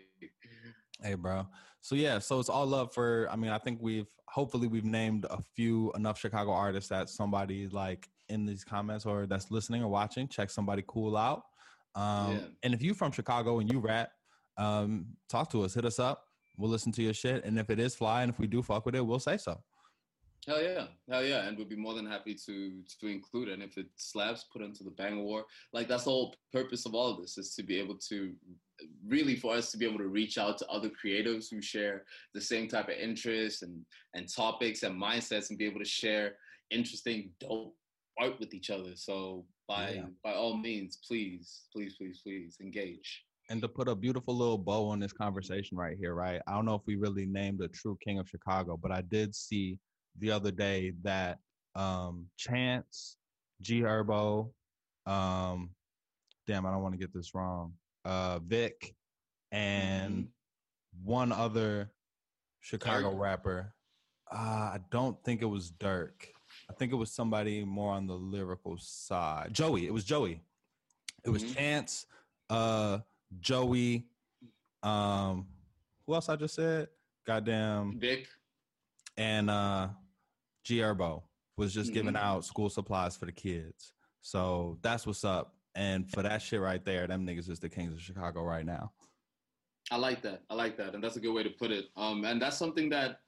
Hey, 1.01 1.15
bro. 1.15 1.47
So 1.81 1.95
yeah, 1.95 2.19
so 2.19 2.39
it's 2.39 2.49
all 2.49 2.65
love 2.65 2.93
for. 2.93 3.27
I 3.31 3.35
mean, 3.35 3.51
I 3.51 3.57
think 3.57 3.79
we've 3.81 4.07
hopefully 4.27 4.67
we've 4.67 4.85
named 4.85 5.25
a 5.29 5.41
few 5.55 5.91
enough 5.93 6.19
Chicago 6.19 6.51
artists 6.51 6.89
that 6.89 7.09
somebody 7.09 7.67
like 7.67 8.07
in 8.29 8.45
these 8.45 8.63
comments 8.63 9.05
or 9.05 9.25
that's 9.25 9.51
listening 9.51 9.83
or 9.83 9.89
watching, 9.89 10.27
check 10.27 10.49
somebody 10.49 10.83
cool 10.87 11.17
out. 11.17 11.43
Um, 11.95 12.31
yeah. 12.31 12.39
And 12.63 12.73
if 12.73 12.81
you 12.81 12.93
from 12.93 13.11
Chicago 13.11 13.59
and 13.59 13.71
you 13.71 13.79
rap, 13.79 14.11
um, 14.57 15.07
talk 15.29 15.49
to 15.51 15.63
us, 15.63 15.73
hit 15.73 15.85
us 15.85 15.99
up. 15.99 16.23
We'll 16.57 16.69
listen 16.69 16.91
to 16.93 17.01
your 17.01 17.13
shit, 17.13 17.45
and 17.45 17.57
if 17.57 17.69
it 17.69 17.79
is 17.79 17.95
fly, 17.95 18.21
and 18.21 18.29
if 18.29 18.37
we 18.37 18.45
do 18.45 18.61
fuck 18.61 18.85
with 18.85 18.93
it, 18.93 19.05
we'll 19.05 19.19
say 19.19 19.37
so. 19.37 19.61
Hell 20.45 20.61
yeah, 20.61 20.87
hell 21.09 21.23
yeah, 21.23 21.47
and 21.47 21.57
we'd 21.57 21.69
be 21.69 21.75
more 21.75 21.93
than 21.93 22.05
happy 22.05 22.35
to 22.45 22.81
to 22.99 23.07
include. 23.07 23.49
It. 23.49 23.53
And 23.53 23.63
if 23.63 23.77
it 23.77 23.87
slaps, 23.95 24.45
put 24.51 24.61
into 24.61 24.83
the 24.83 24.91
bang 24.91 25.23
war. 25.23 25.45
Like 25.73 25.87
that's 25.87 26.05
the 26.05 26.11
whole 26.11 26.35
purpose 26.51 26.85
of 26.85 26.93
all 26.93 27.11
of 27.11 27.21
this 27.21 27.37
is 27.37 27.53
to 27.55 27.63
be 27.63 27.77
able 27.77 27.97
to 28.09 28.33
really 29.05 29.35
for 29.35 29.53
us 29.53 29.71
to 29.71 29.77
be 29.77 29.85
able 29.85 29.97
to 29.99 30.07
reach 30.07 30.37
out 30.37 30.57
to 30.57 30.67
other 30.67 30.89
creatives 30.89 31.45
who 31.49 31.61
share 31.61 32.03
the 32.33 32.41
same 32.41 32.67
type 32.67 32.87
of 32.87 32.95
interests 32.95 33.61
and 33.61 33.85
and 34.15 34.33
topics 34.33 34.83
and 34.83 35.01
mindsets, 35.01 35.49
and 35.49 35.59
be 35.59 35.65
able 35.65 35.79
to 35.79 35.85
share 35.85 36.35
interesting, 36.71 37.31
dope 37.39 37.75
art 38.19 38.39
with 38.39 38.53
each 38.53 38.69
other. 38.69 38.91
So 38.95 39.45
by 39.67 39.91
yeah. 39.91 40.05
by 40.23 40.33
all 40.33 40.57
means, 40.57 40.99
please, 41.07 41.61
please, 41.73 41.95
please, 41.97 42.21
please 42.23 42.57
engage. 42.61 43.23
And 43.49 43.61
to 43.61 43.67
put 43.67 43.87
a 43.87 43.95
beautiful 43.95 44.35
little 44.35 44.59
bow 44.59 44.89
on 44.89 44.99
this 44.99 45.13
conversation 45.13 45.75
right 45.75 45.97
here, 45.99 46.13
right? 46.13 46.39
I 46.47 46.51
don't 46.53 46.65
know 46.65 46.75
if 46.75 46.83
we 46.85 46.97
really 46.97 47.25
named 47.25 47.61
a 47.61 47.67
true 47.67 47.97
king 48.05 48.19
of 48.19 48.29
Chicago, 48.29 48.77
but 48.77 48.91
I 48.91 49.01
did 49.01 49.33
see 49.33 49.79
the 50.19 50.29
other 50.29 50.51
day 50.51 50.93
that 51.01 51.39
um, 51.75 52.27
Chance, 52.37 53.17
G 53.61 53.81
Herbo, 53.81 54.51
um, 55.07 55.71
damn, 56.45 56.65
I 56.65 56.71
don't 56.71 56.83
want 56.83 56.93
to 56.93 56.99
get 56.99 57.13
this 57.13 57.33
wrong, 57.33 57.73
uh, 58.05 58.39
Vic, 58.39 58.93
and 59.51 60.13
mm-hmm. 60.13 61.05
one 61.05 61.31
other 61.31 61.91
Chicago 62.61 63.15
rapper. 63.15 63.73
Uh, 64.31 64.35
I 64.75 64.79
don't 64.91 65.17
think 65.23 65.41
it 65.41 65.45
was 65.45 65.71
Durk. 65.71 66.27
I 66.79 66.81
think 66.81 66.93
it 66.93 66.95
was 66.95 67.11
somebody 67.11 67.65
more 67.65 67.91
on 67.91 68.07
the 68.07 68.13
lyrical 68.13 68.77
side. 68.77 69.49
Joey. 69.51 69.85
It 69.85 69.93
was 69.93 70.05
Joey. 70.05 70.41
It 71.25 71.29
was 71.29 71.43
mm-hmm. 71.43 71.53
Chance, 71.53 72.05
uh, 72.49 72.99
Joey. 73.41 74.05
Um, 74.81 75.45
who 76.07 76.13
else 76.13 76.29
I 76.29 76.37
just 76.37 76.55
said? 76.55 76.87
Goddamn. 77.27 77.99
Vic. 77.99 78.27
And 79.17 79.49
uh, 79.49 79.89
G 80.63 80.77
Herbo 80.77 81.23
was 81.57 81.73
just 81.73 81.87
mm-hmm. 81.87 81.95
giving 81.95 82.15
out 82.15 82.45
school 82.45 82.69
supplies 82.69 83.17
for 83.17 83.25
the 83.25 83.33
kids. 83.33 83.91
So 84.21 84.77
that's 84.81 85.05
what's 85.05 85.25
up. 85.25 85.55
And 85.75 86.09
for 86.09 86.21
that 86.21 86.41
shit 86.41 86.61
right 86.61 86.85
there, 86.85 87.07
them 87.07 87.27
niggas 87.27 87.49
is 87.49 87.59
the 87.59 87.67
kings 87.67 87.93
of 87.93 87.99
Chicago 87.99 88.41
right 88.41 88.65
now. 88.65 88.93
I 89.91 89.97
like 89.97 90.21
that. 90.21 90.43
I 90.49 90.53
like 90.53 90.77
that, 90.77 90.95
and 90.95 91.03
that's 91.03 91.17
a 91.17 91.19
good 91.19 91.33
way 91.33 91.43
to 91.43 91.49
put 91.49 91.71
it. 91.71 91.87
Um, 91.97 92.23
and 92.23 92.41
that's 92.41 92.57
something 92.57 92.89
that 92.91 93.19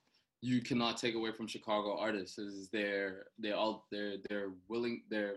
you 0.41 0.61
cannot 0.61 0.97
take 0.97 1.15
away 1.15 1.31
from 1.31 1.47
Chicago 1.47 1.97
artists 1.97 2.37
is 2.39 2.69
their 2.69 3.27
they 3.37 3.51
all 3.51 3.85
they're 3.91 4.15
they're 4.27 4.51
willing 4.67 5.03
their 5.09 5.35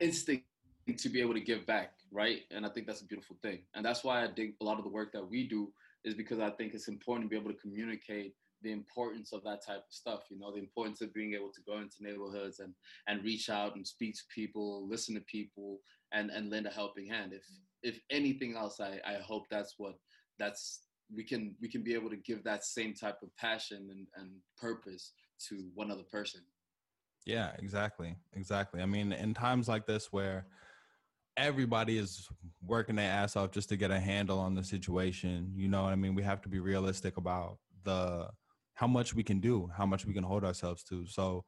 instinct 0.00 0.44
to 0.98 1.08
be 1.08 1.20
able 1.20 1.34
to 1.34 1.40
give 1.40 1.64
back, 1.64 1.92
right? 2.12 2.40
And 2.50 2.66
I 2.66 2.68
think 2.68 2.86
that's 2.86 3.00
a 3.00 3.06
beautiful 3.06 3.36
thing. 3.40 3.60
And 3.74 3.84
that's 3.84 4.04
why 4.04 4.24
I 4.24 4.28
think 4.28 4.56
a 4.60 4.64
lot 4.64 4.78
of 4.78 4.84
the 4.84 4.90
work 4.90 5.12
that 5.12 5.26
we 5.26 5.48
do 5.48 5.72
is 6.04 6.14
because 6.14 6.40
I 6.40 6.50
think 6.50 6.74
it's 6.74 6.88
important 6.88 7.26
to 7.26 7.30
be 7.30 7.40
able 7.40 7.52
to 7.52 7.58
communicate 7.58 8.34
the 8.62 8.72
importance 8.72 9.32
of 9.32 9.44
that 9.44 9.64
type 9.64 9.84
of 9.86 9.92
stuff 9.92 10.20
you 10.30 10.38
know 10.38 10.50
the 10.50 10.58
importance 10.58 11.02
of 11.02 11.12
being 11.12 11.34
able 11.34 11.50
to 11.50 11.60
go 11.66 11.78
into 11.78 11.96
neighborhoods 12.00 12.60
and 12.60 12.72
and 13.06 13.22
reach 13.22 13.50
out 13.50 13.76
and 13.76 13.86
speak 13.86 14.14
to 14.14 14.22
people 14.34 14.88
listen 14.88 15.14
to 15.14 15.20
people 15.22 15.80
and 16.12 16.30
and 16.30 16.50
lend 16.50 16.66
a 16.66 16.70
helping 16.70 17.06
hand 17.06 17.32
if 17.34 17.44
if 17.82 18.00
anything 18.10 18.56
else 18.56 18.80
i 18.80 18.98
i 19.06 19.16
hope 19.22 19.44
that's 19.50 19.74
what 19.76 19.96
that's 20.38 20.80
we 21.14 21.24
can 21.24 21.54
we 21.60 21.68
can 21.68 21.82
be 21.82 21.94
able 21.94 22.10
to 22.10 22.16
give 22.16 22.44
that 22.44 22.64
same 22.64 22.94
type 22.94 23.18
of 23.22 23.34
passion 23.36 23.88
and, 23.90 24.06
and 24.16 24.30
purpose 24.56 25.12
to 25.48 25.68
one 25.74 25.90
other 25.90 26.04
person 26.10 26.40
yeah 27.26 27.52
exactly 27.58 28.16
exactly 28.34 28.80
i 28.80 28.86
mean 28.86 29.12
in 29.12 29.34
times 29.34 29.68
like 29.68 29.86
this 29.86 30.12
where 30.12 30.46
everybody 31.36 31.98
is 31.98 32.28
working 32.64 32.94
their 32.94 33.10
ass 33.10 33.34
off 33.34 33.50
just 33.50 33.68
to 33.68 33.76
get 33.76 33.90
a 33.90 33.98
handle 33.98 34.38
on 34.38 34.54
the 34.54 34.62
situation 34.62 35.52
you 35.54 35.68
know 35.68 35.84
i 35.84 35.94
mean 35.94 36.14
we 36.14 36.22
have 36.22 36.40
to 36.40 36.48
be 36.48 36.60
realistic 36.60 37.16
about 37.16 37.58
the 37.84 38.28
how 38.74 38.86
much 38.86 39.14
we 39.14 39.22
can 39.22 39.40
do, 39.40 39.70
how 39.76 39.86
much 39.86 40.04
we 40.04 40.12
can 40.12 40.24
hold 40.24 40.44
ourselves 40.44 40.82
to. 40.84 41.06
So 41.06 41.44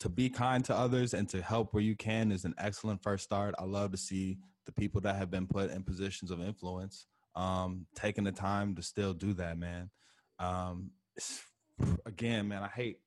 to 0.00 0.08
be 0.08 0.28
kind 0.28 0.64
to 0.66 0.76
others 0.76 1.14
and 1.14 1.28
to 1.30 1.40
help 1.40 1.72
where 1.72 1.82
you 1.82 1.96
can 1.96 2.30
is 2.30 2.44
an 2.44 2.54
excellent 2.58 3.02
first 3.02 3.24
start. 3.24 3.54
I 3.58 3.64
love 3.64 3.92
to 3.92 3.96
see 3.96 4.38
the 4.66 4.72
people 4.72 5.00
that 5.02 5.16
have 5.16 5.30
been 5.30 5.46
put 5.46 5.70
in 5.70 5.82
positions 5.82 6.30
of 6.30 6.40
influence 6.40 7.06
um, 7.36 7.86
taking 7.94 8.24
the 8.24 8.32
time 8.32 8.74
to 8.74 8.82
still 8.82 9.14
do 9.14 9.34
that, 9.34 9.58
man. 9.58 9.90
Um, 10.38 10.90
again, 12.06 12.48
man, 12.48 12.62
I 12.62 12.68
hate 12.68 12.98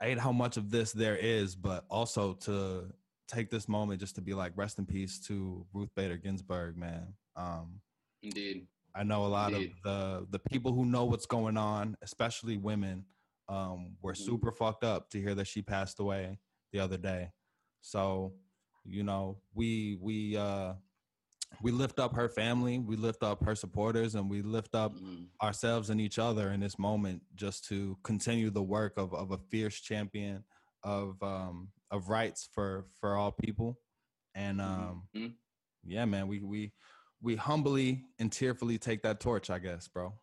I 0.00 0.06
hate 0.06 0.18
how 0.18 0.32
much 0.32 0.56
of 0.56 0.70
this 0.70 0.92
there 0.92 1.16
is, 1.16 1.54
but 1.54 1.84
also 1.88 2.34
to 2.34 2.92
take 3.28 3.50
this 3.50 3.68
moment 3.68 4.00
just 4.00 4.16
to 4.16 4.20
be 4.20 4.34
like 4.34 4.52
rest 4.56 4.78
in 4.78 4.86
peace 4.86 5.18
to 5.20 5.64
Ruth 5.72 5.90
Bader 5.96 6.16
Ginsburg, 6.16 6.76
man. 6.76 7.14
Um, 7.36 7.80
Indeed. 8.22 8.66
I 8.94 9.04
know 9.04 9.24
a 9.24 9.28
lot 9.28 9.52
Indeed. 9.52 9.72
of 9.72 9.82
the 9.84 10.26
the 10.30 10.38
people 10.38 10.72
who 10.72 10.84
know 10.84 11.04
what's 11.04 11.26
going 11.26 11.56
on, 11.56 11.96
especially 12.02 12.58
women, 12.58 13.04
um, 13.48 13.96
were 14.02 14.12
mm-hmm. 14.12 14.24
super 14.24 14.52
fucked 14.52 14.84
up 14.84 15.08
to 15.10 15.20
hear 15.20 15.34
that 15.34 15.46
she 15.46 15.62
passed 15.62 15.98
away 15.98 16.38
the 16.72 16.80
other 16.80 16.98
day. 16.98 17.30
So, 17.80 18.34
you 18.84 19.02
know, 19.02 19.38
we 19.54 19.98
we 20.00 20.36
uh 20.36 20.74
we 21.60 21.70
lift 21.70 21.98
up 21.98 22.14
her 22.14 22.28
family, 22.28 22.78
we 22.78 22.96
lift 22.96 23.22
up 23.22 23.44
her 23.44 23.54
supporters, 23.54 24.14
and 24.14 24.30
we 24.30 24.42
lift 24.42 24.74
up 24.74 24.94
mm-hmm. 24.94 25.24
ourselves 25.42 25.90
and 25.90 26.00
each 26.00 26.18
other 26.18 26.50
in 26.50 26.60
this 26.60 26.78
moment 26.78 27.22
just 27.34 27.66
to 27.68 27.96
continue 28.02 28.50
the 28.50 28.62
work 28.62 28.94
of, 28.96 29.12
of 29.14 29.32
a 29.32 29.38
fierce 29.50 29.80
champion 29.80 30.44
of 30.84 31.22
um, 31.22 31.68
of 31.90 32.08
rights 32.08 32.48
for 32.52 32.86
for 33.00 33.16
all 33.16 33.32
people. 33.32 33.78
And 34.34 34.58
mm-hmm. 34.58 34.82
um, 34.82 35.02
mm-hmm. 35.16 35.32
yeah, 35.84 36.04
man, 36.04 36.28
we 36.28 36.40
we 36.40 36.72
we 37.20 37.36
humbly 37.36 38.04
and 38.18 38.30
tearfully 38.30 38.78
take 38.78 39.02
that 39.02 39.20
torch, 39.20 39.50
I 39.50 39.58
guess, 39.58 39.88
bro. 39.88 40.14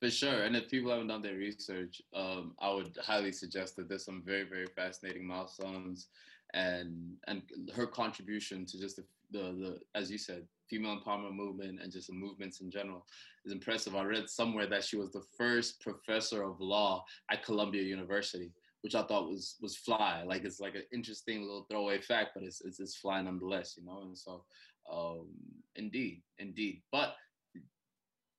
For 0.00 0.10
sure. 0.10 0.44
And 0.44 0.54
if 0.54 0.70
people 0.70 0.90
haven't 0.90 1.08
done 1.08 1.22
their 1.22 1.34
research, 1.34 2.00
um, 2.14 2.54
I 2.60 2.72
would 2.72 2.96
highly 3.02 3.32
suggest 3.32 3.74
that 3.76 3.88
there's 3.88 4.04
some 4.04 4.22
very, 4.24 4.44
very 4.44 4.66
fascinating 4.76 5.26
milestones 5.26 6.08
and 6.54 7.16
and 7.26 7.42
her 7.74 7.86
contribution 7.86 8.64
to 8.64 8.78
just 8.78 8.96
the, 8.96 9.04
the, 9.30 9.38
the 9.38 9.78
as 9.94 10.10
you 10.10 10.18
said, 10.18 10.46
female 10.68 11.00
empowerment 11.00 11.34
movement 11.34 11.80
and 11.82 11.92
just 11.92 12.08
the 12.08 12.12
movements 12.12 12.60
in 12.60 12.70
general 12.70 13.06
is 13.44 13.52
impressive. 13.52 13.94
I 13.94 14.04
read 14.04 14.28
somewhere 14.28 14.66
that 14.66 14.84
she 14.84 14.96
was 14.96 15.12
the 15.12 15.24
first 15.36 15.80
professor 15.80 16.42
of 16.42 16.60
law 16.60 17.04
at 17.30 17.44
Columbia 17.44 17.82
University, 17.82 18.52
which 18.82 18.94
I 18.94 19.02
thought 19.02 19.28
was 19.28 19.56
was 19.60 19.76
fly. 19.76 20.22
Like 20.26 20.44
it's 20.44 20.60
like 20.60 20.74
an 20.74 20.84
interesting 20.92 21.42
little 21.42 21.66
throwaway 21.70 22.00
fact, 22.00 22.30
but 22.34 22.42
it's 22.44 22.60
it's, 22.60 22.80
it's 22.80 22.96
fly 22.96 23.20
nonetheless, 23.22 23.74
you 23.76 23.84
know. 23.84 24.02
And 24.02 24.16
so 24.16 24.44
um, 24.92 25.28
indeed, 25.76 26.22
indeed. 26.38 26.82
But 26.92 27.14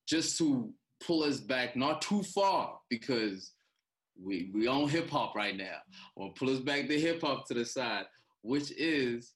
just 0.08 0.38
to 0.40 0.74
pull 1.06 1.24
us 1.24 1.40
back 1.40 1.76
not 1.76 2.02
too 2.02 2.24
far 2.24 2.80
because 2.90 3.54
we 4.22 4.52
we 4.54 4.68
on 4.68 4.90
hip 4.90 5.10
hop 5.10 5.36
right 5.36 5.56
now. 5.56 5.78
To 6.18 6.30
pull 6.36 6.50
us 6.50 6.60
back 6.60 6.88
to 6.88 7.00
hip 7.00 7.22
hop 7.22 7.48
to 7.48 7.54
the 7.54 7.66
side, 7.66 8.06
which 8.42 8.72
is 8.72 9.34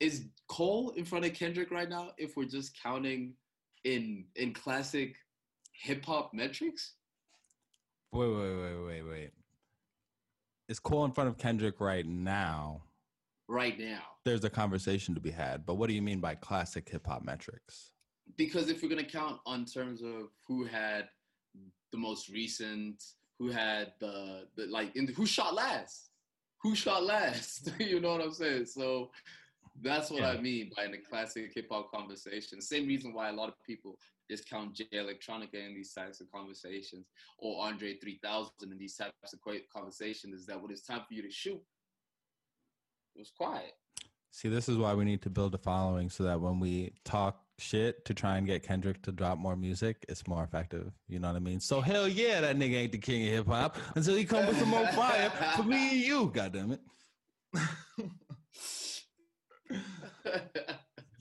is 0.00 0.24
Cole 0.48 0.90
in 0.96 1.04
front 1.04 1.24
of 1.24 1.34
Kendrick 1.34 1.70
right 1.70 1.88
now 1.88 2.10
if 2.18 2.36
we're 2.36 2.44
just 2.44 2.80
counting 2.82 3.34
in 3.84 4.24
in 4.36 4.52
classic 4.52 5.14
hip 5.72 6.04
hop 6.04 6.32
metrics? 6.34 6.94
Wait, 8.12 8.28
wait, 8.28 8.56
wait, 8.56 8.86
wait, 8.86 9.02
wait. 9.02 9.30
Is 10.68 10.80
Cole 10.80 11.04
in 11.04 11.12
front 11.12 11.28
of 11.28 11.38
Kendrick 11.38 11.80
right 11.80 12.06
now? 12.06 12.82
right 13.50 13.78
now. 13.78 14.02
There's 14.24 14.44
a 14.44 14.50
conversation 14.50 15.14
to 15.14 15.20
be 15.20 15.30
had, 15.30 15.66
but 15.66 15.74
what 15.74 15.88
do 15.88 15.94
you 15.94 16.02
mean 16.02 16.20
by 16.20 16.36
classic 16.36 16.88
hip 16.88 17.06
hop 17.06 17.24
metrics? 17.24 17.90
Because 18.36 18.70
if 18.70 18.82
we're 18.82 18.88
gonna 18.88 19.04
count 19.04 19.40
on 19.44 19.64
terms 19.64 20.02
of 20.02 20.28
who 20.46 20.64
had 20.64 21.08
the 21.90 21.98
most 21.98 22.28
recent, 22.28 23.02
who 23.38 23.50
had 23.50 23.92
the, 23.98 24.46
the 24.56 24.66
like, 24.66 24.94
in 24.94 25.06
the, 25.06 25.12
who 25.12 25.26
shot 25.26 25.54
last, 25.54 26.10
who 26.62 26.76
shot 26.76 27.02
last, 27.02 27.72
you 27.80 28.00
know 28.00 28.12
what 28.12 28.20
I'm 28.20 28.32
saying? 28.32 28.66
So 28.66 29.10
that's 29.82 30.10
what 30.10 30.22
yeah. 30.22 30.30
I 30.30 30.40
mean 30.40 30.70
by 30.76 30.86
the 30.86 30.98
classic 30.98 31.52
hip 31.54 31.68
hop 31.70 31.90
conversation. 31.92 32.60
Same 32.60 32.86
reason 32.86 33.12
why 33.12 33.28
a 33.28 33.32
lot 33.32 33.48
of 33.48 33.54
people 33.66 33.96
discount 34.28 34.74
Jay 34.74 34.86
Electronica 34.94 35.66
in 35.66 35.74
these 35.74 35.92
types 35.92 36.20
of 36.20 36.30
conversations 36.30 37.06
or 37.38 37.64
Andre 37.64 37.96
3000 37.98 38.50
in 38.62 38.78
these 38.78 38.96
types 38.96 39.32
of 39.32 39.40
conversations 39.74 40.40
is 40.40 40.46
that 40.46 40.60
when 40.60 40.70
it's 40.70 40.82
time 40.82 41.00
for 41.06 41.14
you 41.14 41.22
to 41.22 41.30
shoot, 41.30 41.60
it 43.14 43.18
was 43.18 43.32
quiet. 43.36 43.72
See, 44.32 44.48
this 44.48 44.68
is 44.68 44.78
why 44.78 44.94
we 44.94 45.04
need 45.04 45.22
to 45.22 45.30
build 45.30 45.54
a 45.54 45.58
following 45.58 46.08
so 46.08 46.22
that 46.24 46.40
when 46.40 46.60
we 46.60 46.92
talk 47.04 47.42
shit 47.58 48.04
to 48.04 48.14
try 48.14 48.36
and 48.38 48.46
get 48.46 48.62
Kendrick 48.62 49.02
to 49.02 49.12
drop 49.12 49.38
more 49.38 49.56
music, 49.56 50.04
it's 50.08 50.26
more 50.28 50.44
effective. 50.44 50.92
You 51.08 51.18
know 51.18 51.28
what 51.28 51.36
I 51.36 51.40
mean? 51.40 51.58
So 51.58 51.80
hell 51.80 52.06
yeah, 52.06 52.40
that 52.40 52.56
nigga 52.56 52.76
ain't 52.76 52.92
the 52.92 52.98
king 52.98 53.26
of 53.26 53.32
hip 53.32 53.46
hop 53.48 53.76
until 53.96 54.14
he 54.14 54.24
comes 54.24 54.48
with 54.48 54.58
some 54.58 54.68
more 54.68 54.86
fire 54.88 55.30
for 55.56 55.64
me 55.64 55.90
and 55.90 56.00
you. 56.00 56.30
God 56.32 56.52
damn 56.52 56.72
it. 56.72 56.80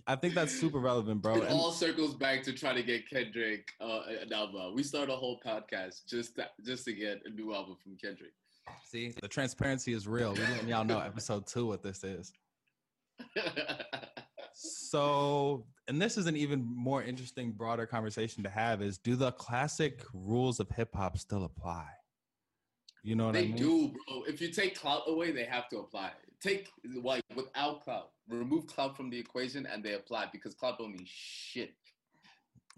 I 0.07 0.15
think 0.15 0.33
that's 0.33 0.59
super 0.59 0.79
relevant, 0.79 1.21
bro. 1.21 1.35
It 1.35 1.43
and 1.43 1.51
all 1.51 1.71
circles 1.71 2.15
back 2.15 2.41
to 2.43 2.53
trying 2.53 2.77
to 2.77 2.83
get 2.83 3.07
Kendrick 3.07 3.71
uh, 3.79 4.01
an 4.23 4.33
album. 4.33 4.73
We 4.73 4.81
start 4.81 5.07
a 5.09 5.13
whole 5.13 5.39
podcast 5.45 6.07
just 6.07 6.35
to, 6.37 6.47
just 6.65 6.85
to 6.85 6.93
get 6.93 7.21
a 7.25 7.29
new 7.29 7.53
album 7.53 7.77
from 7.83 7.95
Kendrick. 7.95 8.31
See, 8.85 9.13
the 9.21 9.27
transparency 9.27 9.93
is 9.93 10.07
real. 10.07 10.33
We 10.33 10.39
letting 10.39 10.67
y'all 10.67 10.83
know 10.83 10.99
episode 10.99 11.45
two 11.45 11.67
what 11.67 11.83
this 11.83 12.03
is. 12.03 12.33
so, 14.53 15.65
and 15.87 16.01
this 16.01 16.17
is 16.17 16.25
an 16.25 16.35
even 16.35 16.63
more 16.63 17.03
interesting, 17.03 17.51
broader 17.51 17.85
conversation 17.85 18.43
to 18.43 18.49
have: 18.49 18.81
is 18.81 18.97
do 18.97 19.15
the 19.15 19.31
classic 19.33 20.03
rules 20.13 20.59
of 20.59 20.69
hip 20.71 20.95
hop 20.95 21.19
still 21.19 21.43
apply? 21.43 21.85
You 23.03 23.15
know 23.15 23.27
what 23.27 23.33
they 23.33 23.41
I 23.41 23.47
mean? 23.47 23.55
do, 23.55 23.87
bro. 24.07 24.23
If 24.23 24.41
you 24.41 24.49
take 24.49 24.75
clout 24.79 25.03
away, 25.05 25.31
they 25.31 25.45
have 25.45 25.69
to 25.69 25.77
apply. 25.77 26.11
Take 26.41 26.69
like 27.03 27.23
without 27.35 27.83
clout, 27.83 28.11
remove 28.29 28.67
clout 28.67 28.95
from 28.95 29.09
the 29.09 29.19
equation, 29.19 29.65
and 29.65 29.83
they 29.83 29.93
apply 29.93 30.29
because 30.31 30.55
clout 30.55 30.77
don't 30.77 30.91
mean 30.91 31.05
shit. 31.05 31.73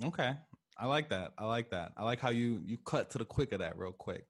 Okay, 0.03 0.34
I 0.78 0.88
like 0.88 1.09
that. 1.09 1.34
I 1.38 1.45
like 1.45 1.70
that. 1.70 1.91
I 1.95 2.03
like 2.03 2.20
how 2.20 2.32
you 2.32 2.62
you 2.66 2.78
cut 2.86 3.12
to 3.12 3.18
the 3.20 3.26
quick 3.26 3.51
of 3.51 3.59
that 3.59 3.78
real 3.78 3.91
quick. 3.91 4.26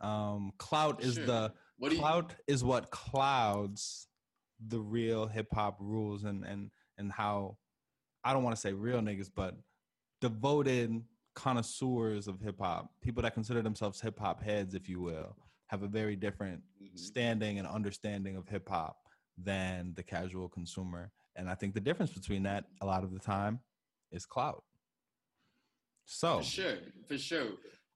Um, 0.00 0.52
clout 0.58 1.02
is 1.02 1.14
sure. 1.14 1.26
the 1.26 1.52
what 1.78 1.92
clout 1.96 2.34
you- 2.36 2.54
is 2.54 2.64
what 2.64 2.90
clouds 2.90 4.08
the 4.66 4.80
real 4.80 5.26
hip 5.26 5.48
hop 5.52 5.76
rules 5.80 6.24
and 6.24 6.44
and 6.44 6.70
and 6.98 7.12
how 7.12 7.58
I 8.24 8.32
don't 8.32 8.42
want 8.42 8.56
to 8.56 8.60
say 8.60 8.72
real 8.72 9.00
niggas, 9.00 9.30
but 9.34 9.56
devoted 10.20 11.02
connoisseurs 11.34 12.28
of 12.28 12.40
hip 12.40 12.60
hop, 12.60 12.90
people 13.00 13.22
that 13.22 13.34
consider 13.34 13.62
themselves 13.62 14.00
hip 14.00 14.18
hop 14.18 14.42
heads, 14.42 14.74
if 14.74 14.88
you 14.88 15.00
will, 15.00 15.36
have 15.72 15.82
a 15.82 15.88
very 15.88 16.14
different 16.14 16.60
mm-hmm. 16.80 16.96
standing 16.96 17.58
and 17.58 17.66
understanding 17.66 18.36
of 18.36 18.46
hip 18.46 18.68
hop 18.68 18.96
than 19.42 19.92
the 19.96 20.02
casual 20.02 20.48
consumer. 20.48 21.10
And 21.34 21.48
I 21.48 21.54
think 21.54 21.72
the 21.72 21.80
difference 21.80 22.12
between 22.12 22.42
that 22.44 22.64
a 22.82 22.86
lot 22.86 23.02
of 23.02 23.12
the 23.12 23.18
time 23.18 23.58
is 24.12 24.26
clout. 24.26 24.62
So 26.04 26.38
for 26.38 26.44
sure, 26.44 26.76
for 27.08 27.18
sure 27.18 27.48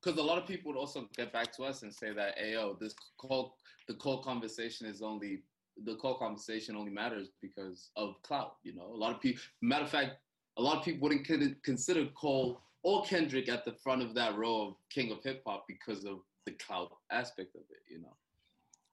because 0.02 0.18
a 0.18 0.22
lot 0.22 0.38
of 0.38 0.46
people 0.46 0.72
would 0.72 0.78
also 0.78 1.08
get 1.16 1.32
back 1.32 1.54
to 1.56 1.64
us 1.64 1.82
and 1.82 1.92
say 1.92 2.12
that, 2.12 2.38
hey, 2.38 2.52
yo, 2.52 2.76
this 2.80 2.94
Cole, 3.18 3.56
the 3.88 3.94
Cole 3.94 4.22
conversation 4.22 4.86
is 4.86 5.02
only 5.02 5.42
the 5.84 5.96
Cole 5.96 6.14
conversation 6.14 6.76
only 6.76 6.92
matters 6.92 7.28
because 7.42 7.90
of 7.96 8.14
clout. 8.22 8.54
You 8.62 8.74
know, 8.74 8.86
a 8.86 8.96
lot 8.96 9.14
of 9.14 9.20
people. 9.20 9.42
Matter 9.60 9.84
of 9.84 9.90
fact, 9.90 10.12
a 10.56 10.62
lot 10.62 10.78
of 10.78 10.84
people 10.84 11.08
wouldn't 11.08 11.62
consider 11.62 12.06
Cole 12.14 12.60
or 12.82 13.04
Kendrick 13.04 13.48
at 13.48 13.64
the 13.64 13.72
front 13.72 14.00
of 14.00 14.14
that 14.14 14.36
row 14.38 14.68
of 14.68 14.74
king 14.90 15.12
of 15.12 15.22
hip 15.22 15.42
hop 15.46 15.66
because 15.68 16.04
of 16.04 16.20
the 16.46 16.52
clout 16.52 16.90
aspect 17.10 17.54
of 17.54 17.62
it. 17.70 17.82
You 17.92 18.00
know. 18.00 18.16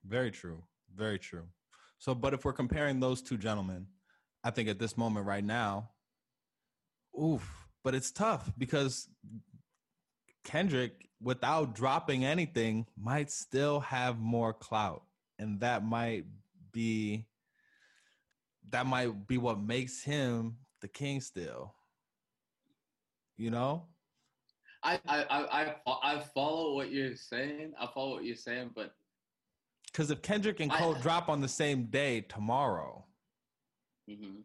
Very 0.05 0.31
true. 0.31 0.61
Very 0.93 1.17
true. 1.17 1.43
So, 1.99 2.13
but 2.13 2.33
if 2.33 2.43
we're 2.43 2.53
comparing 2.53 2.99
those 2.99 3.21
two 3.21 3.37
gentlemen, 3.37 3.87
I 4.43 4.51
think 4.51 4.67
at 4.67 4.79
this 4.79 4.97
moment 4.97 5.25
right 5.25 5.43
now, 5.43 5.91
oof, 7.19 7.49
but 7.83 7.95
it's 7.95 8.11
tough 8.11 8.51
because 8.57 9.07
Kendrick, 10.43 11.07
without 11.21 11.73
dropping 11.73 12.25
anything, 12.25 12.85
might 12.97 13.31
still 13.31 13.79
have 13.79 14.19
more 14.19 14.51
clout. 14.53 15.03
And 15.39 15.61
that 15.61 15.85
might 15.85 16.25
be 16.73 17.25
that 18.69 18.85
might 18.85 19.27
be 19.27 19.37
what 19.37 19.59
makes 19.59 20.03
him 20.03 20.57
the 20.81 20.87
king 20.87 21.21
still. 21.21 21.73
You 23.37 23.51
know? 23.51 23.83
I 24.83 24.99
I 25.07 25.25
I 25.31 25.75
I 26.03 26.19
follow 26.33 26.75
what 26.75 26.91
you're 26.91 27.15
saying. 27.15 27.73
I 27.79 27.87
follow 27.93 28.15
what 28.15 28.25
you're 28.25 28.35
saying, 28.35 28.71
but 28.75 28.93
because 29.91 30.11
if 30.11 30.21
Kendrick 30.21 30.59
and 30.59 30.71
Cole 30.71 30.95
I, 30.95 31.01
drop 31.01 31.29
on 31.29 31.39
the 31.39 31.47
same 31.47 31.85
day 31.85 32.21
tomorrow, 32.21 33.05
mm-hmm. 34.09 34.41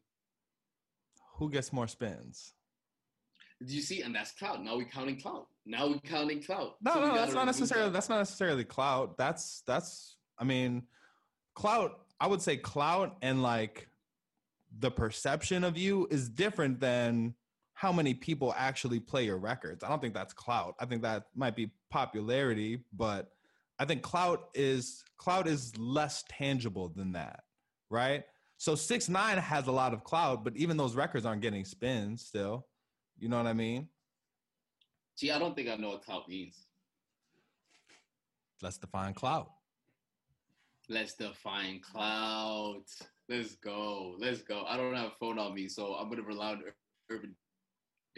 who 1.36 1.50
gets 1.50 1.72
more 1.72 1.88
spins? 1.88 2.52
Do 3.66 3.74
you 3.74 3.80
see? 3.80 4.02
And 4.02 4.14
that's 4.14 4.32
clout. 4.32 4.62
Now 4.62 4.76
we're 4.76 4.84
counting 4.84 5.18
clout. 5.18 5.48
Now 5.66 5.88
we're 5.88 5.98
counting 6.00 6.42
clout. 6.42 6.76
No, 6.80 6.94
so 6.94 7.00
no, 7.00 7.14
that's 7.14 7.32
not 7.32 7.46
necessarily. 7.46 7.88
That. 7.88 7.94
That's 7.94 8.08
not 8.08 8.18
necessarily 8.18 8.64
clout. 8.64 9.18
That's 9.18 9.62
that's. 9.66 10.16
I 10.38 10.44
mean, 10.44 10.84
clout. 11.54 11.92
I 12.20 12.26
would 12.26 12.42
say 12.42 12.56
clout 12.56 13.16
and 13.22 13.42
like 13.42 13.88
the 14.78 14.90
perception 14.90 15.64
of 15.64 15.76
you 15.76 16.06
is 16.10 16.28
different 16.28 16.78
than 16.78 17.34
how 17.78 17.92
many 17.92 18.12
people 18.12 18.52
actually 18.58 18.98
play 18.98 19.24
your 19.24 19.38
records. 19.38 19.84
I 19.84 19.88
don't 19.88 20.00
think 20.00 20.12
that's 20.12 20.32
clout. 20.32 20.74
I 20.80 20.84
think 20.84 21.00
that 21.02 21.26
might 21.36 21.54
be 21.54 21.70
popularity, 21.90 22.80
but 22.92 23.30
I 23.78 23.84
think 23.84 24.02
clout 24.02 24.48
is 24.52 25.04
clout 25.16 25.46
is 25.46 25.78
less 25.78 26.24
tangible 26.28 26.88
than 26.88 27.12
that, 27.12 27.44
right? 27.88 28.24
So 28.56 28.72
6ix9ine 28.72 29.38
has 29.38 29.68
a 29.68 29.70
lot 29.70 29.94
of 29.94 30.02
clout, 30.02 30.42
but 30.42 30.56
even 30.56 30.76
those 30.76 30.96
records 30.96 31.24
aren't 31.24 31.40
getting 31.40 31.64
spins 31.64 32.26
still. 32.26 32.66
You 33.16 33.28
know 33.28 33.36
what 33.36 33.46
I 33.46 33.52
mean? 33.52 33.86
Gee, 35.16 35.30
I 35.30 35.38
don't 35.38 35.54
think 35.54 35.68
I 35.68 35.76
know 35.76 35.90
what 35.90 36.04
clout 36.04 36.28
means. 36.28 36.66
Let's 38.60 38.78
define 38.78 39.14
clout. 39.14 39.52
Let's 40.88 41.14
define 41.14 41.78
clout. 41.78 42.86
Let's 43.28 43.54
go. 43.54 44.16
Let's 44.18 44.42
go. 44.42 44.64
I 44.66 44.76
don't 44.76 44.96
have 44.96 45.12
a 45.12 45.14
phone 45.20 45.38
on 45.38 45.54
me, 45.54 45.68
so 45.68 45.94
I'm 45.94 46.08
gonna 46.08 46.22
rely 46.22 46.54
on 46.54 46.62
Urban 47.08 47.36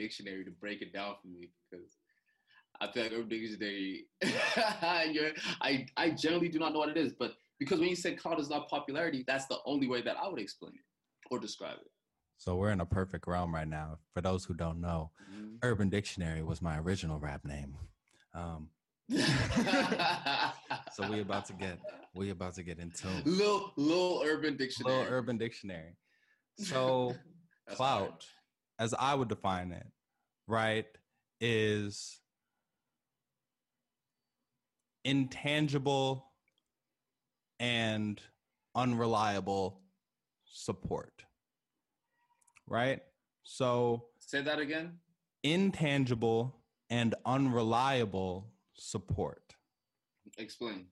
Dictionary 0.01 0.45
to 0.45 0.51
break 0.51 0.83
it 0.83 0.93
down 0.93 1.15
for 1.21 1.29
me 1.29 1.51
because 1.71 1.87
I 2.81 2.91
feel 2.91 3.03
like 3.05 3.13
Urban 3.13 3.29
Dictionary. 3.29 4.07
I 5.61 5.87
I 5.97 6.11
generally 6.11 6.49
do 6.49 6.59
not 6.59 6.73
know 6.73 6.79
what 6.81 6.89
it 6.89 6.97
is, 6.97 7.13
but 7.13 7.35
because 7.59 7.79
when 7.79 7.91
you 7.91 7.97
say 7.97 8.15
clout 8.15 8.41
is 8.41 8.49
not 8.49 8.69
popularity, 8.69 9.25
that's 9.27 9.47
the 9.47 9.59
only 9.67 9.87
way 9.87 10.01
that 10.03 10.17
I 10.17 10.29
would 10.29 10.41
explain 10.41 10.73
it 10.73 11.31
or 11.31 11.39
describe 11.39 11.77
it. 11.81 11.91
So 12.39 12.57
we're 12.57 12.71
in 12.71 12.81
a 12.81 12.87
perfect 12.87 13.27
realm 13.27 13.55
right 13.55 13.69
now. 13.69 13.99
For 14.15 14.23
those 14.23 14.47
who 14.47 14.55
don't 14.55 14.81
know, 14.81 15.11
mm-hmm. 15.31 15.57
Urban 15.63 15.91
Dictionary 15.91 16.43
was 16.43 16.63
my 16.63 16.79
original 16.79 17.19
rap 17.19 17.45
name. 17.45 17.77
Um, 18.35 18.71
so 20.95 21.11
we 21.11 21.21
about 21.21 21.45
to 21.47 21.53
get 21.53 21.79
we 22.15 22.31
about 22.31 22.55
to 22.55 22.63
get 22.63 22.79
into 22.79 23.09
little 23.25 23.73
little 23.77 24.23
Urban 24.25 24.57
Dictionary. 24.57 24.99
Little 24.99 25.13
Urban 25.13 25.37
Dictionary. 25.37 25.97
So 26.57 27.15
clout, 27.75 28.25
as 28.81 28.95
I 28.99 29.15
would 29.15 29.29
define 29.29 29.73
it, 29.73 29.87
right, 30.49 30.87
is 31.41 32.19
intangible 35.05 36.27
and 37.61 38.21
unreliable 38.75 39.83
support. 40.47 41.13
Right? 42.67 43.03
So 43.43 44.07
say 44.19 44.41
that 44.43 44.59
again. 44.59 44.95
Intangible 45.43 46.57
and 46.89 47.15
unreliable 47.27 48.51
support. 48.75 49.55
Explain. 50.39 50.87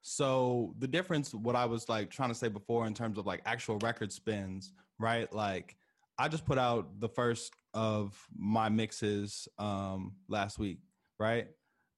So 0.00 0.74
the 0.78 0.88
difference, 0.88 1.34
what 1.34 1.54
I 1.54 1.66
was 1.66 1.88
like 1.88 2.10
trying 2.10 2.30
to 2.30 2.34
say 2.34 2.48
before 2.48 2.86
in 2.86 2.94
terms 2.94 3.18
of 3.18 3.26
like 3.26 3.42
actual 3.44 3.78
record 3.82 4.10
spins, 4.10 4.72
right? 4.98 5.30
Like 5.32 5.76
I 6.20 6.28
just 6.28 6.44
put 6.44 6.58
out 6.58 7.00
the 7.00 7.08
first 7.08 7.54
of 7.72 8.14
my 8.36 8.68
mixes 8.68 9.48
um 9.58 10.12
last 10.28 10.58
week, 10.58 10.80
right? 11.18 11.46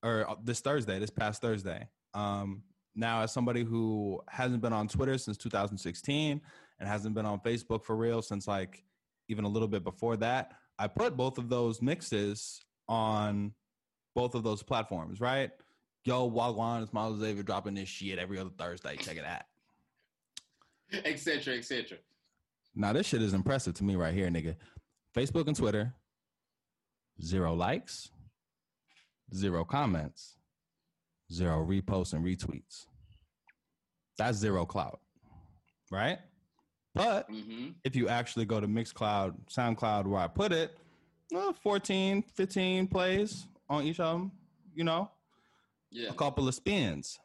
Or 0.05 0.31
uh, 0.31 0.35
this 0.45 0.61
Thursday, 0.61 1.01
this 1.01 1.11
past 1.11 1.43
Thursday. 1.43 1.89
Um 2.15 2.63
now 2.95 3.23
as 3.23 3.33
somebody 3.33 3.65
who 3.65 4.21
hasn't 4.29 4.63
been 4.63 4.73
on 4.73 4.87
Twitter 4.87 5.19
since 5.19 5.37
2016 5.39 6.41
and 6.79 6.89
hasn't 6.89 7.17
been 7.17 7.27
on 7.27 7.41
Facebook 7.41 7.83
for 7.83 7.97
real 7.97 8.23
since 8.23 8.47
like 8.47 8.85
even 9.29 9.45
a 9.45 9.49
little 9.49 9.67
bit 9.67 9.83
before 9.83 10.17
that, 10.19 10.53
I 10.79 10.87
put 10.87 11.17
both 11.17 11.37
of 11.37 11.49
those 11.49 11.83
mixes 11.83 12.61
on 12.89 13.53
both 14.15 14.37
of 14.37 14.45
those 14.45 14.63
platforms, 14.63 15.21
right? 15.21 15.51
Yo, 16.05 16.31
Wagwan, 16.31 16.83
it's 16.85 16.93
Myles 16.93 17.19
Xavier 17.19 17.43
dropping 17.43 17.75
this 17.75 17.89
shit 17.89 18.21
every 18.21 18.39
other 18.39 18.51
Thursday. 18.57 18.97
Check 18.99 19.17
it 19.17 19.25
out. 19.25 19.43
Etc. 21.05 21.57
Etc. 21.57 21.99
Now 22.75 22.93
this 22.93 23.07
shit 23.07 23.23
is 23.23 23.35
impressive 23.35 23.75
to 23.75 23.85
me 23.85 23.97
right 23.97 24.15
here, 24.15 24.29
nigga. 24.29 24.57
Facebook 25.17 25.47
and 25.47 25.57
Twitter, 25.57 25.93
zero 27.23 27.55
likes, 27.55 28.11
zero 29.35 29.65
comments, 29.65 30.37
zero 31.31 31.65
reposts 31.65 32.15
and 32.15 32.25
retweets. 32.25 32.87
That's 34.19 34.39
zero 34.39 34.65
clout, 34.65 35.01
right? 35.91 36.19
But 36.95 37.31
mm-hmm. 37.31 37.71
if 37.85 37.97
you 37.97 38.09
actually 38.09 38.45
go 38.45 38.61
to 38.61 38.69
Mixcloud, 38.69 39.35
SoundCloud, 39.51 40.07
where 40.07 40.21
I 40.21 40.29
put 40.29 40.53
it, 40.53 40.77
well, 41.31 41.55
14, 41.63 42.23
15 42.35 42.87
plays, 42.89 43.47
on 43.69 43.85
each 43.85 44.01
of 44.01 44.19
them, 44.19 44.33
you 44.75 44.85
know? 44.85 45.11
Yeah. 45.91 46.11
A 46.11 46.13
couple 46.15 46.47
of 46.47 46.55
spins. 46.55 47.19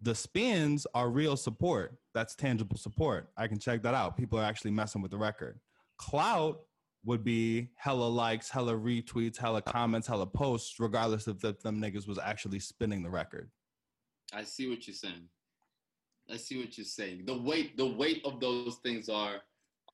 The 0.00 0.14
spins 0.14 0.86
are 0.94 1.08
real 1.08 1.36
support. 1.36 1.94
That's 2.18 2.34
tangible 2.34 2.76
support. 2.76 3.30
I 3.36 3.46
can 3.46 3.60
check 3.60 3.80
that 3.84 3.94
out. 3.94 4.16
People 4.16 4.40
are 4.40 4.44
actually 4.44 4.72
messing 4.72 5.00
with 5.00 5.12
the 5.12 5.16
record. 5.16 5.60
Clout 5.98 6.62
would 7.04 7.22
be 7.22 7.68
hella 7.76 8.08
likes, 8.08 8.50
hella 8.50 8.72
retweets, 8.72 9.36
hella 9.36 9.62
comments, 9.62 10.08
hella 10.08 10.26
posts, 10.26 10.80
regardless 10.80 11.28
of 11.28 11.44
if 11.44 11.60
them 11.60 11.80
niggas 11.80 12.08
was 12.08 12.18
actually 12.18 12.58
spinning 12.58 13.04
the 13.04 13.08
record. 13.08 13.52
I 14.32 14.42
see 14.42 14.68
what 14.68 14.88
you're 14.88 14.94
saying. 14.94 15.28
I 16.28 16.38
see 16.38 16.58
what 16.58 16.76
you're 16.76 16.84
saying. 16.84 17.22
The 17.24 17.38
weight, 17.38 17.76
the 17.76 17.86
weight 17.86 18.20
of 18.24 18.40
those 18.40 18.78
things 18.82 19.08
are 19.08 19.36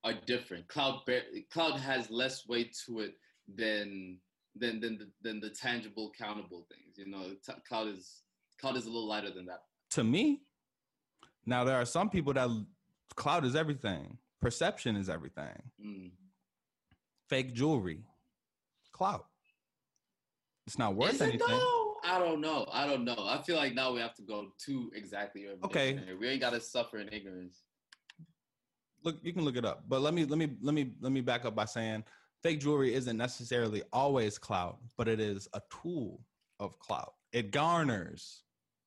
are 0.02 0.14
different. 0.26 0.66
Clout, 0.68 1.06
clout 1.52 1.78
has 1.78 2.10
less 2.10 2.48
weight 2.48 2.74
to 2.86 3.00
it 3.00 3.16
than 3.54 4.16
than 4.56 4.80
than 4.80 4.96
the, 4.96 5.10
than 5.20 5.40
the 5.40 5.50
tangible, 5.50 6.10
countable 6.18 6.66
things. 6.70 6.96
You 6.96 7.06
know, 7.06 7.34
t- 7.46 7.60
clout 7.68 7.86
is 7.86 8.22
clout 8.58 8.78
is 8.78 8.86
a 8.86 8.88
little 8.88 9.08
lighter 9.08 9.30
than 9.30 9.44
that. 9.44 9.64
To 9.90 10.04
me, 10.04 10.40
now 11.46 11.64
there 11.64 11.76
are 11.76 11.84
some 11.84 12.10
people 12.10 12.32
that 12.34 12.48
clout 13.14 13.44
is 13.44 13.54
everything. 13.54 14.18
Perception 14.40 14.96
is 14.96 15.08
everything. 15.08 15.62
Mm. 15.84 16.10
Fake 17.28 17.54
jewelry, 17.54 18.04
clout. 18.92 19.26
It's 20.66 20.78
not 20.78 20.94
worth 20.94 21.14
is 21.14 21.22
anything. 21.22 21.46
Though? 21.46 21.94
I 22.04 22.18
don't 22.18 22.40
know. 22.40 22.66
I 22.70 22.86
don't 22.86 23.04
know. 23.04 23.16
I 23.18 23.40
feel 23.42 23.56
like 23.56 23.74
now 23.74 23.92
we 23.92 24.00
have 24.00 24.14
to 24.16 24.22
go 24.22 24.48
to 24.66 24.90
exactly. 24.94 25.44
Everything. 25.44 25.64
Okay. 25.64 26.00
We 26.18 26.28
ain't 26.28 26.40
got 26.40 26.52
to 26.52 26.60
suffer 26.60 26.98
in 26.98 27.08
ignorance. 27.12 27.62
Look, 29.02 29.16
you 29.22 29.32
can 29.32 29.44
look 29.44 29.56
it 29.56 29.64
up, 29.64 29.84
but 29.88 30.00
let 30.00 30.14
me 30.14 30.24
let 30.24 30.38
me 30.38 30.56
let 30.62 30.74
me 30.74 30.92
let 31.00 31.12
me 31.12 31.20
back 31.20 31.44
up 31.44 31.54
by 31.54 31.66
saying 31.66 32.04
fake 32.42 32.60
jewelry 32.60 32.94
isn't 32.94 33.16
necessarily 33.16 33.82
always 33.92 34.38
clout, 34.38 34.78
but 34.96 35.08
it 35.08 35.20
is 35.20 35.48
a 35.54 35.60
tool 35.82 36.20
of 36.60 36.78
clout. 36.78 37.14
It 37.32 37.50
garners, 37.50 38.42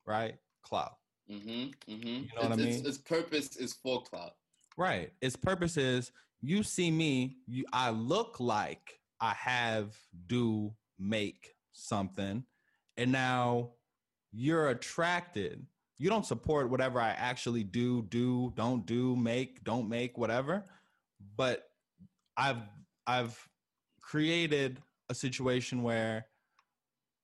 right? 0.05 0.35
Clout. 0.63 0.97
Mm-hmm, 1.31 1.91
mm-hmm. 1.91 2.07
You 2.07 2.29
know 2.35 2.41
what 2.41 2.51
I 2.53 2.55
mean? 2.55 2.67
Its, 2.67 2.87
its, 2.87 2.97
purpose 2.97 3.55
is 3.57 3.73
for 3.73 4.01
clout. 4.01 4.33
Right. 4.77 5.11
Its 5.21 5.35
purpose 5.35 5.75
is 5.77 6.11
you 6.41 6.63
see 6.63 6.91
me, 6.91 7.37
you 7.47 7.65
I 7.73 7.89
look 7.89 8.39
like 8.39 8.99
I 9.19 9.33
have 9.33 9.95
do 10.27 10.73
make 10.99 11.55
something, 11.73 12.43
and 12.95 13.11
now 13.11 13.71
you're 14.31 14.69
attracted. 14.69 15.65
You 15.97 16.09
don't 16.09 16.25
support 16.25 16.69
whatever 16.69 17.01
I 17.01 17.09
actually 17.09 17.63
do, 17.63 18.03
do, 18.03 18.53
don't 18.55 18.85
do, 18.85 19.15
make, 19.15 19.63
don't 19.63 19.89
make, 19.89 20.17
whatever. 20.17 20.65
But 21.35 21.63
I've 22.37 22.61
I've 23.07 23.37
created 24.01 24.79
a 25.09 25.15
situation 25.15 25.81
where 25.81 26.25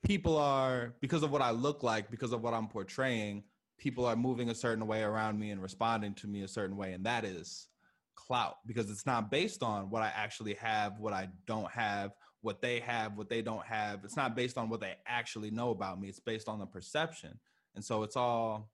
people 0.03 0.37
are 0.37 0.93
because 1.01 1.23
of 1.23 1.31
what 1.31 1.41
I 1.41 1.51
look 1.51 1.83
like, 1.83 2.09
because 2.09 2.33
of 2.33 2.41
what 2.41 2.53
I'm 2.53 2.67
portraying, 2.67 3.43
people 3.83 4.05
are 4.05 4.15
moving 4.15 4.49
a 4.49 4.55
certain 4.55 4.87
way 4.87 5.01
around 5.01 5.37
me 5.37 5.51
and 5.51 5.61
responding 5.61 6.13
to 6.13 6.25
me 6.25 6.43
a 6.43 6.47
certain 6.47 6.77
way, 6.77 6.93
and 6.93 7.05
that 7.05 7.25
is 7.25 7.67
clout 8.15 8.55
because 8.65 8.89
it's 8.89 9.05
not 9.05 9.29
based 9.29 9.61
on 9.61 9.89
what 9.89 10.01
I 10.01 10.09
actually 10.15 10.53
have, 10.53 10.99
what 10.99 11.11
I 11.11 11.27
don't 11.45 11.69
have, 11.69 12.11
what 12.39 12.61
they 12.61 12.79
have, 12.79 13.17
what 13.17 13.27
they 13.27 13.41
don't 13.41 13.65
have. 13.65 14.05
It's 14.05 14.15
not 14.15 14.37
based 14.37 14.57
on 14.57 14.69
what 14.69 14.79
they 14.79 14.95
actually 15.05 15.51
know 15.51 15.71
about 15.71 15.99
me. 15.99 16.07
It's 16.07 16.21
based 16.21 16.47
on 16.47 16.59
the 16.59 16.65
perception, 16.65 17.37
and 17.75 17.83
so 17.83 18.03
it's 18.03 18.15
all 18.15 18.69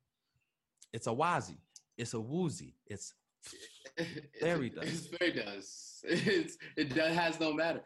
it's 0.93 1.07
a 1.07 1.11
wazi. 1.11 1.57
It's 1.97 2.13
a 2.13 2.19
woozy. 2.19 2.75
It's 2.85 3.15
very 4.39 4.69
does. 4.69 4.83
It's 4.87 5.07
very 5.07 5.31
does. 5.31 6.03
It's 6.03 6.57
it 6.77 6.93
does, 6.93 7.15
has 7.15 7.39
no 7.39 7.51
matter. 7.51 7.81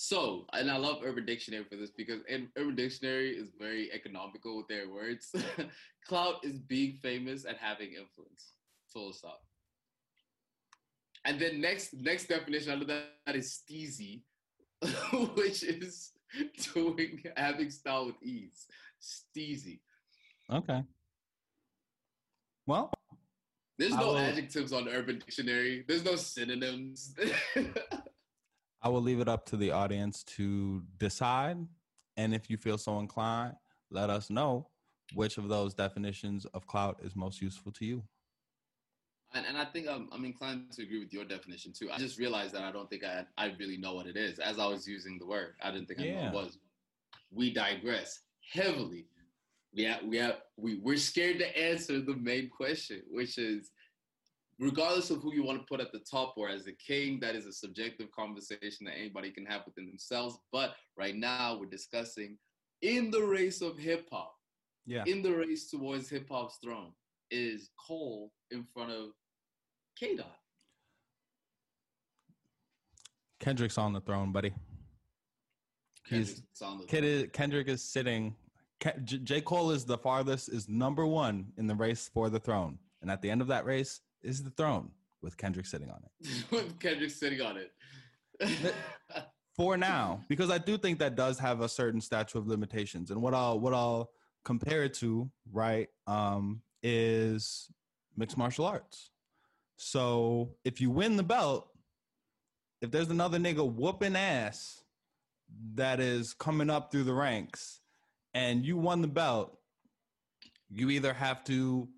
So, 0.00 0.46
and 0.52 0.70
I 0.70 0.76
love 0.76 1.00
Urban 1.04 1.26
Dictionary 1.26 1.64
for 1.64 1.74
this 1.74 1.90
because 1.90 2.20
Urban 2.56 2.76
Dictionary 2.76 3.30
is 3.30 3.48
very 3.58 3.90
economical 3.92 4.56
with 4.56 4.68
their 4.68 4.88
words. 4.88 5.34
Clout 6.06 6.36
is 6.44 6.60
being 6.60 7.00
famous 7.02 7.44
and 7.44 7.56
having 7.60 7.88
influence. 7.88 8.52
Full 8.92 9.12
stop. 9.12 9.40
And 11.24 11.40
then 11.40 11.60
next 11.60 11.94
next 11.94 12.28
definition 12.28 12.70
under 12.70 12.84
that, 12.84 13.06
that 13.26 13.34
is 13.34 13.60
steezy, 13.60 14.20
which 15.34 15.64
is 15.64 16.12
doing 16.72 17.20
having 17.36 17.68
style 17.68 18.06
with 18.06 18.22
ease. 18.22 18.66
Steezy. 19.02 19.80
Okay. 20.48 20.84
Well, 22.68 22.92
There's 23.78 23.96
no 23.96 24.16
adjectives 24.16 24.72
on 24.72 24.86
Urban 24.86 25.18
Dictionary. 25.18 25.84
There's 25.88 26.04
no 26.04 26.14
synonyms. 26.14 27.16
I 28.82 28.88
will 28.88 29.02
leave 29.02 29.20
it 29.20 29.28
up 29.28 29.44
to 29.46 29.56
the 29.56 29.72
audience 29.72 30.22
to 30.24 30.82
decide. 30.98 31.58
And 32.16 32.34
if 32.34 32.48
you 32.48 32.56
feel 32.56 32.78
so 32.78 32.98
inclined, 32.98 33.54
let 33.90 34.10
us 34.10 34.30
know 34.30 34.68
which 35.14 35.38
of 35.38 35.48
those 35.48 35.74
definitions 35.74 36.44
of 36.46 36.66
clout 36.66 36.98
is 37.02 37.16
most 37.16 37.40
useful 37.40 37.72
to 37.72 37.84
you. 37.84 38.02
And, 39.34 39.44
and 39.46 39.58
I 39.58 39.64
think 39.64 39.88
I'm, 39.88 40.08
I'm 40.12 40.24
inclined 40.24 40.72
to 40.72 40.82
agree 40.82 41.00
with 41.00 41.12
your 41.12 41.24
definition 41.24 41.72
too. 41.72 41.90
I 41.92 41.98
just 41.98 42.18
realized 42.18 42.54
that 42.54 42.62
I 42.62 42.72
don't 42.72 42.88
think 42.88 43.04
I, 43.04 43.24
I 43.36 43.54
really 43.58 43.76
know 43.76 43.94
what 43.94 44.06
it 44.06 44.16
is. 44.16 44.38
As 44.38 44.58
I 44.58 44.66
was 44.66 44.86
using 44.86 45.18
the 45.18 45.26
word, 45.26 45.54
I 45.62 45.70
didn't 45.70 45.86
think 45.86 46.00
I 46.00 46.04
knew 46.04 46.14
what 46.14 46.24
it 46.24 46.32
was. 46.32 46.58
We 47.30 47.52
digress 47.52 48.20
heavily. 48.52 49.06
We 49.74 49.84
have, 49.84 50.02
we 50.02 50.16
have, 50.16 50.36
we, 50.56 50.76
we're 50.76 50.96
scared 50.96 51.38
to 51.40 51.58
answer 51.58 52.00
the 52.00 52.16
main 52.16 52.48
question, 52.48 53.02
which 53.10 53.36
is 53.36 53.70
regardless 54.58 55.10
of 55.10 55.22
who 55.22 55.32
you 55.32 55.42
want 55.42 55.58
to 55.60 55.66
put 55.66 55.80
at 55.80 55.92
the 55.92 56.00
top 56.00 56.34
or 56.36 56.48
as 56.48 56.66
a 56.66 56.72
king, 56.72 57.20
that 57.20 57.36
is 57.36 57.46
a 57.46 57.52
subjective 57.52 58.10
conversation 58.12 58.84
that 58.86 58.96
anybody 58.98 59.30
can 59.30 59.46
have 59.46 59.62
within 59.66 59.86
themselves. 59.86 60.38
But 60.52 60.74
right 60.96 61.14
now, 61.14 61.56
we're 61.58 61.66
discussing 61.66 62.36
in 62.82 63.10
the 63.10 63.22
race 63.22 63.60
of 63.60 63.78
hip 63.78 64.08
hop, 64.10 64.34
Yeah. 64.86 65.04
in 65.06 65.22
the 65.22 65.34
race 65.34 65.70
towards 65.70 66.08
hip 66.08 66.28
hop's 66.30 66.58
throne, 66.62 66.92
is 67.30 67.70
Cole 67.86 68.32
in 68.50 68.64
front 68.64 68.90
of 68.90 69.10
K 69.98 70.16
Dot. 70.16 70.38
Kendrick's 73.40 73.78
on 73.78 73.92
the 73.92 74.00
throne, 74.00 74.32
buddy. 74.32 74.52
He's 76.06 76.42
on 76.62 76.78
the 76.78 76.86
Kid 76.86 77.04
is, 77.04 77.26
Kendrick 77.32 77.68
is 77.68 77.82
sitting. 77.82 78.34
J-, 78.80 79.18
J. 79.24 79.40
Cole 79.40 79.70
is 79.72 79.84
the 79.84 79.98
farthest, 79.98 80.48
is 80.48 80.68
number 80.68 81.06
one 81.06 81.52
in 81.56 81.66
the 81.66 81.74
race 81.74 82.08
for 82.12 82.30
the 82.30 82.40
throne, 82.40 82.78
and 83.02 83.10
at 83.10 83.20
the 83.22 83.30
end 83.30 83.40
of 83.40 83.48
that 83.48 83.64
race 83.64 84.00
is 84.22 84.42
the 84.42 84.50
throne 84.50 84.90
with 85.22 85.36
Kendrick 85.36 85.66
sitting 85.66 85.90
on 85.90 86.02
it. 86.04 86.28
with 86.50 86.78
Kendrick 86.78 87.10
sitting 87.10 87.40
on 87.40 87.56
it. 87.56 87.72
For 89.56 89.76
now, 89.76 90.24
because 90.28 90.50
I 90.50 90.58
do 90.58 90.78
think 90.78 91.00
that 91.00 91.16
does 91.16 91.38
have 91.40 91.60
a 91.60 91.68
certain 91.68 92.00
statute 92.00 92.38
of 92.38 92.46
limitations, 92.46 93.10
and 93.10 93.20
what 93.20 93.34
I'll 93.34 93.58
what 93.58 93.74
I'll 93.74 94.10
compare 94.44 94.84
it 94.84 94.94
to, 94.94 95.28
right, 95.50 95.88
um, 96.06 96.62
is 96.82 97.68
mixed 98.16 98.38
martial 98.38 98.66
arts. 98.66 99.10
So 99.76 100.54
if 100.64 100.80
you 100.80 100.90
win 100.90 101.16
the 101.16 101.22
belt, 101.22 101.68
if 102.80 102.90
there's 102.90 103.10
another 103.10 103.38
nigga 103.38 103.68
whooping 103.68 104.16
ass 104.16 104.82
that 105.74 106.00
is 106.00 106.34
coming 106.34 106.70
up 106.70 106.90
through 106.90 107.04
the 107.04 107.14
ranks 107.14 107.80
and 108.34 108.64
you 108.64 108.76
won 108.76 109.02
the 109.02 109.08
belt, 109.08 109.58
you 110.70 110.90
either 110.90 111.12
have 111.12 111.42
to 111.44 111.88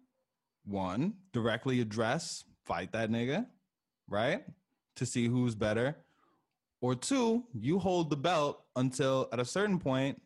one 0.70 1.14
directly 1.32 1.80
address, 1.80 2.44
fight 2.64 2.92
that 2.92 3.10
nigga, 3.10 3.46
right? 4.08 4.44
To 4.96 5.06
see 5.06 5.26
who's 5.26 5.54
better. 5.54 5.96
Or 6.80 6.94
two, 6.94 7.44
you 7.52 7.78
hold 7.78 8.10
the 8.10 8.16
belt 8.16 8.62
until 8.76 9.28
at 9.32 9.40
a 9.40 9.44
certain 9.44 9.78
point 9.78 10.20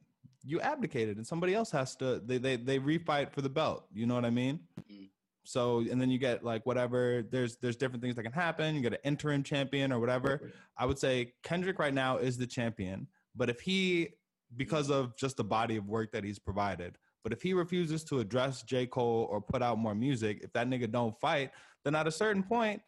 you 0.47 0.61
abdicated 0.61 1.17
and 1.17 1.27
somebody 1.27 1.55
else 1.55 1.71
has 1.71 1.97
to 1.97 2.21
they 2.25 2.39
they, 2.39 2.57
they 2.57 2.79
refight 2.79 3.33
for 3.33 3.41
the 3.41 3.49
belt. 3.49 3.87
You 3.93 4.07
know 4.07 4.15
what 4.15 4.25
I 4.25 4.31
mean? 4.31 4.61
Mm. 4.91 5.09
So 5.45 5.79
and 5.79 6.01
then 6.01 6.11
you 6.11 6.19
get 6.19 6.45
like 6.45 6.65
whatever 6.67 7.25
there's 7.31 7.57
there's 7.57 7.77
different 7.77 8.03
things 8.03 8.15
that 8.17 8.23
can 8.23 8.33
happen. 8.33 8.75
You 8.75 8.83
get 8.83 8.93
an 8.93 8.99
interim 9.05 9.43
champion 9.43 9.93
or 9.93 9.99
whatever. 9.99 10.53
I 10.77 10.87
would 10.87 10.99
say 10.99 11.33
Kendrick 11.43 11.79
right 11.79 11.95
now 11.95 12.19
is 12.19 12.39
the 12.39 12.47
champion, 12.47 13.09
but 13.35 13.51
if 13.51 13.61
he 13.61 14.11
because 14.57 14.91
of 14.91 15.17
just 15.17 15.37
the 15.37 15.45
body 15.45 15.77
of 15.77 15.89
work 15.89 16.13
that 16.13 16.25
he's 16.25 16.39
provided, 16.39 16.97
but 17.25 17.33
if 17.33 17.43
he 17.43 17.55
refuses 17.55 18.05
to 18.05 18.21
address 18.21 18.63
J. 18.63 18.87
Cole 18.87 19.27
or 19.31 19.41
put 19.41 19.63
out 19.63 19.79
more 19.79 19.95
music, 19.95 20.41
if 20.43 20.53
that 20.53 20.69
nigga 20.69 20.93
don't 20.93 21.19
fight, 21.19 21.51
then 21.83 21.95
at 21.95 22.07
a 22.07 22.11
certain 22.11 22.43
point 22.43 22.83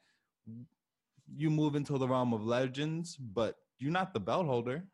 you 1.35 1.51
move 1.51 1.75
into 1.75 1.97
the 1.99 2.07
realm 2.07 2.35
of 2.35 2.45
legends, 2.45 3.17
but 3.17 3.57
you're 3.79 3.91
not 3.91 4.13
the 4.13 4.21
belt 4.21 4.47
holder. 4.47 4.85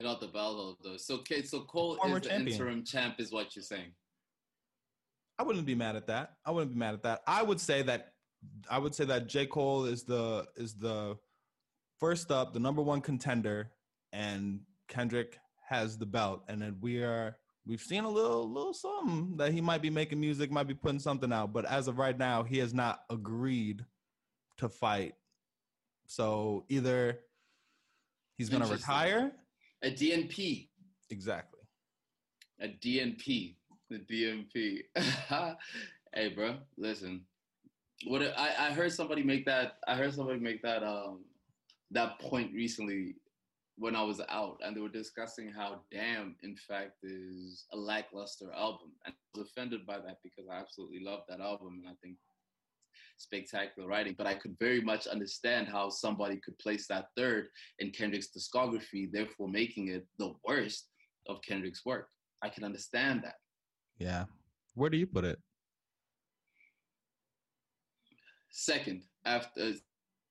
Not 0.00 0.20
the 0.20 0.28
belt 0.28 0.76
holder. 0.82 0.98
So, 0.98 1.16
okay, 1.16 1.42
so 1.42 1.62
Cole 1.62 1.96
Former 1.96 2.18
is 2.18 2.22
the 2.22 2.28
champion. 2.28 2.52
interim 2.52 2.84
champ, 2.84 3.16
is 3.18 3.32
what 3.32 3.56
you're 3.56 3.62
saying. 3.62 3.90
I 5.38 5.42
wouldn't 5.42 5.66
be 5.66 5.74
mad 5.74 5.96
at 5.96 6.06
that. 6.08 6.34
I 6.44 6.50
wouldn't 6.50 6.72
be 6.72 6.78
mad 6.78 6.94
at 6.94 7.02
that. 7.04 7.22
I 7.26 7.42
would 7.42 7.60
say 7.60 7.82
that 7.82 8.12
I 8.70 8.78
would 8.78 8.94
say 8.94 9.04
that 9.06 9.28
J. 9.28 9.46
Cole 9.46 9.86
is 9.86 10.04
the 10.04 10.46
is 10.56 10.74
the 10.74 11.16
first 11.98 12.30
up, 12.30 12.52
the 12.52 12.60
number 12.60 12.82
one 12.82 13.00
contender, 13.00 13.72
and 14.12 14.60
Kendrick 14.88 15.38
has 15.68 15.98
the 15.98 16.06
belt. 16.06 16.44
And 16.48 16.62
then 16.62 16.76
we 16.80 17.02
are 17.02 17.36
we've 17.68 17.82
seen 17.82 18.04
a 18.04 18.08
little 18.08 18.50
little 18.50 18.72
something 18.72 19.36
that 19.36 19.52
he 19.52 19.60
might 19.60 19.82
be 19.82 19.90
making 19.90 20.18
music, 20.18 20.50
might 20.50 20.66
be 20.66 20.74
putting 20.74 20.98
something 20.98 21.32
out. 21.32 21.52
But 21.52 21.66
as 21.66 21.86
of 21.86 21.98
right 21.98 22.18
now, 22.18 22.42
he 22.42 22.58
has 22.58 22.74
not 22.74 23.00
agreed 23.10 23.84
to 24.56 24.68
fight. 24.68 25.14
So 26.06 26.64
either 26.68 27.20
he's 28.36 28.48
gonna 28.48 28.66
retire. 28.66 29.32
A 29.82 29.90
DNP. 29.90 30.68
Exactly. 31.10 31.60
A 32.60 32.68
DNP. 32.68 33.54
The 33.90 33.98
DNP. 33.98 34.80
hey, 36.14 36.28
bro, 36.34 36.56
listen. 36.76 37.20
What 38.06 38.22
I, 38.22 38.54
I 38.58 38.72
heard 38.72 38.92
somebody 38.92 39.22
make 39.22 39.44
that. 39.46 39.74
I 39.86 39.94
heard 39.94 40.14
somebody 40.14 40.40
make 40.40 40.62
that 40.62 40.82
um 40.82 41.24
that 41.90 42.18
point 42.18 42.52
recently 42.54 43.16
when 43.78 43.94
I 43.94 44.02
was 44.02 44.20
out, 44.28 44.58
and 44.62 44.76
they 44.76 44.80
were 44.80 44.88
discussing 44.88 45.50
how 45.50 45.80
"Damn" 45.90 46.36
in 46.42 46.56
fact 46.56 46.96
is 47.02 47.64
a 47.72 47.76
lackluster 47.76 48.52
album, 48.52 48.92
and 49.04 49.14
I 49.14 49.38
was 49.38 49.48
offended 49.48 49.86
by 49.86 49.98
that 49.98 50.18
because 50.22 50.48
I 50.50 50.58
absolutely 50.58 51.00
love 51.00 51.20
that 51.28 51.40
album, 51.40 51.80
and 51.80 51.88
I 51.88 51.94
think 52.02 52.16
spectacular 53.18 53.88
writing. 53.88 54.14
But 54.16 54.26
I 54.26 54.34
could 54.34 54.56
very 54.58 54.80
much 54.80 55.06
understand 55.06 55.68
how 55.68 55.90
somebody 55.90 56.40
could 56.44 56.58
place 56.58 56.86
that 56.88 57.06
third 57.16 57.48
in 57.78 57.90
Kendrick's 57.90 58.28
discography, 58.36 59.10
therefore 59.10 59.48
making 59.48 59.88
it 59.88 60.06
the 60.18 60.34
worst 60.44 60.88
of 61.28 61.40
Kendrick's 61.42 61.84
work. 61.84 62.08
I 62.42 62.48
can 62.48 62.64
understand 62.64 63.22
that. 63.24 63.34
Yeah. 63.98 64.24
Where 64.74 64.90
do 64.90 64.96
you 64.96 65.06
put 65.06 65.24
it? 65.24 65.38
Second, 68.50 69.02
after 69.24 69.74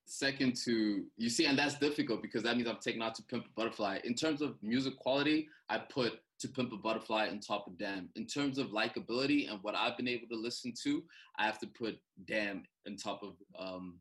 second 0.08 0.56
to 0.56 1.06
you 1.18 1.30
see, 1.30 1.46
and 1.46 1.58
that's 1.58 1.76
difficult 1.78 2.22
because 2.22 2.42
that 2.44 2.56
means 2.56 2.68
I'm 2.68 2.78
taking 2.82 3.02
out 3.02 3.14
to 3.16 3.24
Pimp 3.24 3.46
a 3.46 3.50
Butterfly. 3.56 4.00
In 4.06 4.16
terms 4.16 4.42
of 4.42 4.56
music 4.64 4.98
quality, 4.98 5.50
I 5.70 5.78
put 5.78 6.14
to 6.40 6.48
Pimp 6.48 6.72
a 6.72 6.78
Butterfly 6.78 7.28
on 7.30 7.40
top 7.40 7.68
of 7.68 7.78
Damn. 7.78 8.10
In 8.16 8.26
terms 8.26 8.58
of 8.58 8.68
likability 8.68 9.50
and 9.52 9.60
what 9.64 9.76
I've 9.76 9.98
been 9.98 10.08
able 10.08 10.28
to 10.30 10.36
listen 10.36 10.74
to, 10.84 11.04
I 11.38 11.46
have 11.46 11.60
to 11.60 11.68
put 11.68 12.00
Damn 12.26 12.64
on 12.88 12.96
top 12.96 13.22
of 13.22 13.34
um 13.60 14.00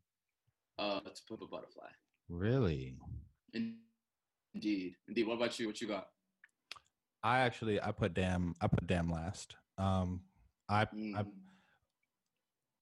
uh 0.78 1.00
to 1.00 1.22
Pimp 1.28 1.42
a 1.42 1.46
Butterfly. 1.46 1.88
Really? 2.28 2.96
Indeed, 3.52 4.94
indeed. 5.08 5.26
What 5.26 5.34
about 5.34 5.58
you? 5.58 5.66
What 5.66 5.80
you 5.80 5.88
got? 5.88 6.08
I 7.22 7.40
actually 7.40 7.80
I 7.82 7.90
put 7.90 8.14
damn 8.14 8.54
I 8.60 8.68
put 8.68 8.86
damn 8.86 9.10
last. 9.10 9.56
Um 9.76 10.20
I 10.68 10.82
I 10.82 10.84
Mm, 10.94 11.16
I 11.16 11.24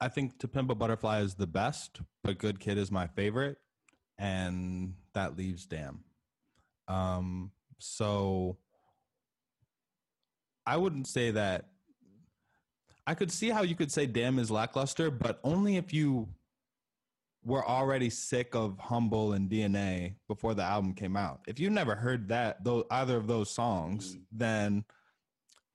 think 0.09 0.39
To 0.41 0.49
Pimp 0.49 0.71
a 0.71 0.75
Butterfly 0.75 1.21
is 1.21 1.35
the 1.35 1.47
best, 1.47 2.01
but 2.23 2.39
Good 2.39 2.61
Kid 2.61 2.79
is 2.79 2.91
my 2.91 3.07
favorite, 3.07 3.59
and 4.19 4.95
that 5.15 5.37
leaves 5.37 5.67
Damn. 5.67 6.05
Um, 6.89 7.53
so 7.79 8.59
I 10.67 10.77
wouldn't 10.77 11.07
say 11.07 11.31
that. 11.33 11.67
I 13.07 13.15
could 13.15 13.31
see 13.31 13.51
how 13.51 13.63
you 13.63 13.75
could 13.75 13.93
say 13.93 14.07
Damn 14.07 14.39
is 14.39 14.51
lackluster, 14.51 15.11
but 15.11 15.39
only 15.45 15.77
if 15.77 15.93
you 15.93 16.29
were 17.45 17.67
already 17.67 18.09
sick 18.09 18.55
of 18.55 18.79
Humble 18.79 19.35
and 19.35 19.51
DNA 19.51 20.15
before 20.29 20.55
the 20.55 20.63
album 20.63 20.95
came 20.95 21.15
out. 21.15 21.41
If 21.47 21.61
you 21.61 21.69
never 21.69 21.95
heard 21.95 22.29
that, 22.29 22.65
though, 22.65 22.87
either 22.91 23.19
of 23.19 23.27
those 23.27 23.51
songs, 23.51 24.17
Mhm. 24.17 24.23
then 24.33 24.85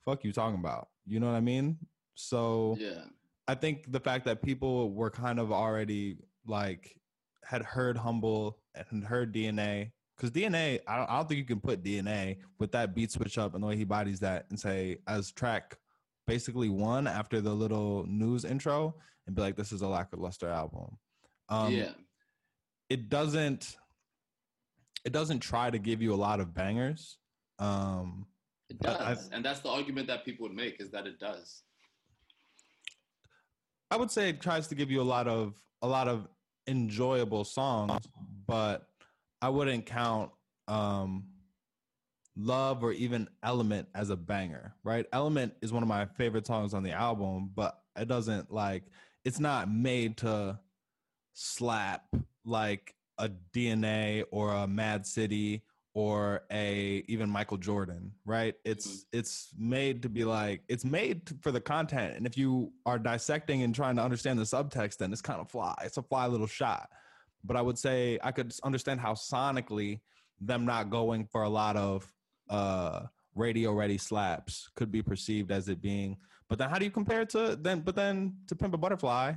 fuck 0.03 0.23
you 0.23 0.33
talking 0.33 0.59
about. 0.59 0.89
You 1.05 1.19
know 1.19 1.27
what 1.27 1.35
I 1.35 1.41
mean? 1.41 1.77
So 2.15 2.75
yeah. 2.79 3.05
I 3.49 3.55
think 3.55 3.91
the 3.91 3.99
fact 3.99 4.25
that 4.25 4.43
people 4.43 4.91
were 4.91 5.09
kind 5.09 5.39
of 5.39 5.51
already 5.51 6.17
like 6.45 6.95
had 7.43 7.63
heard 7.63 7.97
Humble 7.97 8.59
and 8.91 9.03
heard 9.03 9.33
DNA 9.33 9.91
because 10.15 10.29
DNA, 10.29 10.81
I 10.87 10.97
don't, 10.97 11.09
I 11.09 11.17
don't 11.17 11.27
think 11.27 11.39
you 11.39 11.45
can 11.45 11.59
put 11.59 11.83
DNA 11.83 12.37
with 12.59 12.71
that 12.73 12.93
beat 12.93 13.11
switch 13.11 13.39
up 13.39 13.55
and 13.55 13.63
the 13.63 13.67
way 13.67 13.75
he 13.75 13.85
bodies 13.85 14.19
that 14.19 14.45
and 14.51 14.59
say 14.59 14.97
as 15.07 15.31
track 15.31 15.79
basically 16.27 16.69
one 16.69 17.07
after 17.07 17.41
the 17.41 17.51
little 17.51 18.05
news 18.07 18.45
intro 18.45 18.93
and 19.25 19.35
be 19.35 19.41
like, 19.41 19.55
"This 19.55 19.71
is 19.71 19.81
a 19.81 19.87
lackluster 19.87 20.47
album." 20.47 20.99
Um, 21.49 21.73
yeah, 21.73 21.93
it 22.91 23.09
doesn't. 23.09 23.77
It 25.05 25.11
doesn't 25.11 25.39
try 25.39 25.71
to 25.71 25.79
give 25.79 26.03
you 26.03 26.13
a 26.13 26.21
lot 26.27 26.39
of 26.39 26.53
bangers. 26.53 27.17
Um, 27.57 28.27
it 28.69 28.77
but 28.79 29.01
I- 29.01 29.15
does, 29.15 29.29
and 29.31 29.43
that's 29.43 29.61
the 29.61 29.69
argument 29.69 30.05
that 30.05 30.23
people 30.23 30.43
would 30.43 30.55
make 30.55 30.79
is 30.79 30.91
that 30.91 31.07
it 31.07 31.19
does. 31.19 31.63
I 33.91 33.97
would 33.97 34.11
say 34.11 34.29
it 34.29 34.41
tries 34.41 34.67
to 34.67 34.75
give 34.75 34.91
you 34.91 35.01
a 35.01 35.03
lot 35.03 35.27
of 35.27 35.53
a 35.81 35.87
lot 35.87 36.07
of 36.07 36.27
enjoyable 36.67 37.43
songs, 37.43 38.07
but 38.47 38.87
I 39.41 39.49
wouldn't 39.49 39.85
count 39.85 40.31
um 40.67 41.25
Love 42.37 42.83
or 42.83 42.93
even 42.93 43.27
Element 43.43 43.89
as 43.93 44.11
a 44.11 44.15
banger, 44.15 44.73
right? 44.83 45.05
Element 45.11 45.53
is 45.61 45.73
one 45.73 45.83
of 45.83 45.89
my 45.89 46.05
favorite 46.05 46.47
songs 46.47 46.73
on 46.73 46.83
the 46.83 46.91
album, 46.91 47.51
but 47.53 47.81
it 47.97 48.07
doesn't 48.07 48.51
like 48.51 48.83
it's 49.25 49.39
not 49.39 49.69
made 49.69 50.17
to 50.17 50.57
slap 51.33 52.05
like 52.45 52.93
a 53.17 53.29
DNA 53.53 54.23
or 54.31 54.53
a 54.53 54.67
Mad 54.67 55.05
City 55.05 55.63
or 55.99 56.43
a 56.49 57.03
even 57.09 57.29
Michael 57.29 57.57
Jordan, 57.57 58.13
right? 58.23 58.55
It's 58.63 59.05
it's 59.11 59.53
made 59.57 60.01
to 60.03 60.09
be 60.09 60.23
like 60.23 60.61
it's 60.69 60.85
made 60.85 61.29
for 61.41 61.51
the 61.51 61.59
content, 61.59 62.15
and 62.15 62.25
if 62.25 62.37
you 62.37 62.71
are 62.85 62.97
dissecting 62.97 63.63
and 63.63 63.75
trying 63.75 63.97
to 63.97 64.01
understand 64.01 64.39
the 64.39 64.43
subtext, 64.43 64.95
then 64.95 65.11
it's 65.11 65.21
kind 65.21 65.41
of 65.41 65.51
fly. 65.51 65.75
It's 65.83 65.97
a 65.97 66.01
fly 66.01 66.27
little 66.27 66.47
shot. 66.47 66.87
But 67.43 67.57
I 67.57 67.61
would 67.61 67.77
say 67.77 68.17
I 68.23 68.31
could 68.31 68.53
understand 68.63 69.01
how 69.01 69.13
sonically 69.13 69.99
them 70.39 70.63
not 70.63 70.89
going 70.89 71.25
for 71.25 71.43
a 71.43 71.49
lot 71.49 71.75
of 71.75 72.09
uh 72.49 73.01
radio 73.35 73.73
ready 73.73 73.97
slaps 73.97 74.69
could 74.77 74.93
be 74.93 75.01
perceived 75.01 75.51
as 75.51 75.67
it 75.67 75.81
being. 75.81 76.15
But 76.47 76.59
then 76.59 76.69
how 76.69 76.79
do 76.79 76.85
you 76.85 76.91
compare 76.91 77.23
it 77.23 77.29
to 77.31 77.57
then? 77.59 77.81
But 77.81 77.97
then 77.97 78.37
to 78.47 78.55
Pimp 78.55 78.73
a 78.73 78.77
Butterfly, 78.77 79.33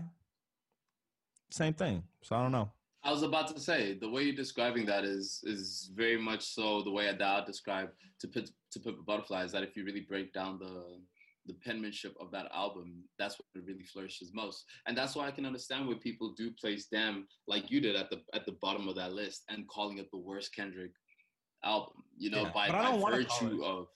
same 1.51 1.75
thing. 1.75 2.05
So 2.23 2.37
I 2.37 2.43
don't 2.43 2.53
know. 2.53 2.71
I 3.05 3.11
was 3.11 3.23
about 3.23 3.49
to 3.49 3.61
say 3.61 3.99
the 4.01 4.09
way 4.09 4.23
you're 4.23 4.37
describing 4.37 4.87
that 4.87 5.05
is 5.05 5.41
is 5.45 5.91
very 5.95 6.19
much 6.21 6.43
so 6.43 6.83
the 6.83 6.91
way 6.91 7.09
Adele 7.09 7.45
described 7.45 7.93
to 8.21 8.29
put 8.29 8.51
to 8.73 8.79
Butterfly 9.07 9.45
is 9.45 9.53
that 9.53 9.63
if 9.65 9.77
you 9.77 9.85
really 9.85 10.07
break 10.09 10.33
down 10.33 10.59
the 10.59 11.01
the 11.47 11.55
penmanship 11.55 12.15
of 12.21 12.31
that 12.31 12.47
album, 12.55 13.03
that's 13.19 13.37
what 13.37 13.65
really 13.67 13.83
flourishes 13.83 14.31
most, 14.33 14.65
and 14.87 14.97
that's 14.97 15.17
why 15.17 15.27
I 15.27 15.33
can 15.33 15.45
understand 15.45 15.89
why 15.89 15.95
people 15.95 16.33
do 16.37 16.53
place 16.53 16.87
them 16.87 17.27
like 17.49 17.71
you 17.71 17.81
did 17.81 17.97
at 17.97 18.11
the 18.11 18.23
at 18.35 18.47
the 18.47 18.57
bottom 18.63 18.87
of 18.89 18.95
that 18.97 19.13
list 19.13 19.43
and 19.49 19.67
calling 19.69 19.99
it 19.99 20.09
the 20.13 20.19
worst 20.19 20.55
Kendrick 20.55 20.93
album. 21.65 22.05
You 22.17 22.31
know, 22.31 22.43
Yeah, 22.43 22.53
by, 22.55 22.69
by 22.71 23.11
virtue 23.11 23.65
of 23.65 23.89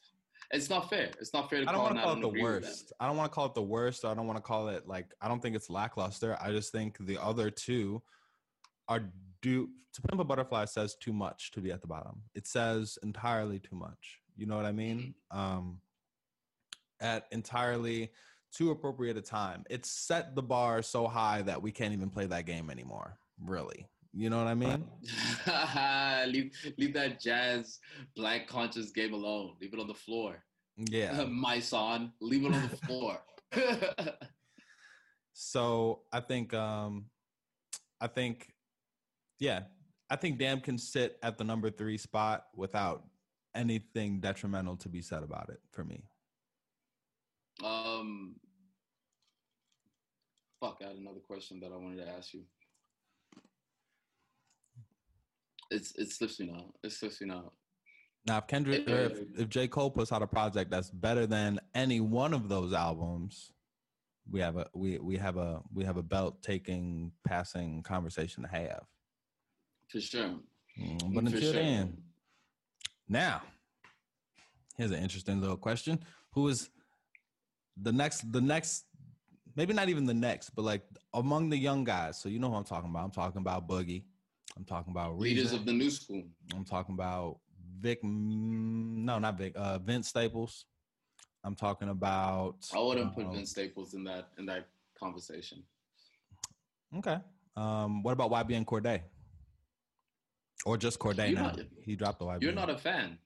it's 0.51 0.69
not 0.71 0.91
fair. 0.91 1.11
It's 1.21 1.33
not 1.33 1.49
fair 1.49 1.63
to 1.63 1.69
I 1.69 1.73
don't 1.73 1.83
want 1.83 1.97
to 1.97 2.03
call 2.03 2.13
it 2.13 2.21
the 2.21 2.29
agree 2.29 2.43
with 2.43 2.63
that. 2.63 2.69
worst. 2.69 2.93
I 3.01 3.07
don't 3.07 3.17
want 3.17 3.31
to 3.31 3.35
call 3.35 3.47
it 3.47 3.55
the 3.55 3.63
worst. 3.63 4.05
I 4.05 4.15
don't 4.15 4.27
want 4.27 4.37
to 4.39 4.43
call 4.43 4.69
it 4.69 4.87
like 4.89 5.07
I 5.21 5.29
don't 5.29 5.41
think 5.41 5.55
it's 5.55 5.71
lackluster. 5.71 6.37
I 6.41 6.51
just 6.51 6.73
think 6.73 6.97
the 7.07 7.19
other 7.23 7.51
two 7.51 8.03
are 8.89 9.13
do 9.43 9.69
to 9.95 10.03
pimp 10.03 10.21
a 10.21 10.25
butterfly 10.25 10.65
says 10.65 10.95
too 10.95 11.13
much 11.13 11.51
to 11.53 11.61
be 11.61 11.71
at 11.73 11.81
the 11.81 11.87
bottom. 11.87 12.23
It 12.35 12.47
says 12.47 12.99
entirely 13.03 13.59
too 13.59 13.77
much. 13.77 14.21
You 14.37 14.47
know 14.47 14.57
what 14.57 14.67
I 14.67 14.73
mean? 14.73 15.15
Um 15.31 15.81
at 17.01 17.27
entirely 17.33 18.11
too 18.55 18.71
appropriate 18.71 19.17
a 19.17 19.23
time. 19.23 19.65
It's 19.69 19.91
set 19.91 20.35
the 20.35 20.43
bar 20.43 20.83
so 20.83 21.07
high 21.07 21.43
that 21.43 21.61
we 21.61 21.73
can't 21.73 21.93
even 21.93 22.11
play 22.11 22.27
that 22.27 22.47
game 22.47 22.71
anymore. 22.71 23.19
Really. 23.45 23.87
You 24.15 24.31
know 24.31 24.39
what 24.39 24.47
I 24.47 24.55
mean? 24.55 24.87
leave 26.33 26.53
leave 26.79 26.95
that 26.95 27.21
jazz 27.21 27.81
black 28.15 28.49
conscious 28.49 28.91
game 28.91 29.13
alone. 29.13 29.53
Leave 29.61 29.75
it 29.75 29.81
on 29.81 29.89
the 29.89 29.95
floor. 29.95 30.43
Yeah. 30.77 31.25
My 31.29 31.61
son, 31.61 32.13
leave 32.21 32.45
it 32.45 32.55
on 32.55 32.69
the 32.69 32.77
floor. 32.79 33.19
So 35.39 36.01
I 36.11 36.21
think 36.21 36.55
um 36.55 37.11
I 38.01 38.07
think 38.07 38.49
yeah, 39.39 39.63
I 40.11 40.17
think 40.17 40.39
Damn 40.39 40.61
can 40.61 40.79
sit 40.79 41.19
at 41.23 41.39
the 41.39 41.45
number 41.45 41.71
three 41.71 41.99
spot 41.99 42.45
without 42.55 43.05
anything 43.55 44.21
detrimental 44.21 44.77
to 44.77 44.89
be 44.89 45.03
said 45.03 45.23
about 45.23 45.49
it 45.49 45.61
for 45.73 45.85
me. 45.85 46.05
um, 47.65 48.37
fuck, 50.61 50.79
I 50.83 50.89
had 50.89 50.97
another 50.97 51.21
question 51.21 51.61
that 51.61 51.73
I 51.73 51.77
wanted 51.77 52.05
to 52.05 52.09
ask 52.09 52.35
you. 52.35 52.43
It's 55.71 55.95
it 55.97 56.13
slips 56.13 56.39
me 56.39 56.47
now. 56.47 56.67
It 56.85 56.93
slips 56.93 57.21
me 57.21 57.29
now. 57.29 57.53
Now 58.27 58.39
if 58.39 58.47
Kendrick 58.47 58.89
or 58.89 58.97
if, 58.97 59.19
if 59.37 59.49
J. 59.49 59.69
Cole 59.69 59.91
puts 59.91 60.13
out 60.13 60.23
a 60.23 60.27
project 60.27 60.71
that's 60.71 60.91
better 60.91 61.27
than 61.27 61.59
any 61.75 62.01
one 62.01 62.33
of 62.33 62.49
those 62.49 62.73
albums, 62.73 63.53
we 64.31 64.41
have 64.41 64.57
a 64.57 64.69
we 64.75 64.99
we 64.99 65.17
have 65.17 65.37
a 65.37 65.61
we 65.73 65.85
have 65.85 65.97
a 65.97 66.03
belt 66.03 66.43
taking 66.43 67.13
passing 67.27 67.83
conversation 67.83 68.43
to 68.43 68.49
have. 68.49 68.85
For 69.89 70.01
sure. 70.01 70.35
Mm, 70.79 71.15
But 71.15 71.25
For 71.25 71.37
until 71.37 71.41
sure. 71.41 71.53
then, 71.53 71.97
now 73.09 73.43
here's 74.77 74.91
an 74.91 75.03
interesting 75.03 75.41
little 75.41 75.57
question: 75.57 75.99
Who 76.33 76.49
is 76.49 76.69
the 77.81 77.93
next? 77.93 78.31
The 78.33 78.41
next, 78.41 78.85
maybe 79.55 79.73
not 79.73 79.89
even 79.89 80.05
the 80.07 80.15
next, 80.15 80.51
but 80.51 80.63
like 80.63 80.83
among 81.15 81.51
the 81.51 81.57
young 81.57 81.85
guys. 81.85 82.19
So 82.21 82.29
you 82.29 82.39
know 82.39 82.51
who 82.51 82.57
I'm 82.57 82.65
talking 82.65 82.91
about. 82.91 83.05
I'm 83.05 83.11
talking 83.11 83.41
about 83.41 83.69
Boogie. 83.69 84.05
I'm 84.57 84.65
talking 84.65 84.91
about 84.91 85.19
Leaders 85.19 85.53
of 85.53 85.65
the 85.67 85.73
new 85.73 85.91
school. 85.91 86.23
I'm 86.55 86.65
talking 86.65 86.95
about 86.95 87.39
Vic. 87.81 88.01
No, 88.03 89.19
not 89.19 89.39
Vic. 89.39 89.53
Uh, 89.57 89.79
Vince 89.79 90.09
Staples. 90.09 90.67
I'm 91.45 91.55
talking 91.55 91.91
about. 91.91 92.57
I 92.75 92.81
wouldn't 92.81 93.15
put 93.15 93.27
um, 93.27 93.33
Vince 93.33 93.51
Staples 93.51 93.95
in 93.95 94.03
that 94.05 94.29
in 94.39 94.47
that 94.47 94.69
conversation. 94.99 95.63
Okay. 96.97 97.19
Um, 97.57 98.03
what 98.03 98.13
about 98.13 98.31
YBN 98.31 98.65
Cordae? 98.65 99.01
Or 100.65 100.77
just 100.77 100.99
Cordae 100.99 101.35
now? 101.35 101.43
not- 101.43 101.61
he 101.83 101.97
dropped 101.97 102.19
the 102.19 102.25
YBN. 102.25 102.43
You're 102.43 102.53
not 102.53 102.71
a 102.71 102.79
fan. 102.79 103.19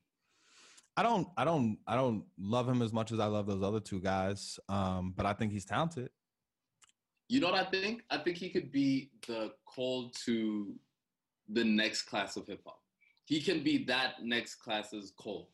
I 0.96 1.02
don't 1.02 1.28
I 1.36 1.44
don't 1.44 1.78
I 1.86 1.94
don't 1.96 2.24
love 2.38 2.68
him 2.68 2.82
as 2.82 2.92
much 2.92 3.12
as 3.12 3.20
I 3.20 3.26
love 3.26 3.46
those 3.46 3.62
other 3.62 3.80
two 3.80 4.00
guys. 4.00 4.58
Um, 4.68 5.14
but 5.16 5.24
I 5.24 5.32
think 5.32 5.52
he's 5.52 5.64
talented. 5.64 6.10
You 7.28 7.40
know 7.40 7.50
what 7.50 7.66
I 7.66 7.70
think? 7.70 8.02
I 8.10 8.18
think 8.18 8.36
he 8.36 8.50
could 8.50 8.72
be 8.72 9.10
the 9.26 9.52
Cole 9.64 10.10
to 10.26 10.74
the 11.48 11.64
next 11.64 12.02
class 12.02 12.36
of 12.36 12.46
hip 12.46 12.60
hop. 12.66 12.80
He 13.24 13.40
can 13.40 13.62
be 13.62 13.84
that 13.84 14.22
next 14.24 14.56
class's 14.56 15.12
Cole. 15.16 15.50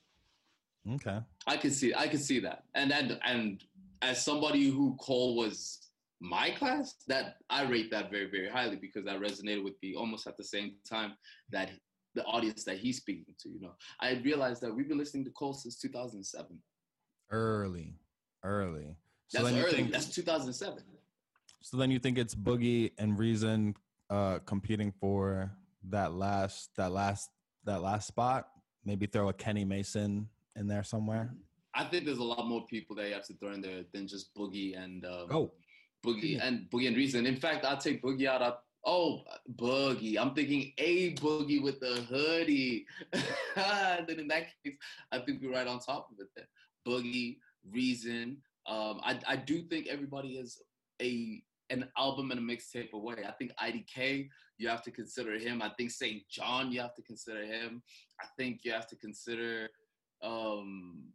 Okay. 0.95 1.19
I 1.47 1.57
can 1.59 1.71
see 1.71 1.95
I 1.95 2.09
can 2.09 2.19
see 2.19 2.41
that. 2.41 2.65
And 2.75 2.93
and 2.93 3.19
and 3.25 3.63
as 4.03 4.25
somebody 4.25 4.69
who 4.69 4.97
Cole 4.99 5.37
was 5.37 5.86
my 6.21 6.51
class, 6.51 6.95
that 7.09 7.37
I 7.51 7.65
rate 7.65 7.91
that 7.91 8.11
very, 8.11 8.31
very 8.31 8.49
highly 8.49 8.77
because 8.77 9.05
that 9.05 9.21
resonated 9.21 9.65
with 9.65 9.75
me 9.83 9.95
almost 9.95 10.27
at 10.27 10.37
the 10.37 10.45
same 10.45 10.75
time 10.89 11.13
that 11.51 11.71
the 12.15 12.25
audience 12.25 12.65
that 12.65 12.79
he's 12.79 12.97
speaking 12.97 13.35
to, 13.41 13.51
you 13.51 13.61
know. 13.61 13.75
I 14.01 14.13
realized 14.25 14.63
that 14.63 14.75
we've 14.75 14.89
been 14.89 14.99
listening 14.99 15.25
to 15.27 15.31
Cole 15.31 15.53
since 15.53 15.79
2007. 15.79 16.59
Early. 17.31 17.95
Early. 18.43 18.97
So 19.29 19.43
That's 19.43 19.57
early. 19.57 19.73
think 19.73 19.93
That's 19.93 20.09
2007. 20.15 20.79
so 21.63 21.77
then 21.77 21.91
you 21.91 21.99
think 21.99 22.17
it's 22.17 22.35
Boogie 22.35 22.93
and 22.99 23.19
Reason 23.19 23.75
uh 24.09 24.39
competing 24.47 24.93
for 25.01 25.51
that 25.89 26.15
last 26.15 26.71
that 26.77 26.93
last 26.93 27.29
that 27.65 27.83
last 27.83 28.07
spot? 28.07 28.49
Maybe 28.85 29.07
throw 29.07 29.29
a 29.29 29.33
Kenny 29.33 29.65
Mason 29.65 30.29
in 30.55 30.69
there 30.69 30.85
somewhere. 30.85 31.35
I 31.75 31.85
think 31.85 32.07
there's 32.07 32.19
a 32.19 32.25
lot 32.25 32.47
more 32.47 32.65
people 32.67 32.97
that 32.97 33.09
you 33.09 33.15
have 33.15 33.27
to 33.27 33.35
throw 33.35 33.53
in 33.53 33.61
there 33.61 33.83
than 33.93 34.07
just 34.09 34.35
Boogie 34.35 34.83
and 34.83 35.05
um, 35.05 35.27
Oh, 35.31 35.53
Boogie 36.07 36.39
and 36.41 36.71
Boogie 36.71 36.89
and 36.89 36.97
Reason. 36.97 37.27
In 37.27 37.37
fact, 37.37 37.65
I'll 37.65 37.77
take 37.77 38.03
Boogie 38.03 38.27
out. 38.27 38.43
Of, 38.43 38.55
oh, 38.85 39.23
Boogie. 39.57 40.17
I'm 40.19 40.35
thinking 40.35 40.73
a 40.79 41.15
Boogie 41.15 41.63
with 41.63 41.81
the 41.81 42.07
hoodie. 42.09 42.87
then 43.57 44.21
in 44.21 44.29
that 44.29 44.47
case, 44.65 44.77
I 45.13 45.19
think 45.19 45.43
we're 45.43 45.53
right 45.53 45.67
on 45.67 45.81
top 45.81 46.09
of 46.13 46.21
it. 46.21 46.29
There, 46.37 46.47
Boogie, 46.87 47.39
Reason. 47.73 48.37
Um, 48.67 49.01
I 49.03 49.19
I 49.27 49.37
do 49.37 49.63
think 49.63 49.89
everybody 49.89 50.35
is 50.37 50.61
a 51.03 51.43
an 51.71 51.89
album 51.99 52.31
and 52.31 52.41
a 52.41 52.43
mixtape 52.43 52.93
away. 52.93 53.17
I 53.27 53.33
think 53.33 53.53
IDK, 53.61 54.29
you 54.59 54.69
have 54.69 54.83
to 54.83 54.91
consider 54.91 55.37
him. 55.37 55.63
I 55.63 55.71
think 55.77 55.91
St. 55.91 56.23
John, 56.29 56.71
you 56.71 56.81
have 56.81 56.95
to 56.95 57.03
consider 57.03 57.45
him. 57.45 57.83
I 58.21 58.27
think 58.37 58.61
you 58.63 58.73
have 58.73 58.87
to 58.89 58.97
consider. 58.97 59.69
Um, 60.23 61.09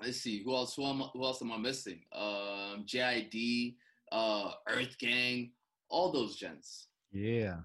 let's 0.00 0.18
see 0.18 0.42
who 0.42 0.54
else. 0.54 0.74
Who, 0.74 0.84
am, 0.84 1.00
who 1.12 1.24
else 1.24 1.40
am 1.42 1.52
I 1.52 1.56
missing? 1.58 2.00
Um, 2.12 2.84
JID, 2.86 3.76
uh, 4.12 4.52
Earth 4.68 4.96
Gang, 4.98 5.52
all 5.88 6.12
those 6.12 6.36
gents. 6.36 6.88
yeah. 7.12 7.56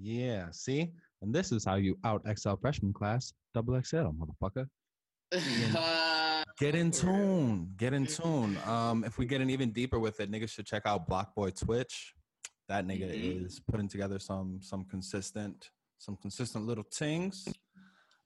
Yeah. 0.00 0.50
See? 0.52 0.92
And 1.22 1.34
this 1.34 1.50
is 1.50 1.64
how 1.64 1.74
you 1.74 1.98
out 2.04 2.22
XL 2.38 2.54
freshman 2.60 2.92
class, 2.92 3.32
double 3.52 3.80
XL, 3.82 4.10
motherfucker. 4.12 4.68
Get 6.58 6.74
in 6.76 6.90
tune. 6.92 7.72
Get 7.76 7.92
in 7.94 8.06
tune. 8.06 8.56
Um, 8.66 9.02
if 9.04 9.18
we 9.18 9.26
get 9.26 9.40
in 9.40 9.50
even 9.50 9.70
deeper 9.72 9.98
with 9.98 10.20
it, 10.20 10.30
niggas 10.30 10.50
should 10.50 10.66
check 10.66 10.82
out 10.86 11.06
Block 11.08 11.34
Boy 11.34 11.50
Twitch. 11.50 12.14
That 12.68 12.86
nigga 12.86 13.08
Mhm. 13.10 13.46
is 13.46 13.60
putting 13.60 13.88
together 13.88 14.18
some 14.18 14.60
some 14.60 14.84
consistent 14.84 15.70
some 15.98 16.16
consistent 16.16 16.64
little 16.66 16.84
things. 16.92 17.48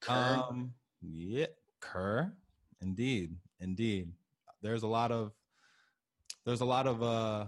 Kerr. 0.01 0.13
Um, 0.49 0.75
yeah, 1.01 1.47
Kerr. 1.81 2.37
Indeed, 2.83 3.37
indeed. 3.63 4.13
There's 4.63 4.83
a 4.83 4.89
lot 4.89 5.13
of 5.13 5.33
there's 6.45 6.61
a 6.61 6.67
lot 6.67 6.87
of 6.87 7.03
uh 7.03 7.47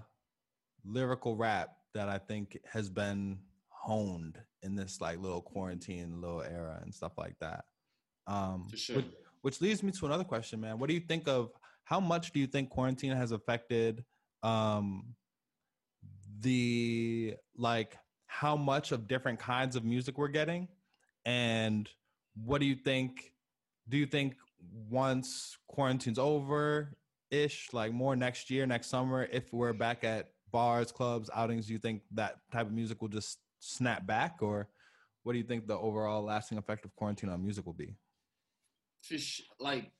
lyrical 0.84 1.36
rap 1.36 1.70
that 1.94 2.08
I 2.08 2.18
think 2.18 2.58
has 2.70 2.88
been 2.88 3.38
honed 3.68 4.38
in 4.62 4.74
this 4.74 5.00
like 5.00 5.18
little 5.18 5.42
quarantine 5.42 6.20
little 6.20 6.42
era 6.42 6.80
and 6.82 6.94
stuff 6.94 7.12
like 7.18 7.36
that. 7.40 7.64
Um, 8.26 8.68
sure. 8.74 8.96
which, 8.96 9.06
which 9.42 9.60
leads 9.60 9.82
me 9.82 9.92
to 9.92 10.06
another 10.06 10.24
question, 10.24 10.60
man. 10.60 10.78
What 10.78 10.88
do 10.88 10.94
you 10.94 11.00
think 11.00 11.28
of 11.28 11.50
how 11.84 12.00
much 12.00 12.32
do 12.32 12.40
you 12.40 12.46
think 12.46 12.70
quarantine 12.70 13.12
has 13.12 13.32
affected 13.32 14.04
um, 14.42 15.14
the 16.40 17.34
like 17.56 17.96
how 18.26 18.56
much 18.56 18.90
of 18.92 19.06
different 19.06 19.38
kinds 19.38 19.76
of 19.76 19.84
music 19.84 20.18
we're 20.18 20.28
getting, 20.28 20.68
and 21.24 21.88
what 22.34 22.60
do 22.60 22.66
you 22.66 22.74
think? 22.74 23.32
Do 23.88 23.98
you 23.98 24.06
think 24.06 24.34
once 24.90 25.56
quarantine's 25.68 26.18
over, 26.18 26.96
ish, 27.30 27.68
like 27.72 27.92
more 27.92 28.16
next 28.16 28.50
year, 28.50 28.66
next 28.66 28.88
summer, 28.88 29.28
if 29.32 29.52
we're 29.52 29.72
back 29.72 30.04
at 30.04 30.30
bars, 30.50 30.92
clubs, 30.92 31.30
outings, 31.34 31.66
do 31.66 31.72
you 31.72 31.78
think 31.78 32.02
that 32.12 32.36
type 32.52 32.66
of 32.66 32.72
music 32.72 33.00
will 33.02 33.08
just 33.08 33.38
snap 33.58 34.06
back, 34.06 34.36
or 34.40 34.68
what 35.22 35.32
do 35.32 35.38
you 35.38 35.44
think 35.44 35.66
the 35.66 35.76
overall 35.76 36.22
lasting 36.22 36.58
effect 36.58 36.84
of 36.84 36.94
quarantine 36.96 37.30
on 37.30 37.42
music 37.42 37.66
will 37.66 37.72
be? 37.72 37.96
Like, 39.58 39.90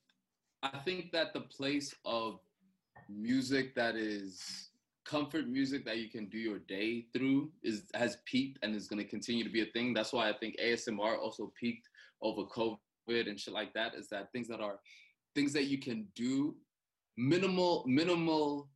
I 0.63 0.79
think 0.79 1.13
that 1.13 1.35
the 1.35 1.41
place 1.41 1.95
of 2.05 2.41
music 3.09 3.75
that 3.75 3.97
is 3.97 4.71
comfort 5.05 5.47
music 5.47 5.85
that 5.85 5.99
you 5.99 6.09
can 6.09 6.27
do 6.31 6.39
your 6.39 6.59
day 6.61 7.07
through 7.13 7.53
is 7.63 7.83
has 7.95 8.17
peaked 8.25 8.59
and 8.63 8.75
is 8.75 8.89
going 8.89 9.03
to 9.03 9.09
continue 9.09 9.45
to 9.45 9.51
be 9.51 9.61
a 9.61 9.67
thing. 9.67 9.93
That's 9.93 10.13
why 10.13 10.31
I 10.31 10.33
think 10.33 10.57
ASMR 10.59 11.19
also 11.19 11.53
peaked 11.61 11.89
over 12.23 12.43
COVID 12.45 12.79
and 13.09 13.39
shit 13.39 13.55
like 13.55 13.73
that. 13.75 13.95
Is 13.95 14.09
that 14.09 14.33
things 14.33 14.49
that 14.49 14.61
are 14.61 14.79
things 15.35 15.53
that 15.53 15.65
you 15.65 15.79
can 15.79 16.07
do 16.15 16.57
minimal, 17.17 17.85
minimal, 17.87 18.69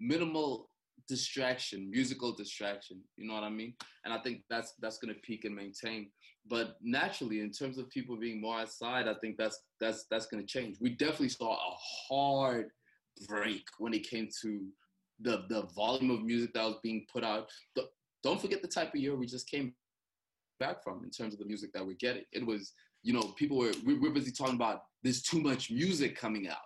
minimal 0.00 0.70
distraction, 1.08 1.90
musical 1.90 2.32
distraction. 2.32 3.00
You 3.16 3.26
know 3.26 3.34
what 3.34 3.44
I 3.44 3.50
mean? 3.50 3.74
And 4.04 4.12
I 4.12 4.18
think 4.18 4.42
that's 4.50 4.74
that's 4.80 4.98
going 4.98 5.14
to 5.14 5.20
peak 5.20 5.44
and 5.44 5.54
maintain. 5.54 6.10
But 6.48 6.76
naturally, 6.82 7.40
in 7.40 7.50
terms 7.50 7.78
of 7.78 7.90
people 7.90 8.16
being 8.16 8.40
more 8.40 8.58
outside, 8.58 9.06
I 9.08 9.14
think 9.20 9.36
that's 9.36 9.60
that's 9.80 10.06
that's 10.10 10.26
going 10.26 10.44
to 10.44 10.46
change. 10.46 10.76
We 10.80 10.90
definitely 10.90 11.30
saw 11.30 11.54
a 11.54 11.76
hard 12.08 12.70
break 13.26 13.64
when 13.78 13.94
it 13.94 14.08
came 14.08 14.28
to 14.42 14.66
the 15.20 15.44
the 15.48 15.62
volume 15.74 16.10
of 16.10 16.22
music 16.22 16.52
that 16.54 16.64
was 16.64 16.78
being 16.82 17.06
put 17.12 17.24
out. 17.24 17.48
Don't 18.24 18.40
forget 18.40 18.62
the 18.62 18.68
type 18.68 18.88
of 18.94 19.00
year 19.00 19.14
we 19.14 19.26
just 19.26 19.48
came 19.48 19.72
back 20.58 20.82
from 20.82 21.04
in 21.04 21.10
terms 21.10 21.32
of 21.32 21.38
the 21.38 21.44
music 21.44 21.72
that 21.72 21.86
we're 21.86 21.94
getting. 21.94 22.24
It 22.32 22.44
was, 22.44 22.72
you 23.02 23.12
know, 23.12 23.22
people 23.36 23.56
were 23.58 23.72
we're 23.84 24.10
busy 24.10 24.32
talking 24.32 24.54
about 24.54 24.82
there's 25.02 25.22
too 25.22 25.40
much 25.40 25.70
music 25.70 26.16
coming 26.16 26.48
out. 26.48 26.56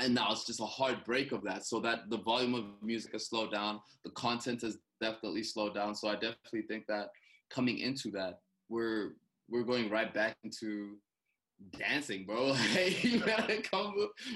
And 0.00 0.14
now 0.14 0.28
it's 0.30 0.44
just 0.44 0.60
a 0.60 0.66
hard 0.66 1.04
break 1.04 1.32
of 1.32 1.42
that. 1.44 1.64
So 1.64 1.80
that 1.80 2.10
the 2.10 2.18
volume 2.18 2.54
of 2.54 2.64
music 2.82 3.12
has 3.12 3.28
slowed 3.28 3.50
down. 3.50 3.80
The 4.04 4.10
content 4.10 4.62
has 4.62 4.78
definitely 5.00 5.42
slowed 5.42 5.74
down. 5.74 5.94
So 5.94 6.08
I 6.08 6.14
definitely 6.14 6.62
think 6.68 6.84
that 6.88 7.08
coming 7.50 7.78
into 7.78 8.10
that, 8.12 8.40
we're 8.68 9.12
we're 9.48 9.62
going 9.62 9.90
right 9.90 10.12
back 10.12 10.36
into 10.44 10.96
dancing, 11.78 12.24
bro. 12.26 12.52
Hey, 12.54 12.96
you 13.00 13.20
gotta 13.20 13.62
come 13.62 13.94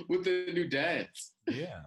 with 0.09 0.27
a 0.27 0.53
new 0.53 0.69
dance. 0.69 1.33
Yeah. 1.47 1.81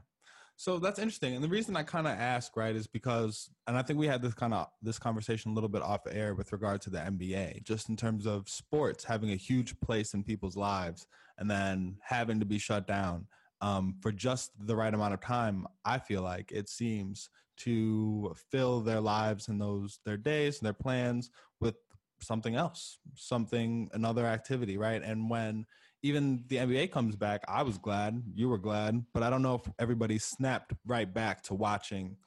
So 0.64 0.80
that's 0.80 0.98
interesting. 0.98 1.36
And 1.36 1.44
the 1.44 1.50
reason 1.50 1.76
I 1.76 1.84
kind 1.84 2.08
of 2.08 2.14
ask, 2.18 2.56
right, 2.56 2.74
is 2.74 2.88
because, 2.88 3.50
and 3.68 3.76
I 3.76 3.82
think 3.82 4.00
we 4.00 4.08
had 4.08 4.22
this 4.22 4.34
kind 4.34 4.54
of 4.54 4.68
this 4.82 4.98
conversation 4.98 5.52
a 5.52 5.54
little 5.54 5.68
bit 5.68 5.82
off 5.82 6.08
air 6.10 6.36
with 6.36 6.54
regard 6.54 6.80
to 6.84 6.90
the 6.90 7.00
NBA, 7.00 7.66
just 7.66 7.90
in 7.90 7.98
terms 7.98 8.26
of 8.26 8.48
sports 8.48 9.04
having 9.04 9.32
a 9.32 9.36
huge 9.36 9.78
place 9.82 10.14
in 10.14 10.24
people's 10.24 10.56
lives 10.56 11.06
and 11.38 11.52
then 11.52 11.98
having 12.02 12.40
to 12.40 12.46
be 12.46 12.60
shut 12.60 12.88
down 12.88 13.28
um, 13.60 13.96
for 14.00 14.14
just 14.14 14.52
the 14.66 14.74
right 14.74 14.94
amount 14.94 15.14
of 15.14 15.20
time. 15.20 15.68
I 15.84 16.00
feel 16.00 16.22
like 16.22 16.54
it 16.54 16.70
seems 16.70 17.30
to 17.58 18.34
fill 18.50 18.80
their 18.80 19.02
lives 19.02 19.50
and 19.50 19.60
those 19.60 20.00
their 20.06 20.16
days 20.16 20.60
and 20.60 20.66
their 20.66 20.72
plans 20.72 21.30
with 21.60 21.76
something 22.22 22.56
else, 22.56 23.00
something 23.16 23.90
another 23.92 24.26
activity, 24.26 24.78
right? 24.78 25.04
And 25.04 25.30
when 25.30 25.66
even 26.04 26.44
the 26.50 26.58
NBA 26.58 26.92
comes 26.92 27.16
back, 27.16 27.44
I 27.48 27.64
was 27.64 27.78
glad, 27.78 28.22
you 28.36 28.50
were 28.50 28.58
glad, 28.58 29.04
but 29.14 29.24
I 29.24 29.30
don't 29.30 29.42
know 29.42 29.56
if 29.56 29.62
everybody 29.80 30.20
snapped 30.20 30.74
right 30.86 31.12
back 31.12 31.42
to 31.44 31.54
watching 31.54 32.18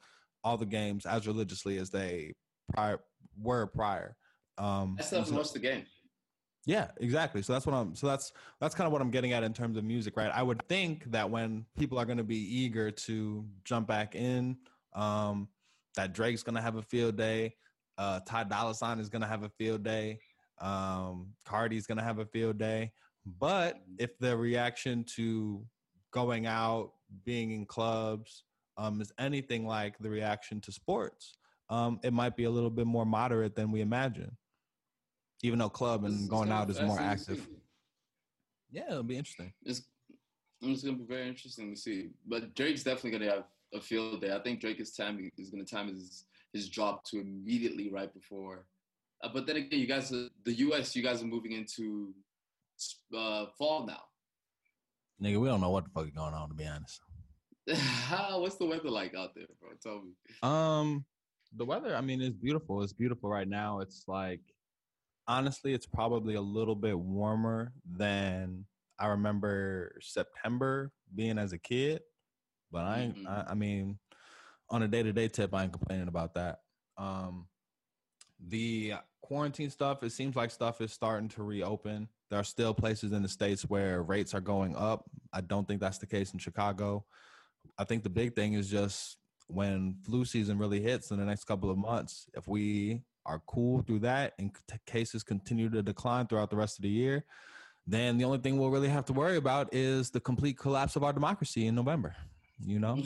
all 0.43 0.57
the 0.57 0.65
games 0.65 1.05
as 1.05 1.27
religiously 1.27 1.77
as 1.77 1.91
they 1.91 2.33
prior 2.73 2.99
were 3.39 3.67
prior. 3.67 4.17
Um, 4.57 4.97
I 4.99 5.03
still 5.03 5.19
haven't 5.19 5.35
watched 5.35 5.53
the 5.53 5.59
game. 5.59 5.85
Yeah, 6.65 6.87
exactly. 6.97 7.43
So 7.43 7.53
that's 7.53 7.65
what 7.65 7.73
I'm. 7.73 7.95
So 7.95 8.07
that's 8.07 8.33
that's 8.59 8.75
kind 8.75 8.87
of 8.87 8.91
what 8.91 9.01
I'm 9.01 9.11
getting 9.11 9.31
at 9.31 9.43
in 9.43 9.53
terms 9.53 9.77
of 9.77 9.85
music, 9.85 10.17
right? 10.17 10.31
I 10.33 10.43
would 10.43 10.61
think 10.67 11.05
that 11.11 11.29
when 11.29 11.65
people 11.77 11.97
are 11.97 12.05
going 12.05 12.17
to 12.17 12.25
be 12.25 12.35
eager 12.35 12.91
to 12.91 13.45
jump 13.63 13.87
back 13.87 14.15
in, 14.15 14.57
um, 14.93 15.47
that 15.95 16.13
Drake's 16.13 16.43
going 16.43 16.55
to 16.55 16.61
have 16.61 16.75
a 16.75 16.81
field 16.81 17.15
day, 17.15 17.55
uh, 17.97 18.19
Ty 18.27 18.45
Dolla 18.45 18.73
Sign 18.75 18.99
is 18.99 19.07
going 19.07 19.21
to 19.21 19.27
have 19.27 19.43
a 19.43 19.49
field 19.49 19.83
day, 19.83 20.19
um, 20.59 21.29
Cardi's 21.45 21.85
going 21.85 21.99
to 21.99 22.03
have 22.03 22.19
a 22.19 22.25
field 22.25 22.57
day. 22.57 22.91
But 23.39 23.81
if 23.97 24.17
the 24.19 24.35
reaction 24.37 25.03
to 25.15 25.65
going 26.11 26.45
out, 26.45 26.91
being 27.25 27.51
in 27.51 27.65
clubs, 27.65 28.43
um, 28.77 29.01
is 29.01 29.11
anything 29.19 29.65
like 29.65 29.97
the 29.99 30.09
reaction 30.09 30.61
to 30.61 30.71
sports, 30.71 31.37
um, 31.69 31.99
it 32.03 32.13
might 32.13 32.35
be 32.35 32.45
a 32.45 32.49
little 32.49 32.69
bit 32.69 32.87
more 32.87 33.05
moderate 33.05 33.55
than 33.55 33.71
we 33.71 33.81
imagine. 33.81 34.35
Even 35.43 35.59
though 35.59 35.69
club 35.69 36.05
and 36.05 36.29
going 36.29 36.51
out 36.51 36.69
is 36.69 36.81
more 36.81 36.99
active. 36.99 37.47
Yeah, 38.71 38.85
it'll 38.89 39.03
be 39.03 39.17
interesting. 39.17 39.53
It's 39.63 39.83
it's 40.61 40.83
gonna 40.83 40.97
be 40.97 41.05
very 41.05 41.27
interesting 41.27 41.73
to 41.73 41.79
see. 41.79 42.09
But 42.25 42.55
Drake's 42.55 42.83
definitely 42.83 43.11
gonna 43.11 43.31
have 43.31 43.43
a 43.73 43.79
field 43.79 44.21
day. 44.21 44.33
I 44.33 44.39
think 44.39 44.59
Drake 44.59 44.79
is 44.79 44.93
time 44.93 45.29
is 45.37 45.49
gonna 45.49 45.63
time 45.63 45.89
his 45.89 46.25
his 46.53 46.69
drop 46.69 47.03
to 47.05 47.19
immediately 47.19 47.91
right 47.91 48.11
before. 48.13 48.65
Uh, 49.23 49.29
but 49.33 49.45
then 49.45 49.57
again, 49.57 49.79
you 49.79 49.87
guys, 49.87 50.09
the 50.09 50.31
U.S., 50.45 50.95
you 50.95 51.03
guys 51.03 51.21
are 51.21 51.27
moving 51.27 51.51
into 51.51 52.13
uh, 53.15 53.45
fall 53.57 53.85
now. 53.85 54.01
Nigga, 55.21 55.39
we 55.39 55.47
don't 55.47 55.61
know 55.61 55.71
what 55.71 55.83
the 55.83 55.89
fuck 55.89 56.05
is 56.05 56.11
going 56.11 56.33
on 56.33 56.49
to 56.49 56.55
be 56.55 56.65
honest. 56.67 57.01
What's 58.39 58.55
the 58.55 58.65
weather 58.65 58.89
like 58.89 59.15
out 59.15 59.31
there, 59.35 59.45
bro? 59.59 59.69
Tell 59.81 60.01
me. 60.01 60.13
Um, 60.43 61.05
the 61.55 61.65
weather. 61.65 61.95
I 61.95 62.01
mean, 62.01 62.21
it's 62.21 62.35
beautiful. 62.35 62.81
It's 62.83 62.93
beautiful 62.93 63.29
right 63.29 63.47
now. 63.47 63.79
It's 63.79 64.03
like, 64.07 64.41
honestly, 65.27 65.73
it's 65.73 65.85
probably 65.85 66.35
a 66.35 66.41
little 66.41 66.75
bit 66.75 66.97
warmer 66.97 67.73
than 67.85 68.65
I 68.99 69.07
remember 69.07 69.97
September 70.01 70.91
being 71.15 71.37
as 71.37 71.51
a 71.53 71.57
kid. 71.57 72.01
But 72.71 72.85
I, 72.85 73.13
mm-hmm. 73.13 73.27
I, 73.27 73.45
I 73.49 73.53
mean, 73.53 73.97
on 74.69 74.83
a 74.83 74.87
day 74.87 75.03
to 75.03 75.13
day 75.13 75.27
tip, 75.27 75.53
I 75.53 75.63
ain't 75.63 75.73
complaining 75.73 76.07
about 76.07 76.35
that. 76.35 76.59
Um, 76.97 77.47
the 78.45 78.93
quarantine 79.21 79.69
stuff. 79.69 80.03
It 80.03 80.11
seems 80.11 80.35
like 80.35 80.51
stuff 80.51 80.81
is 80.81 80.93
starting 80.93 81.29
to 81.29 81.43
reopen. 81.43 82.07
There 82.29 82.39
are 82.39 82.43
still 82.43 82.73
places 82.73 83.11
in 83.11 83.21
the 83.21 83.29
states 83.29 83.63
where 83.63 84.03
rates 84.03 84.33
are 84.33 84.41
going 84.41 84.75
up. 84.75 85.05
I 85.31 85.41
don't 85.41 85.67
think 85.67 85.79
that's 85.79 85.97
the 85.97 86.05
case 86.05 86.33
in 86.33 86.39
Chicago. 86.39 87.05
I 87.77 87.83
think 87.83 88.03
the 88.03 88.09
big 88.09 88.35
thing 88.35 88.53
is 88.53 88.69
just 88.69 89.17
when 89.47 89.95
flu 90.03 90.25
season 90.25 90.57
really 90.57 90.81
hits 90.81 91.11
in 91.11 91.17
the 91.17 91.25
next 91.25 91.45
couple 91.45 91.69
of 91.69 91.77
months, 91.77 92.27
if 92.35 92.47
we 92.47 93.01
are 93.25 93.41
cool 93.47 93.81
through 93.81 93.99
that 93.99 94.33
and 94.39 94.51
cases 94.85 95.23
continue 95.23 95.69
to 95.69 95.81
decline 95.81 96.27
throughout 96.27 96.49
the 96.49 96.55
rest 96.55 96.77
of 96.77 96.83
the 96.83 96.89
year, 96.89 97.23
then 97.85 98.17
the 98.17 98.25
only 98.25 98.39
thing 98.39 98.57
we'll 98.57 98.69
really 98.69 98.89
have 98.89 99.05
to 99.05 99.13
worry 99.13 99.37
about 99.37 99.73
is 99.73 100.09
the 100.09 100.19
complete 100.19 100.57
collapse 100.57 100.95
of 100.95 101.03
our 101.03 101.13
democracy 101.13 101.67
in 101.67 101.75
November. 101.75 102.15
You 102.65 102.79
know, 102.79 102.97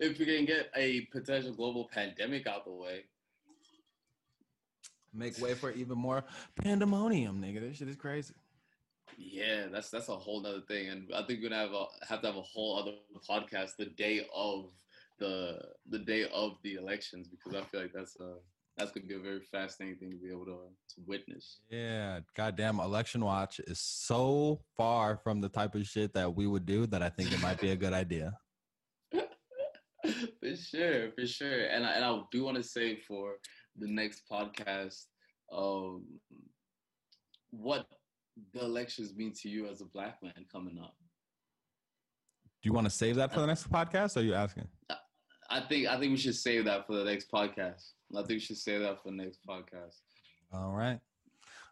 if 0.00 0.18
we 0.18 0.24
can 0.24 0.44
get 0.44 0.70
a 0.76 1.02
potential 1.12 1.52
global 1.52 1.88
pandemic 1.92 2.46
out 2.46 2.64
the 2.64 2.72
way, 2.72 3.04
Make 5.14 5.40
way 5.40 5.54
for 5.54 5.70
even 5.70 5.98
more 5.98 6.24
pandemonium, 6.62 7.40
nigga. 7.42 7.60
This 7.60 7.78
shit 7.78 7.88
is 7.88 7.96
crazy. 7.96 8.34
Yeah, 9.16 9.66
that's 9.72 9.90
that's 9.90 10.08
a 10.08 10.16
whole 10.16 10.46
other 10.46 10.60
thing, 10.60 10.88
and 10.88 11.10
I 11.14 11.22
think 11.22 11.40
we're 11.40 11.48
gonna 11.48 11.62
have 11.62 11.72
a, 11.72 11.86
have 12.08 12.20
to 12.20 12.26
have 12.28 12.36
a 12.36 12.42
whole 12.42 12.78
other 12.78 12.92
podcast 13.28 13.76
the 13.78 13.86
day 13.86 14.26
of 14.34 14.70
the 15.18 15.60
the 15.88 15.98
day 15.98 16.28
of 16.32 16.58
the 16.62 16.74
elections 16.74 17.28
because 17.28 17.54
I 17.54 17.64
feel 17.66 17.80
like 17.80 17.92
that's 17.92 18.16
uh 18.20 18.38
that's 18.76 18.92
gonna 18.92 19.06
be 19.06 19.14
a 19.14 19.18
very 19.18 19.40
fascinating 19.40 19.98
thing 19.98 20.10
to 20.10 20.16
be 20.16 20.30
able 20.30 20.44
to, 20.44 20.58
to 20.94 21.00
witness. 21.06 21.58
Yeah, 21.68 22.20
goddamn, 22.36 22.78
election 22.78 23.24
watch 23.24 23.60
is 23.60 23.80
so 23.80 24.60
far 24.76 25.16
from 25.16 25.40
the 25.40 25.48
type 25.48 25.74
of 25.74 25.84
shit 25.84 26.14
that 26.14 26.32
we 26.32 26.46
would 26.46 26.64
do 26.64 26.86
that 26.86 27.02
I 27.02 27.08
think 27.08 27.32
it 27.32 27.42
might 27.42 27.60
be 27.60 27.70
a 27.70 27.76
good 27.76 27.92
idea. 27.92 28.34
for 29.12 30.56
sure, 30.56 31.10
for 31.10 31.26
sure, 31.26 31.64
and 31.64 31.84
I, 31.84 31.92
and 31.94 32.04
I 32.04 32.20
do 32.30 32.44
want 32.44 32.56
to 32.56 32.62
say 32.62 32.96
for 32.96 33.34
the 33.78 33.88
next 33.88 34.22
podcast 34.30 35.04
um, 35.52 36.04
what 37.50 37.86
the 38.52 38.60
elections 38.60 39.14
mean 39.14 39.32
to 39.32 39.48
you 39.48 39.66
as 39.66 39.80
a 39.80 39.84
black 39.86 40.22
man 40.22 40.46
coming 40.50 40.78
up. 40.78 40.94
Do 42.62 42.68
you 42.68 42.72
want 42.72 42.86
to 42.86 42.90
save 42.90 43.16
that 43.16 43.32
for 43.32 43.40
the 43.40 43.46
next 43.46 43.70
podcast? 43.70 44.16
Or 44.16 44.20
are 44.20 44.22
you 44.22 44.34
asking? 44.34 44.68
I 45.50 45.60
think 45.60 45.86
I 45.86 45.98
think 45.98 46.10
we 46.12 46.16
should 46.16 46.34
save 46.34 46.64
that 46.66 46.86
for 46.86 46.94
the 46.94 47.04
next 47.04 47.30
podcast. 47.30 47.92
I 48.12 48.18
think 48.18 48.28
we 48.28 48.38
should 48.40 48.58
save 48.58 48.80
that 48.80 49.02
for 49.02 49.10
the 49.10 49.16
next 49.16 49.38
podcast. 49.46 50.00
All 50.52 50.72
right. 50.72 50.98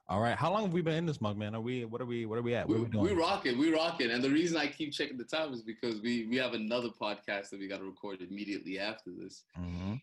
All 0.08 0.20
right. 0.20 0.36
How 0.36 0.52
long 0.52 0.62
have 0.62 0.72
we 0.72 0.82
been 0.82 0.94
in 0.94 1.06
this 1.06 1.20
mug, 1.20 1.36
man? 1.36 1.54
Are 1.54 1.60
we? 1.60 1.84
What 1.84 2.00
are 2.00 2.06
we? 2.06 2.24
What 2.26 2.38
are 2.38 2.42
we 2.42 2.54
at? 2.54 2.68
What 2.68 2.76
we, 2.76 2.80
are 2.80 2.84
we 2.84 2.90
doing? 2.90 3.04
we 3.04 3.12
rocking, 3.12 3.58
we 3.58 3.74
rocking. 3.74 4.12
And 4.12 4.22
the 4.22 4.30
reason 4.30 4.56
I 4.56 4.68
keep 4.68 4.92
checking 4.92 5.18
the 5.18 5.24
time 5.24 5.52
is 5.52 5.62
because 5.62 6.00
we 6.00 6.26
we 6.26 6.36
have 6.36 6.54
another 6.54 6.88
podcast 6.88 7.50
that 7.50 7.58
we 7.58 7.66
got 7.66 7.78
to 7.78 7.84
record 7.84 8.22
immediately 8.22 8.78
after 8.78 9.10
this. 9.10 9.42
Mm-hmm. 9.58 9.94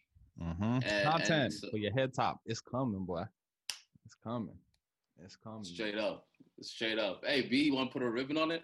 Mm-hmm. 0.41 0.63
And- 0.83 1.03
Content 1.09 1.31
and 1.31 1.53
so- 1.53 1.69
for 1.69 1.77
your 1.77 1.93
head 1.93 2.13
top. 2.13 2.39
It's 2.45 2.61
coming, 2.61 3.05
boy. 3.05 3.23
It's 4.05 4.15
coming. 4.23 4.57
It's 5.23 5.35
coming. 5.35 5.63
Straight 5.63 5.97
up, 5.97 6.25
straight 6.61 6.99
up. 6.99 7.21
Hey, 7.25 7.41
B, 7.43 7.63
you 7.63 7.75
want 7.75 7.89
to 7.89 7.93
put 7.93 8.01
a 8.01 8.09
ribbon 8.09 8.37
on 8.37 8.51
it? 8.51 8.63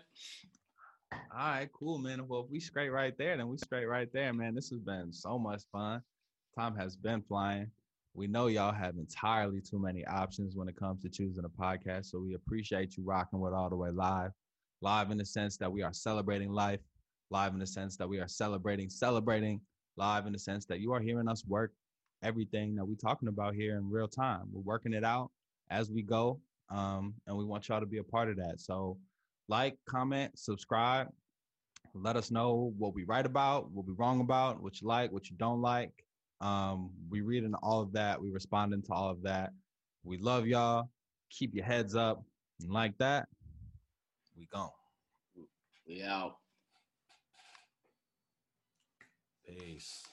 All 1.11 1.20
right, 1.38 1.70
cool, 1.74 1.97
man. 1.97 2.28
Well, 2.28 2.41
if 2.45 2.51
we 2.51 2.59
straight 2.59 2.89
right 2.89 3.17
there, 3.17 3.38
then 3.38 3.47
we 3.47 3.57
straight 3.57 3.86
right 3.86 4.11
there, 4.13 4.34
man. 4.34 4.53
This 4.55 4.70
has 4.70 4.80
been 4.80 5.11
so 5.13 5.39
much 5.39 5.63
fun. 5.72 6.01
Time 6.57 6.76
has 6.76 6.95
been 6.95 7.22
flying. 7.22 7.72
We 8.13 8.28
know 8.28 8.47
y'all 8.47 8.74
have 8.74 8.95
entirely 8.97 9.61
too 9.61 9.80
many 9.80 10.05
options 10.05 10.55
when 10.55 10.67
it 10.67 10.76
comes 10.76 11.01
to 11.03 11.09
choosing 11.09 11.45
a 11.45 11.49
podcast. 11.49 12.07
So 12.07 12.20
we 12.20 12.34
appreciate 12.34 12.97
you 12.97 13.03
rocking 13.03 13.39
with 13.39 13.53
All 13.53 13.70
the 13.70 13.76
Way 13.76 13.91
Live. 13.91 14.32
Live 14.82 15.11
in 15.11 15.17
the 15.17 15.26
sense 15.26 15.57
that 15.57 15.72
we 15.72 15.84
are 15.84 15.93
celebrating 15.93 16.51
life, 16.51 16.80
live 17.30 17.53
in 17.53 17.59
the 17.59 17.67
sense 17.67 17.95
that 17.97 18.07
we 18.09 18.20
are 18.20 18.28
celebrating, 18.28 18.89
celebrating, 18.89 19.61
live 20.00 20.26
in 20.26 20.34
the 20.34 20.39
sense 20.39 20.66
that 20.66 20.80
you 20.80 20.93
are 20.93 21.00
hearing 21.00 21.28
us 21.28 21.45
work 21.45 21.74
everything 22.24 22.76
that 22.76 22.86
we're 22.86 22.95
talking 22.95 23.28
about 23.30 23.54
here 23.54 23.78
in 23.78 23.89
real 23.89 24.08
time. 24.08 24.43
We're 24.52 24.62
working 24.62 24.93
it 24.93 25.04
out 25.04 25.30
as 25.70 25.91
we 25.91 26.02
go. 26.02 26.39
Um, 26.70 27.14
and 27.28 27.38
we 27.38 27.45
want 27.45 27.68
y'all 27.68 27.80
to 27.80 27.86
be 27.86 27.97
a 27.97 28.04
part 28.04 28.30
of 28.30 28.38
that. 28.38 28.60
So 28.60 28.97
like, 29.47 29.78
comment, 29.88 30.38
subscribe. 30.38 31.08
Let 31.93 32.16
us 32.16 32.30
know 32.30 32.74
what 32.78 32.93
we 32.93 33.04
write 33.04 33.26
about, 33.26 33.72
what 33.72 33.86
we 33.86 33.93
wrong 33.93 34.22
about, 34.22 34.62
what 34.62 34.80
you 34.82 34.88
like, 34.88 35.12
what 35.12 35.30
you 35.30 35.36
don't 35.38 35.62
like. 35.62 35.91
Um, 36.41 36.91
we 37.10 37.22
reading 37.22 37.54
all 37.62 37.82
of 37.82 37.91
that. 37.93 38.22
We 38.22 38.30
responding 38.30 38.84
to 38.84 38.93
all 38.93 39.10
of 39.10 39.24
that. 39.24 39.52
We 40.04 40.18
love 40.18 40.47
y'all. 40.47 40.89
Keep 41.32 41.56
your 41.56 41.66
heads 41.66 41.95
up. 41.95 42.24
And 42.62 42.72
like 42.72 42.97
that, 43.00 43.28
we 44.38 44.47
gone. 44.54 44.70
We 45.88 46.04
out. 46.04 46.36
Peace. 49.56 50.09